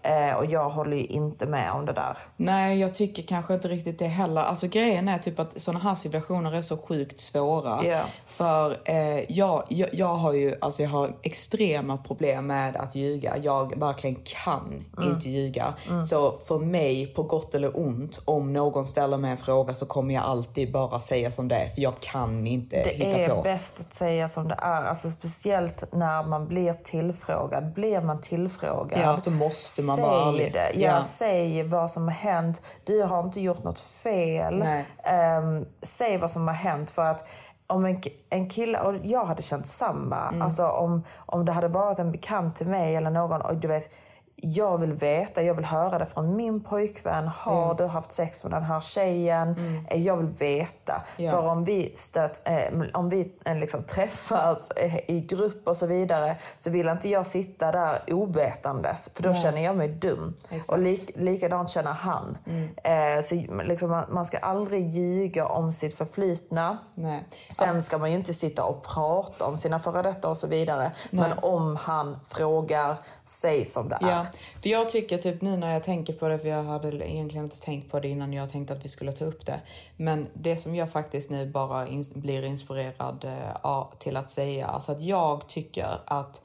Eh, 0.10 0.34
och 0.34 0.46
jag 0.46 0.70
håller 0.70 0.98
ju 0.98 1.06
inte 1.06 1.46
med 1.46 1.72
om 1.72 1.86
det 1.86 1.94
där. 1.94 2.18
Nej, 2.38 2.80
jag 2.80 2.96
tycker 2.96 3.24
kanske 3.24 3.54
inte 3.54 3.68
riktigt 3.68 4.00
det 4.00 4.08
heller. 4.08 4.42
Alltså 4.42 4.68
grejen 4.68 5.08
är 5.08 5.20
typ 5.20 5.40
att 5.40 5.62
såna 5.62 5.80
här 5.80 5.96
situationer 5.96 6.56
är 6.56 6.62
så 6.62 6.78
sjukt 6.78 7.20
svåra. 7.20 7.86
Ja. 7.86 8.02
För 8.40 8.78
eh, 8.86 9.32
jag, 9.32 9.64
jag, 9.70 9.90
jag 9.94 10.16
har 10.16 10.34
ju 10.34 10.56
alltså 10.62 10.84
jag 10.84 10.90
har 10.90 11.16
extrema 11.22 11.98
problem 11.98 12.48
med 12.48 12.76
att 12.76 12.96
ljuga. 12.96 13.38
Jag 13.38 13.80
verkligen 13.80 14.16
kan 14.24 14.86
Mm. 14.98 15.12
inte 15.14 15.30
ljuga. 15.30 15.74
Så 16.10 16.32
för 16.48 16.60
mig, 16.60 17.08
på 17.14 17.24
gott 17.24 17.56
eller 17.56 17.80
ont, 17.80 18.22
om 18.26 18.54
någon 18.54 18.88
ställer 18.88 19.18
mig 19.18 19.32
en 19.32 19.38
fråga 19.38 19.74
så 19.74 19.86
kommer 19.86 20.14
jag 20.16 20.24
alltid 20.24 20.72
bara 20.72 21.00
säga 21.00 21.32
som 21.32 21.48
det 21.48 21.56
är. 21.56 21.70
För 21.70 21.82
jag 21.82 22.00
kan 22.00 22.48
inte 22.48 22.76
Det 22.84 22.90
hitta 22.90 23.18
är 23.20 23.30
på. 23.30 23.42
bäst 23.42 23.80
att 23.80 23.94
säga 23.94 24.28
som 24.28 24.48
det 24.48 24.58
är. 24.62 24.84
Alltså, 24.86 25.10
speciellt 25.10 25.84
när 25.94 26.24
man 26.24 26.48
blir 26.48 26.74
tillfrågad. 26.74 27.74
Blir 27.74 28.02
man 28.02 28.22
tillfrågad, 28.22 29.00
Ja, 29.04 29.18
så 29.18 29.32
måste 29.32 29.82
man 29.82 29.96
säg 29.96 30.06
vara 30.06 30.30
ärlig. 30.30 30.54
det. 30.54 30.72
Ja, 30.74 30.88
Ja. 30.96 31.02
Säg 31.04 31.64
vad 31.64 31.92
som 31.92 32.04
har 32.04 32.12
hänt. 32.12 32.62
Du 32.84 33.02
har 33.04 33.24
inte 33.24 33.42
gjort 33.42 33.64
något 33.64 33.80
fel. 33.80 34.62
Ehm, 35.04 35.66
säg 35.84 36.18
vad 36.18 36.32
som 36.32 36.48
har 36.48 36.56
hänt. 36.56 36.92
För 36.92 37.06
att 37.06 37.28
om 37.70 37.86
en, 37.86 38.02
en 38.30 38.50
kille, 38.50 38.80
och 38.80 38.96
jag 39.04 39.26
hade 39.26 39.42
känt 39.42 39.68
samma. 39.68 40.28
Mm. 40.28 40.42
Alltså 40.42 40.68
om, 40.68 41.04
om 41.16 41.46
det 41.46 41.52
hade 41.52 41.68
varit 41.68 42.00
en 42.00 42.12
bekant 42.12 42.56
till 42.56 42.68
mig 42.68 42.96
eller 42.96 43.12
någon. 43.12 43.42
Och 43.42 43.56
du 43.56 43.68
vet, 43.68 43.94
jag 44.42 44.78
vill 44.78 44.94
veta, 44.94 45.44
jag 45.44 45.54
vill 45.56 45.66
höra 45.66 46.00
det 46.00 46.06
från 46.06 46.36
min 46.36 46.64
pojkvän. 46.64 47.28
Har 47.28 47.64
Mm. 47.66 47.78
du 47.78 47.86
haft 47.86 48.12
sex 48.12 48.44
med 48.44 48.52
den 48.54 48.64
här 48.64 48.82
tjejen? 48.82 49.56
Eh, 49.90 50.02
Jag 50.02 50.18
vill 50.18 50.26
veta. 50.28 51.02
Ja. 51.18 51.32
För 51.32 51.48
om 51.48 51.64
vi, 51.64 51.94
stöt, 51.98 52.42
eh, 52.48 52.80
om 52.94 53.10
vi 53.10 53.32
eh, 53.46 53.56
liksom 53.56 53.84
träffas 53.84 54.72
eh, 54.72 54.96
i 55.08 55.22
grupp 55.30 55.68
och 55.68 55.78
så 55.78 55.86
vidare 55.86 56.38
så 56.58 56.70
vill 56.70 56.88
inte 56.90 57.10
jag 57.10 57.28
sitta 57.28 57.72
där 57.72 58.02
ovetandes 58.08 59.10
för 59.14 59.24
då 59.24 59.34
känner 59.34 59.62
jag 59.64 59.76
mig 59.76 59.88
dum. 59.88 60.36
Exakt. 60.50 60.70
Och 60.70 60.80
lik, 60.80 61.12
likadant 61.16 61.70
känner 61.70 61.92
han. 61.94 62.38
Eh, 62.84 63.22
så 63.24 63.36
liksom, 63.64 63.90
man, 63.90 64.06
man 64.10 64.26
ska 64.26 64.38
aldrig 64.38 64.88
ljuga 64.90 65.46
om 65.48 65.74
sitt 65.74 65.96
förflutna. 65.98 66.78
Nej. 66.96 67.28
Sen 67.50 67.82
ska 67.82 67.98
man 67.98 68.12
ju 68.12 68.18
inte 68.18 68.34
sitta 68.34 68.64
och 68.64 68.84
prata 68.84 69.46
om 69.46 69.58
sina 69.58 69.80
före 69.80 70.02
detta 70.02 70.30
och 70.30 70.38
så 70.38 70.48
vidare. 70.48 70.92
Men 71.12 71.32
om 71.42 71.76
han 71.76 72.20
frågar, 72.28 72.96
säg 73.26 73.66
som 73.66 73.90
det 73.90 73.98
är. 74.02 74.10
Ja, 74.10 74.26
för 74.62 74.70
jag 74.70 74.90
tycker 74.90 75.18
typ 75.18 75.42
nu 75.42 75.58
när 75.58 75.74
jag 75.74 75.84
tänker 75.84 76.14
på 76.14 76.28
det, 76.28 76.40
för 76.40 76.48
jag 76.48 76.64
hade 76.64 77.12
egentligen 77.12 77.46
inte 77.46 77.60
tänkt 77.62 77.92
på 77.92 78.00
det 78.00 78.08
innan 78.08 78.34
jag 78.34 78.52
tänkte 78.52 78.74
att 78.74 78.86
vi 78.86 78.90
skulle 78.90 79.12
ta 79.12 79.26
upp 79.26 79.46
det. 79.46 79.62
Men 79.98 80.28
det 80.34 80.58
som 80.58 80.76
jag 80.76 80.92
faktiskt 80.92 81.30
nu 81.30 81.46
bara 81.46 81.88
ins- 81.88 82.14
blir 82.14 82.44
inspirerad 82.44 83.26
eh, 83.64 83.90
till 83.98 84.18
att 84.18 84.32
säga, 84.32 84.68
alltså 84.68 84.92
att 84.92 85.02
jag 85.02 85.48
tycker 85.48 86.02
att 86.06 86.42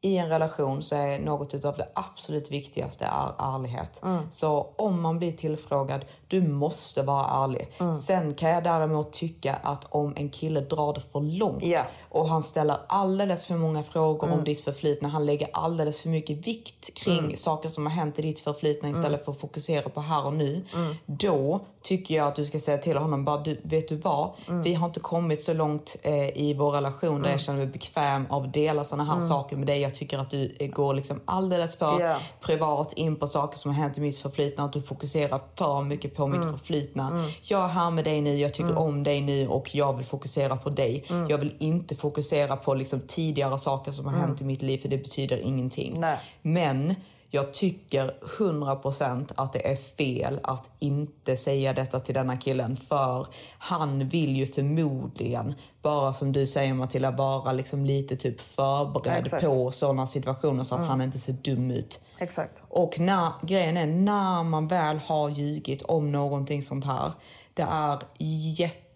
i 0.00 0.16
en 0.16 0.28
relation 0.28 0.82
så 0.82 0.96
är 0.96 1.18
något 1.18 1.64
av 1.64 1.76
det 1.76 1.88
absolut 1.94 2.50
viktigaste 2.50 3.04
är 3.04 3.54
ärlighet. 3.54 4.02
Så 4.30 4.74
om 4.76 5.02
man 5.02 5.18
blir 5.18 5.32
tillfrågad, 5.32 6.04
du 6.28 6.42
måste 6.42 7.02
vara 7.02 7.44
ärlig. 7.44 7.68
Sen 8.04 8.34
kan 8.34 8.50
jag 8.50 8.64
däremot 8.64 9.12
tycka 9.12 9.54
att 9.62 9.84
om 9.88 10.12
en 10.16 10.30
kille 10.30 10.60
drar 10.60 10.92
det 10.94 11.00
för 11.12 11.20
långt 11.20 11.62
Ja. 11.64 11.80
och 12.08 12.28
han 12.28 12.42
ställer 12.42 12.76
alldeles 12.86 13.46
för 13.46 13.54
många 13.54 13.82
frågor 13.82 14.32
om 14.32 14.44
ditt 14.44 14.60
förflutna. 14.64 15.08
Han 15.08 15.26
lägger 15.26 15.48
alldeles 15.52 16.00
för 16.00 16.08
mycket 16.08 16.46
vikt 16.46 16.94
kring 16.94 17.36
saker 17.36 17.68
som 17.68 17.86
har 17.86 17.92
hänt 17.92 18.18
i 18.18 18.22
ditt 18.22 18.40
förflutna 18.40 18.88
istället 18.88 19.24
för 19.24 19.32
att 19.32 19.40
fokusera 19.40 19.88
på 19.88 20.00
här 20.00 20.26
och 20.26 20.34
nu. 20.34 20.64
Då 21.06 21.60
tycker 21.82 22.14
jag 22.14 22.28
att 22.28 22.34
du 22.34 22.44
ska 22.46 22.58
säga 22.58 22.78
till 22.78 22.96
honom 22.96 23.24
bara, 23.24 23.36
du, 23.36 23.60
vet 23.62 23.88
du 23.88 23.96
vad? 23.96 24.30
Vi 24.64 24.74
har 24.74 24.86
inte 24.86 25.00
kommit 25.00 25.44
så 25.44 25.52
långt 25.54 25.96
eh, 26.02 26.38
i 26.38 26.54
vår 26.58 26.70
relation 26.72 27.22
där 27.22 27.30
jag 27.30 27.40
känner 27.40 27.58
mig 27.58 27.66
bekväm 27.66 28.26
av 28.30 28.42
att 28.42 28.54
dela 28.54 28.84
såna 28.84 29.04
här 29.04 29.20
saker 29.20 29.56
med 29.56 29.66
dig. 29.66 29.80
Jag 29.80 29.94
tycker 29.94 30.18
att 30.18 30.30
du 30.30 30.56
eh, 30.60 30.68
går 30.68 30.94
liksom 30.94 31.20
alldeles 31.24 31.76
för 31.76 32.00
Ja. 32.00 32.16
privat 32.40 32.92
in 32.92 33.16
på 33.16 33.26
saker 33.26 33.58
som 33.58 33.70
har 33.74 33.82
hänt 33.82 33.98
i 33.98 34.00
mitt 34.00 34.18
förflutna 34.18 34.64
och 34.64 34.68
att 34.68 34.72
du 34.72 34.82
fokuserar 34.82 35.40
för 35.54 35.80
mycket 35.82 36.15
på 36.16 36.26
mitt 36.26 36.42
förflutna. 36.42 37.24
Jag 37.42 37.64
är 37.64 37.68
här 37.68 37.90
med 37.90 38.04
dig 38.04 38.20
nu, 38.20 38.36
jag 38.36 38.54
tycker 38.54 38.78
om 38.78 39.02
dig 39.02 39.20
nu 39.20 39.48
och 39.48 39.74
jag 39.74 39.96
vill 39.96 40.06
fokusera 40.06 40.56
på 40.56 40.70
dig. 40.70 41.04
Jag 41.28 41.38
vill 41.38 41.54
inte 41.58 41.96
fokusera 41.96 42.56
på 42.56 42.74
liksom 42.74 43.00
tidigare 43.00 43.58
saker 43.58 43.92
som 43.92 44.06
har 44.06 44.12
hänt 44.12 44.40
i 44.40 44.44
mitt 44.44 44.62
liv 44.62 44.78
för 44.78 44.88
det 44.88 44.98
betyder 44.98 45.36
ingenting. 45.36 46.00
Nej. 46.00 46.18
Men 46.42 46.94
jag 47.36 47.52
tycker 47.52 48.14
100% 48.38 49.32
att 49.34 49.52
det 49.52 49.72
är 49.72 49.76
fel 49.76 50.40
att 50.42 50.70
inte 50.78 51.36
säga 51.36 51.72
detta 51.72 52.00
till 52.00 52.14
denna 52.14 52.36
killen 52.36 52.76
för 52.76 53.26
han 53.58 54.08
vill 54.08 54.36
ju 54.36 54.46
förmodligen, 54.46 55.54
bara 55.82 56.12
som 56.12 56.32
du 56.32 56.46
säger 56.46 56.74
Matilda, 56.74 57.10
vara 57.10 57.52
liksom 57.52 57.84
lite 57.84 58.16
typ 58.16 58.40
förberedd 58.40 59.18
Exakt. 59.18 59.44
på 59.44 59.70
sådana 59.70 60.06
situationer 60.06 60.64
så 60.64 60.74
att 60.74 60.86
han 60.86 61.02
inte 61.02 61.18
ser 61.18 61.32
dum 61.32 61.70
ut. 61.70 62.00
Exakt. 62.18 62.62
Och 62.68 63.00
när, 63.00 63.32
grejen 63.42 63.76
är, 63.76 63.86
när 63.86 64.42
man 64.42 64.68
väl 64.68 64.98
har 64.98 65.28
ljugit 65.28 65.82
om 65.82 66.12
någonting 66.12 66.62
sånt 66.62 66.84
här, 66.84 67.12
det 67.54 67.62
är 67.62 67.98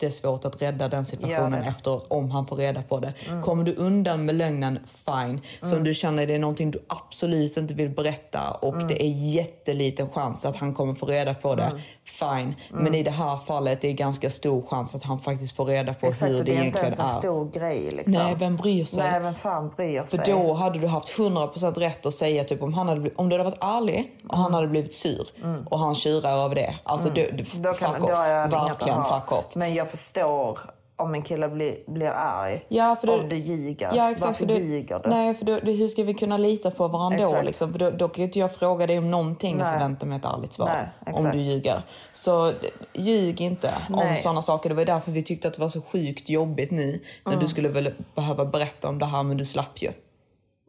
jättesvårt 0.03 0.45
att 0.45 0.63
rädda 0.63 0.89
den 0.89 1.05
situationen 1.05 1.51
det 1.53 1.59
är 1.59 1.63
det. 1.63 1.69
efter 1.69 2.13
om 2.13 2.31
han 2.31 2.47
får 2.47 2.57
reda 2.57 2.83
på 2.83 2.99
det. 3.01 3.13
Kommer 3.45 3.65
du 3.65 3.75
undan 3.75 4.25
med 4.25 4.35
lögnen, 4.35 4.79
fine. 5.07 5.41
Så 5.63 5.77
om 5.77 5.85
du 5.85 5.95
känner 5.95 6.27
det 6.27 6.35
är 6.35 6.39
någonting 6.39 6.71
du 6.71 6.85
absolut 6.89 7.57
inte 7.57 7.75
vill 7.75 7.91
berätta 7.91 8.51
och 8.51 8.77
det 8.89 9.03
är 9.03 9.09
jätteliten 9.35 10.09
chans 10.09 10.45
att 10.45 10.57
han 10.57 10.75
kommer 10.75 10.95
få 10.95 11.07
reda 11.07 11.35
på 11.35 11.55
det, 11.55 11.73
fine. 12.05 12.55
Men 12.71 12.95
i 12.95 13.03
det 13.03 13.11
här 13.11 13.39
fallet 13.47 13.85
är 13.85 13.89
det 13.89 13.95
ganska 13.95 14.31
stor 14.31 14.67
chans 14.71 14.95
att 14.95 15.03
han 15.03 15.19
faktiskt 15.19 15.57
får 15.57 15.65
reda 15.65 15.95
på 15.95 16.07
Exakt, 16.07 16.33
hur 16.33 16.39
och 16.39 16.45
det 16.45 16.51
det 16.53 16.57
är 16.59 16.65
inte 16.65 16.79
egentligen 16.79 16.85
ens 16.85 16.99
en 16.99 17.17
är. 17.17 17.21
stor 17.21 17.51
grej. 17.61 17.91
Liksom. 17.91 18.13
Nej, 18.23 18.35
vem 18.39 18.57
bryr 18.57 18.85
sig? 18.85 19.11
Nej, 19.11 19.21
vem 19.21 19.35
fan 19.35 19.73
bryr 19.77 20.05
sig? 20.05 20.19
För 20.19 20.27
då 20.33 20.53
hade 20.55 20.79
du 20.79 20.87
haft 20.87 21.09
100% 21.19 21.75
rätt 21.75 22.07
att 22.07 22.15
säga 22.15 22.45
typ 22.45 22.63
om, 22.63 22.75
han 22.75 22.89
hade, 22.89 23.11
om 23.17 23.29
du 23.29 23.35
hade 23.39 23.51
varit 23.51 23.63
ärlig 23.65 24.13
och 24.29 24.39
han 24.39 24.55
hade 24.55 24.67
blivit 24.67 24.95
sur 24.95 25.29
och 25.71 25.79
han 25.79 25.95
tjurar 25.95 26.31
över 26.45 26.55
det. 26.55 26.75
Alltså 26.85 27.09
du, 27.11 27.31
du, 27.31 27.45
Mm. 27.51 27.63
Då, 27.63 27.73
kan, 27.73 27.95
fuck 27.95 28.05
off. 28.05 28.11
är 28.11 28.49
Verkligen 28.49 29.05
fuck 29.05 29.33
off. 29.33 29.45
Men 29.55 29.75
jag 29.75 29.90
förstår 29.91 30.59
om 30.97 31.15
en 31.15 31.23
kille 31.23 31.49
blir, 31.49 31.77
blir 31.87 32.11
arg. 32.11 32.67
Ja, 32.69 32.97
för 33.01 33.11
om 33.21 33.29
du 33.29 33.37
ljuger. 33.37 33.91
Ja, 33.95 34.11
exakt, 34.11 34.27
Varför 34.27 34.47
för 34.47 34.53
du, 34.55 34.59
ljuger 34.61 35.01
du? 35.05 35.11
Nej, 35.11 35.35
för 35.35 35.45
då, 35.45 35.59
det- 35.61 35.73
hur 35.73 35.89
ska 35.89 36.03
vi 36.03 36.15
kunna 36.15 36.37
lita 36.37 36.71
på 36.71 36.89
varandra 36.89 37.19
då? 37.19 37.25
Exakt. 37.25 37.47
Liksom? 37.47 37.73
För 37.73 37.79
då, 37.79 37.91
då 37.91 38.09
kan 38.09 38.23
ju 38.23 38.27
inte 38.27 38.39
jag 38.39 38.55
fråga 38.55 38.87
dig 38.87 38.99
om 38.99 39.11
någonting 39.11 39.55
och 39.57 39.63
Nej. 39.63 39.73
förvänta 39.73 40.07
mig 40.07 40.19
ett 40.19 40.25
ärligt 40.25 40.53
svar. 40.53 40.67
Nej, 41.07 41.15
om 41.15 41.31
du 41.31 41.39
ljuger. 41.39 41.83
Så 42.13 42.53
ljug 42.93 43.41
inte 43.41 43.75
om 43.89 43.97
Nej. 43.97 44.23
sådana 44.23 44.43
saker. 44.43 44.69
Det 44.69 44.75
var 44.75 44.85
därför 44.85 45.13
vi 45.13 45.23
tyckte 45.23 45.49
att 45.49 45.55
det 45.55 45.61
var 45.61 45.69
så 45.69 45.81
sjukt 45.83 46.29
jobbigt 46.29 46.71
nu 46.71 47.03
när 47.25 47.33
Mm. 47.33 47.45
du 47.45 47.49
skulle 47.51 47.69
väl 47.69 47.95
behöva 48.15 48.45
berätta 48.45 48.89
om 48.89 48.99
det 48.99 49.07
här 49.07 49.23
men 49.23 49.37
du 49.37 49.47
slapp 49.47 49.83
ju. 49.83 49.91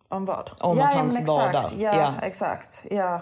Om 0.09 0.26
vad? 0.26 0.49
Om 0.59 0.78
ja, 0.78 0.84
att 0.89 0.95
han 0.95 1.07
var 1.09 1.17
exakt. 1.49 1.69
där. 1.80 1.84
Ja, 1.86 1.95
Ja. 1.97 2.13
exakt. 2.24 2.84
Ja. 2.91 3.22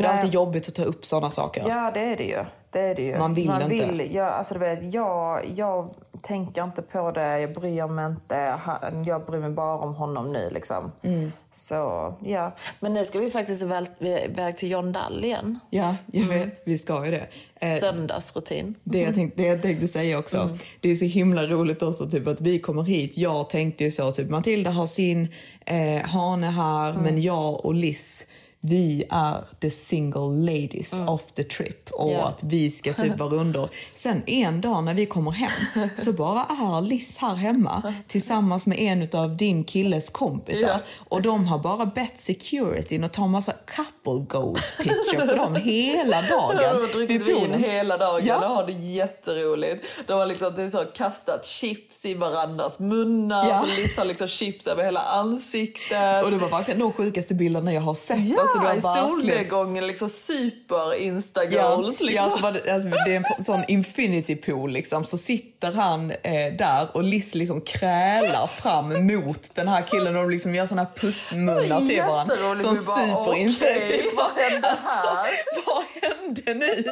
För 0.00 0.04
det 0.04 0.08
är 0.08 0.12
Nej. 0.12 0.20
alltid 0.22 0.34
jobbigt 0.34 0.68
att 0.68 0.74
ta 0.74 0.82
upp 0.82 1.06
sådana 1.06 1.30
saker. 1.30 1.64
Ja, 1.68 1.90
det 1.94 2.00
är 2.00 2.16
det 2.16 2.24
ju. 2.24 2.44
Det 2.72 2.80
är 2.80 2.94
det 2.94 3.02
ju. 3.02 3.18
Man 3.18 3.34
vill 3.34 3.46
Man 3.46 3.62
inte. 3.72 3.74
Vill, 3.92 4.14
ja, 4.14 4.24
alltså, 4.24 4.54
du 4.54 4.60
vet, 4.60 4.94
jag, 4.94 5.40
jag 5.56 5.90
tänker 6.22 6.64
inte 6.64 6.82
på 6.82 7.10
det, 7.10 7.40
jag 7.40 7.52
bryr 7.52 7.86
mig 7.86 8.06
inte. 8.06 8.36
Han- 8.60 9.04
Jag 9.04 9.26
bryr 9.26 9.38
mig 9.40 9.50
bara 9.50 9.78
om 9.78 9.94
honom 9.94 10.32
nu. 10.32 10.50
Liksom. 10.50 10.92
Mm. 11.02 11.32
Så, 11.52 12.14
ja. 12.26 12.52
Men 12.80 12.94
nu 12.94 13.04
ska 13.04 13.18
vi 13.18 13.30
faktiskt 13.30 13.62
iväg, 13.62 14.56
till 14.56 14.70
John 14.70 14.92
Dall 14.92 15.24
igen. 15.24 15.58
Ja, 15.70 15.96
jag 16.12 16.24
Mm. 16.24 16.38
vet. 16.38 16.62
Vi 16.64 16.78
ska 16.78 17.04
ju 17.04 17.10
det. 17.10 17.26
Eh, 17.60 17.80
Söndagsrutin. 17.80 18.74
Det 18.84 19.00
jag, 19.00 19.14
tänkte, 19.14 19.42
det 19.42 19.48
jag 19.48 19.62
tänkte 19.62 19.88
säga 19.88 20.18
också. 20.18 20.36
Mm. 20.38 20.58
Det 20.80 20.90
är 20.90 20.94
så 20.94 21.04
himla 21.04 21.46
roligt 21.46 21.82
också 21.82 22.06
typ, 22.10 22.26
att 22.26 22.40
vi 22.40 22.58
kommer 22.58 22.82
hit. 22.82 23.18
Jag 23.18 23.50
tänkte 23.50 23.84
ju 23.84 23.90
så, 23.90 24.12
typ 24.12 24.30
Matilda 24.30 24.70
har 24.70 24.86
sin 24.86 25.28
eh, 25.66 26.02
hane 26.08 26.46
här, 26.50 26.90
Mm. 26.90 27.02
men 27.02 27.22
jag 27.22 27.64
och 27.64 27.74
Liz 27.74 28.26
vi 28.62 29.04
är 29.10 29.44
the 29.60 29.70
single 29.70 30.52
ladies 30.52 30.92
of 31.06 31.22
the 31.32 31.44
trip 31.44 31.90
och 31.90 32.10
Ja. 32.12 32.24
att 32.28 32.42
vi 32.42 32.70
ska 32.70 32.92
typ 32.94 33.18
vara 33.18 33.28
rundor. 33.30 33.68
Sen 33.94 34.22
en 34.26 34.60
dag 34.60 34.84
när 34.84 34.94
vi 34.94 35.06
kommer 35.06 35.30
hem 35.30 35.88
så 35.96 36.12
bara 36.12 36.40
är 36.40 36.80
Liz 36.80 37.18
här 37.18 37.34
hemma 37.34 37.94
tillsammans 38.08 38.66
med 38.66 38.78
en 38.80 39.08
av 39.20 39.36
din 39.36 39.64
killes 39.64 40.08
kompisar 40.08 40.68
Ja. 40.68 40.78
och 41.08 41.22
de 41.22 41.44
har 41.46 41.58
bara 41.58 41.86
bett 41.86 42.18
securityn 42.18 43.04
att 43.04 43.12
ta 43.12 43.26
massa 43.26 43.52
couple 43.52 44.38
goals 44.38 44.72
picture 44.78 45.26
på 45.26 45.34
dem 45.36 45.54
hela 45.56 46.22
dagen. 46.22 46.56
De 46.56 46.64
har 46.64 46.92
druckit 46.92 47.22
vin 47.22 47.54
hela 47.54 47.96
dagen 47.96 48.26
Ja. 48.26 48.48
och 48.48 48.54
har 48.56 48.66
det 48.66 48.72
jätteroligt. 48.72 49.84
De 50.06 50.12
har 50.12 50.26
liksom, 50.26 50.54
det 50.56 50.62
är 50.62 50.68
så, 50.68 50.84
kastat 50.84 51.46
chips 51.46 52.04
i 52.04 52.14
varandras 52.14 52.78
munnar, 52.78 53.48
Ja. 53.48 53.64
så 53.66 53.76
Liz 53.80 53.96
har 53.96 54.04
liksom 54.04 54.28
chips 54.28 54.66
över 54.66 54.84
hela 54.84 55.00
ansiktet. 55.00 56.24
Och 56.24 56.30
det 56.30 56.36
var 56.38 56.48
verkligen 56.48 56.80
de 56.80 56.92
sjukaste 56.92 57.34
bilderna 57.34 57.72
jag 57.72 57.80
har 57.80 57.94
sett. 57.94 58.18
Ja, 58.28 58.46
Alltså, 58.58 58.58
det 58.58 58.64
var 58.64 58.74
i 58.74 58.80
verkligen- 58.80 59.08
solnedgången, 59.08 59.86
liksom 59.86 60.08
super 60.08 60.94
insta 60.94 61.44
Ja, 61.44 61.76
liksom. 61.80 62.08
ja 62.10 62.30
så 62.30 62.38
var 62.42 62.52
det, 62.52 62.74
alltså, 62.74 62.88
det 62.88 63.14
är 63.14 63.24
en 63.38 63.44
sån 63.44 63.64
infinity 63.68 64.36
pool 64.36 64.70
liksom. 64.70 65.04
Så 65.04 65.18
sitter 65.18 65.72
han 65.72 66.10
eh, 66.10 66.52
där 66.58 66.86
och 66.92 67.04
Liz 67.04 67.34
liksom 67.34 67.60
krälar 67.60 68.46
fram 68.46 69.06
mot 69.06 69.54
den 69.54 69.68
här 69.68 69.82
killen 69.82 70.16
och 70.16 70.22
de 70.22 70.30
liksom 70.30 70.54
gör 70.54 70.66
såna 70.66 70.82
här 70.82 70.90
pussmunnar 70.96 71.80
till 71.88 72.02
varandra. 72.02 72.34
Sån 72.60 72.76
superintensiv. 72.76 73.66
okej, 73.76 74.10
vad 74.16 74.30
hände 74.30 74.68
här? 74.84 75.30
Vad 75.66 75.84
hände 76.02 76.54
nu? 76.54 76.84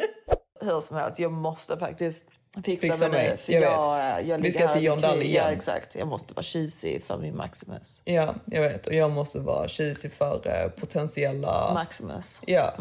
Hur 0.60 0.80
som 0.80 0.96
helst, 0.96 1.18
jag 1.18 1.32
måste 1.32 1.76
faktiskt 1.78 2.24
fixa, 2.64 2.86
Fixa 2.86 3.08
mig. 3.08 3.36
För 3.36 3.52
jag 3.52 3.62
jag, 3.62 4.26
jag, 4.26 4.38
Vi 4.38 4.52
ska 4.52 4.72
till 4.72 4.84
John. 4.84 5.00
Dahl 5.00 5.22
igen. 5.22 5.44
Ja, 5.44 5.52
exakt. 5.52 5.94
Jag 5.94 6.08
måste 6.08 6.34
vara 6.34 6.42
cheesy 6.42 7.00
för 7.00 7.18
min 7.18 7.36
Maximus. 7.36 8.02
Ja, 8.04 8.34
jag 8.44 8.62
vet. 8.62 8.86
Och 8.86 8.94
jag 8.94 9.10
måste 9.10 9.38
vara 9.38 9.68
cheesy 9.68 10.08
för 10.08 10.40
eh, 10.44 10.68
potentiella... 10.68 11.74
Maximus. 11.74 12.40
ja. 12.46 12.74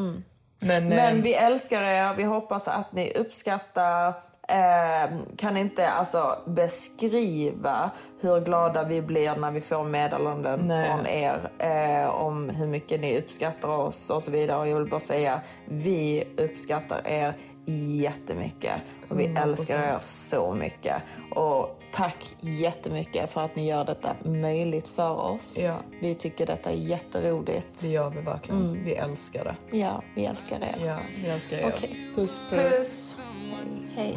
Men, 0.60 0.88
Men 0.90 1.18
eh, 1.18 1.24
vi 1.24 1.34
älskar 1.34 1.84
er. 1.84 2.14
Vi 2.18 2.24
hoppas 2.24 2.68
att 2.68 2.92
ni 2.92 3.12
uppskattar. 3.16 4.14
Eh, 4.50 5.18
kan 5.38 5.58
inte 5.58 5.90
alltså 5.90 6.38
beskriva 6.46 7.92
hur 8.22 8.42
glada 8.42 8.84
vi 8.84 9.02
blir 9.02 9.36
när 9.36 9.52
vi 9.52 9.62
får 9.62 9.84
meddelanden 9.84 10.60
Nej. 10.60 10.88
från 10.88 11.08
er 11.08 11.50
eh, 11.60 12.10
om 12.10 12.50
hur 12.50 12.68
mycket 12.68 13.02
ni 13.02 13.20
uppskattar 13.20 13.70
oss 13.70 14.10
och 14.10 14.24
så 14.24 14.32
vidare. 14.32 14.60
Och 14.60 14.68
jag 14.68 14.76
vill 14.78 14.90
bara 14.90 15.00
säga, 15.00 15.42
vi 15.66 16.28
uppskattar 16.38 17.08
er 17.08 17.34
jättemycket 17.74 18.82
och 19.10 19.20
vi 19.20 19.26
älskar 19.26 19.84
er 19.84 19.98
så 20.00 20.54
mycket. 20.54 20.96
Och 21.36 21.80
tack 21.92 22.36
jättemycket 22.40 23.32
för 23.32 23.42
att 23.46 23.56
ni 23.56 23.68
gör 23.68 23.86
detta 23.86 24.16
möjligt 24.26 24.88
för 24.88 25.16
oss. 25.16 25.58
Ja. 25.60 25.76
Vi 26.02 26.16
tycker 26.16 26.46
detta 26.46 26.72
är 26.72 26.76
jätteroligt. 26.76 27.68
det 27.82 27.88
gör 27.90 28.10
vi 28.10 28.22
verkligen. 28.22 28.84
Vi 28.84 28.94
älskar 28.96 29.44
det. 29.44 29.78
Ja, 29.78 30.04
vi 30.16 30.26
älskar 30.26 30.60
er. 30.60 30.86
Ja, 30.86 30.98
vi 31.24 31.30
älskar 31.30 31.58
er. 31.58 31.74
Okej. 31.78 32.08
Puss, 32.16 32.42
puss. 32.50 33.16
Hej. 33.96 34.14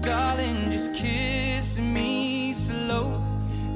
Darling, 0.00 0.70
just 0.72 0.92
kiss 0.92 1.78
me 1.78 2.52
slow. 2.52 3.22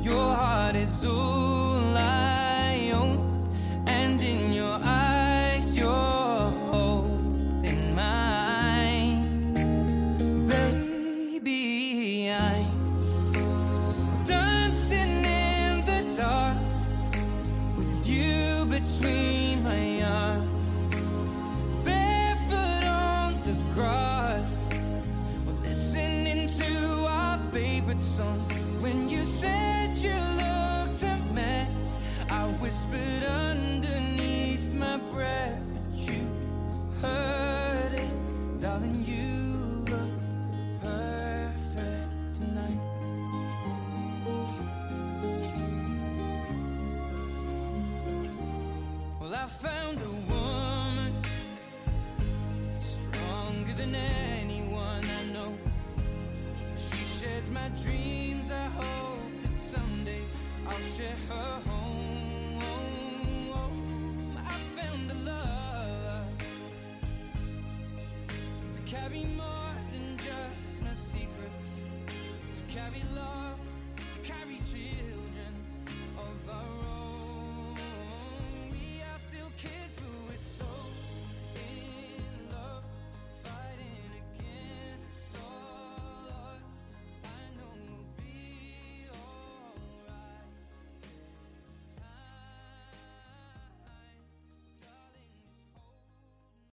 Your 0.03 0.35
heart 0.35 0.75
is 0.75 1.05
all 1.05 1.97
I 1.97 2.91
own. 2.93 3.49
And 3.87 4.21
in 4.23 4.53
your 4.53 4.79
eyes, 4.83 5.77
you're 5.77 6.51
holding 6.73 7.95
mine. 7.95 9.29
Baby, 10.49 12.31
I'm 12.33 12.67
dancing 14.25 15.25
in 15.25 15.85
the 15.85 16.01
dark 16.17 16.59
with 17.77 18.09
you 18.09 18.67
between 18.67 19.36
When 28.19 29.11
you 29.11 29.27
said 29.27 29.99
you 29.99 30.15
looked 30.15 31.03
a 31.03 31.19
mess, 31.35 32.01
I 32.31 32.47
whispered 32.61 33.25
underneath 33.25 34.73
my 34.73 34.97
breath, 35.13 35.46